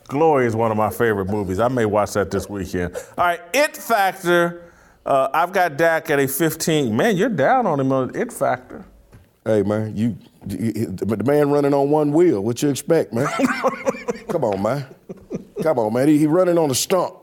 Glory 0.08 0.46
is 0.46 0.56
one 0.56 0.70
of 0.70 0.76
my 0.76 0.90
favorite 0.90 1.26
movies. 1.26 1.60
I 1.60 1.68
may 1.68 1.86
watch 1.86 2.12
that 2.14 2.30
this 2.30 2.48
weekend. 2.48 2.96
All 3.16 3.24
right, 3.24 3.40
It 3.54 3.76
Factor. 3.76 4.72
Uh, 5.06 5.28
I've 5.32 5.52
got 5.52 5.76
Dak 5.76 6.10
at 6.10 6.18
a 6.18 6.26
15. 6.26 6.94
Man, 6.94 7.16
you're 7.16 7.28
down 7.28 7.66
on 7.66 7.78
him 7.78 7.92
on 7.92 8.14
It 8.14 8.32
Factor. 8.32 8.84
Hey 9.44 9.62
man, 9.62 9.96
you, 9.96 10.16
you 10.46 10.86
the 10.86 11.22
man 11.24 11.50
running 11.50 11.74
on 11.74 11.90
one 11.90 12.12
wheel. 12.12 12.42
What 12.42 12.62
you 12.62 12.68
expect, 12.68 13.12
man? 13.12 13.26
Come 14.28 14.44
on, 14.44 14.62
man. 14.62 14.86
Come 15.62 15.78
on, 15.78 15.92
man. 15.92 16.08
He, 16.08 16.18
he 16.18 16.26
running 16.26 16.58
on 16.58 16.70
a 16.70 16.74
stump. 16.74 17.16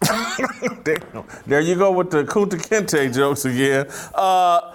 Damn. 0.84 1.24
There 1.46 1.60
you 1.60 1.76
go 1.76 1.92
with 1.92 2.10
the 2.10 2.24
Kunta 2.24 2.56
Kinte 2.60 3.14
jokes 3.14 3.44
again. 3.44 3.86
Uh, 4.14 4.74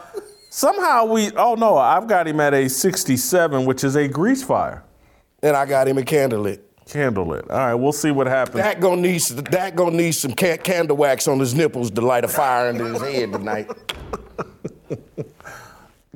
somehow 0.50 1.06
we, 1.06 1.32
oh 1.36 1.56
no, 1.56 1.78
I've 1.78 2.08
got 2.08 2.28
him 2.28 2.40
at 2.40 2.54
a 2.54 2.68
67, 2.70 3.66
which 3.66 3.84
is 3.84 3.96
a 3.96 4.08
grease 4.08 4.44
fire. 4.44 4.84
And 5.42 5.56
I 5.56 5.66
got 5.66 5.88
him 5.88 5.98
a 5.98 6.02
candlelit. 6.02 6.60
Candlelit. 6.86 7.50
All 7.50 7.58
right, 7.58 7.76
we'll 7.76 7.92
see 7.92 8.12
what 8.12 8.28
happens. 8.28 8.58
That 8.58 8.80
gonna 8.80 9.02
need, 9.02 9.22
that 9.22 9.76
gonna 9.76 9.96
need 9.96 10.12
some 10.12 10.34
ca- 10.34 10.58
candle 10.58 10.98
wax 10.98 11.28
on 11.28 11.40
his 11.40 11.54
nipples 11.54 11.92
to 11.92 12.02
light 12.02 12.26
a 12.26 12.28
fire 12.28 12.70
under 12.70 12.88
his 12.88 13.02
head 13.02 13.32
tonight. 13.32 13.70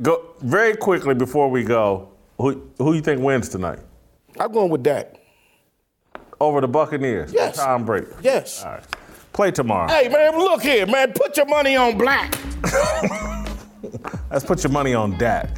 Go 0.01 0.33
very 0.41 0.75
quickly 0.75 1.13
before 1.13 1.49
we 1.49 1.63
go. 1.63 2.09
Who 2.39 2.69
who 2.77 2.93
you 2.93 3.01
think 3.01 3.21
wins 3.21 3.49
tonight? 3.49 3.79
I'm 4.39 4.51
going 4.51 4.71
with 4.71 4.83
Dak. 4.83 5.15
Over 6.39 6.61
the 6.61 6.67
Buccaneers. 6.67 7.31
Yes. 7.31 7.57
Tom 7.57 7.85
Brady. 7.85 8.07
Yes. 8.21 8.63
All 8.63 8.71
right. 8.71 8.83
Play 9.33 9.51
tomorrow. 9.51 9.87
Hey 9.87 10.09
man, 10.09 10.37
look 10.37 10.61
here, 10.61 10.85
man. 10.87 11.13
Put 11.13 11.37
your 11.37 11.45
money 11.45 11.75
on 11.75 11.97
black. 11.97 12.35
Let's 14.31 14.43
put 14.45 14.63
your 14.63 14.71
money 14.71 14.93
on 14.93 15.17
Dak. 15.17 15.49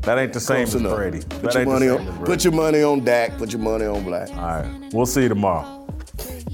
That 0.00 0.18
ain't 0.18 0.32
the 0.32 0.40
same 0.40 0.66
Close 0.66 0.74
as 0.74 0.80
enough. 0.80 0.96
Brady. 0.96 1.20
Put 1.20 1.42
that 1.42 1.54
your 1.54 1.66
money 1.66 1.88
on. 1.88 2.24
Put 2.24 2.44
your 2.44 2.52
money 2.52 2.82
on 2.82 3.04
Dak. 3.04 3.38
Put 3.38 3.52
your 3.52 3.62
money 3.62 3.86
on 3.86 4.04
black. 4.04 4.28
All 4.30 4.36
right. 4.36 4.90
We'll 4.92 5.06
see 5.06 5.22
you 5.22 5.28
tomorrow 5.28 5.75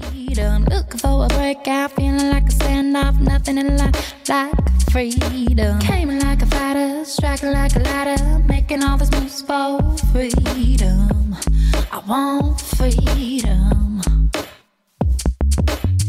freedom. 0.09 0.65
Looking 0.65 0.99
for 0.99 1.25
a 1.25 1.27
breakout, 1.29 1.91
feeling 1.93 2.29
like 2.29 2.43
a 2.43 2.55
standoff, 2.55 3.19
nothing 3.19 3.57
in 3.57 3.77
life 3.77 4.15
like 4.29 4.53
freedom. 4.91 5.79
Came 5.79 6.19
like 6.19 6.41
a 6.41 6.45
fighter, 6.45 7.05
striking 7.05 7.51
like 7.51 7.75
a 7.75 7.79
ladder, 7.79 8.39
making 8.47 8.83
all 8.83 8.97
these 8.97 9.11
moves 9.11 9.41
for 9.41 9.79
freedom. 10.11 11.35
I 11.91 12.01
want 12.07 12.61
freedom. 12.61 14.12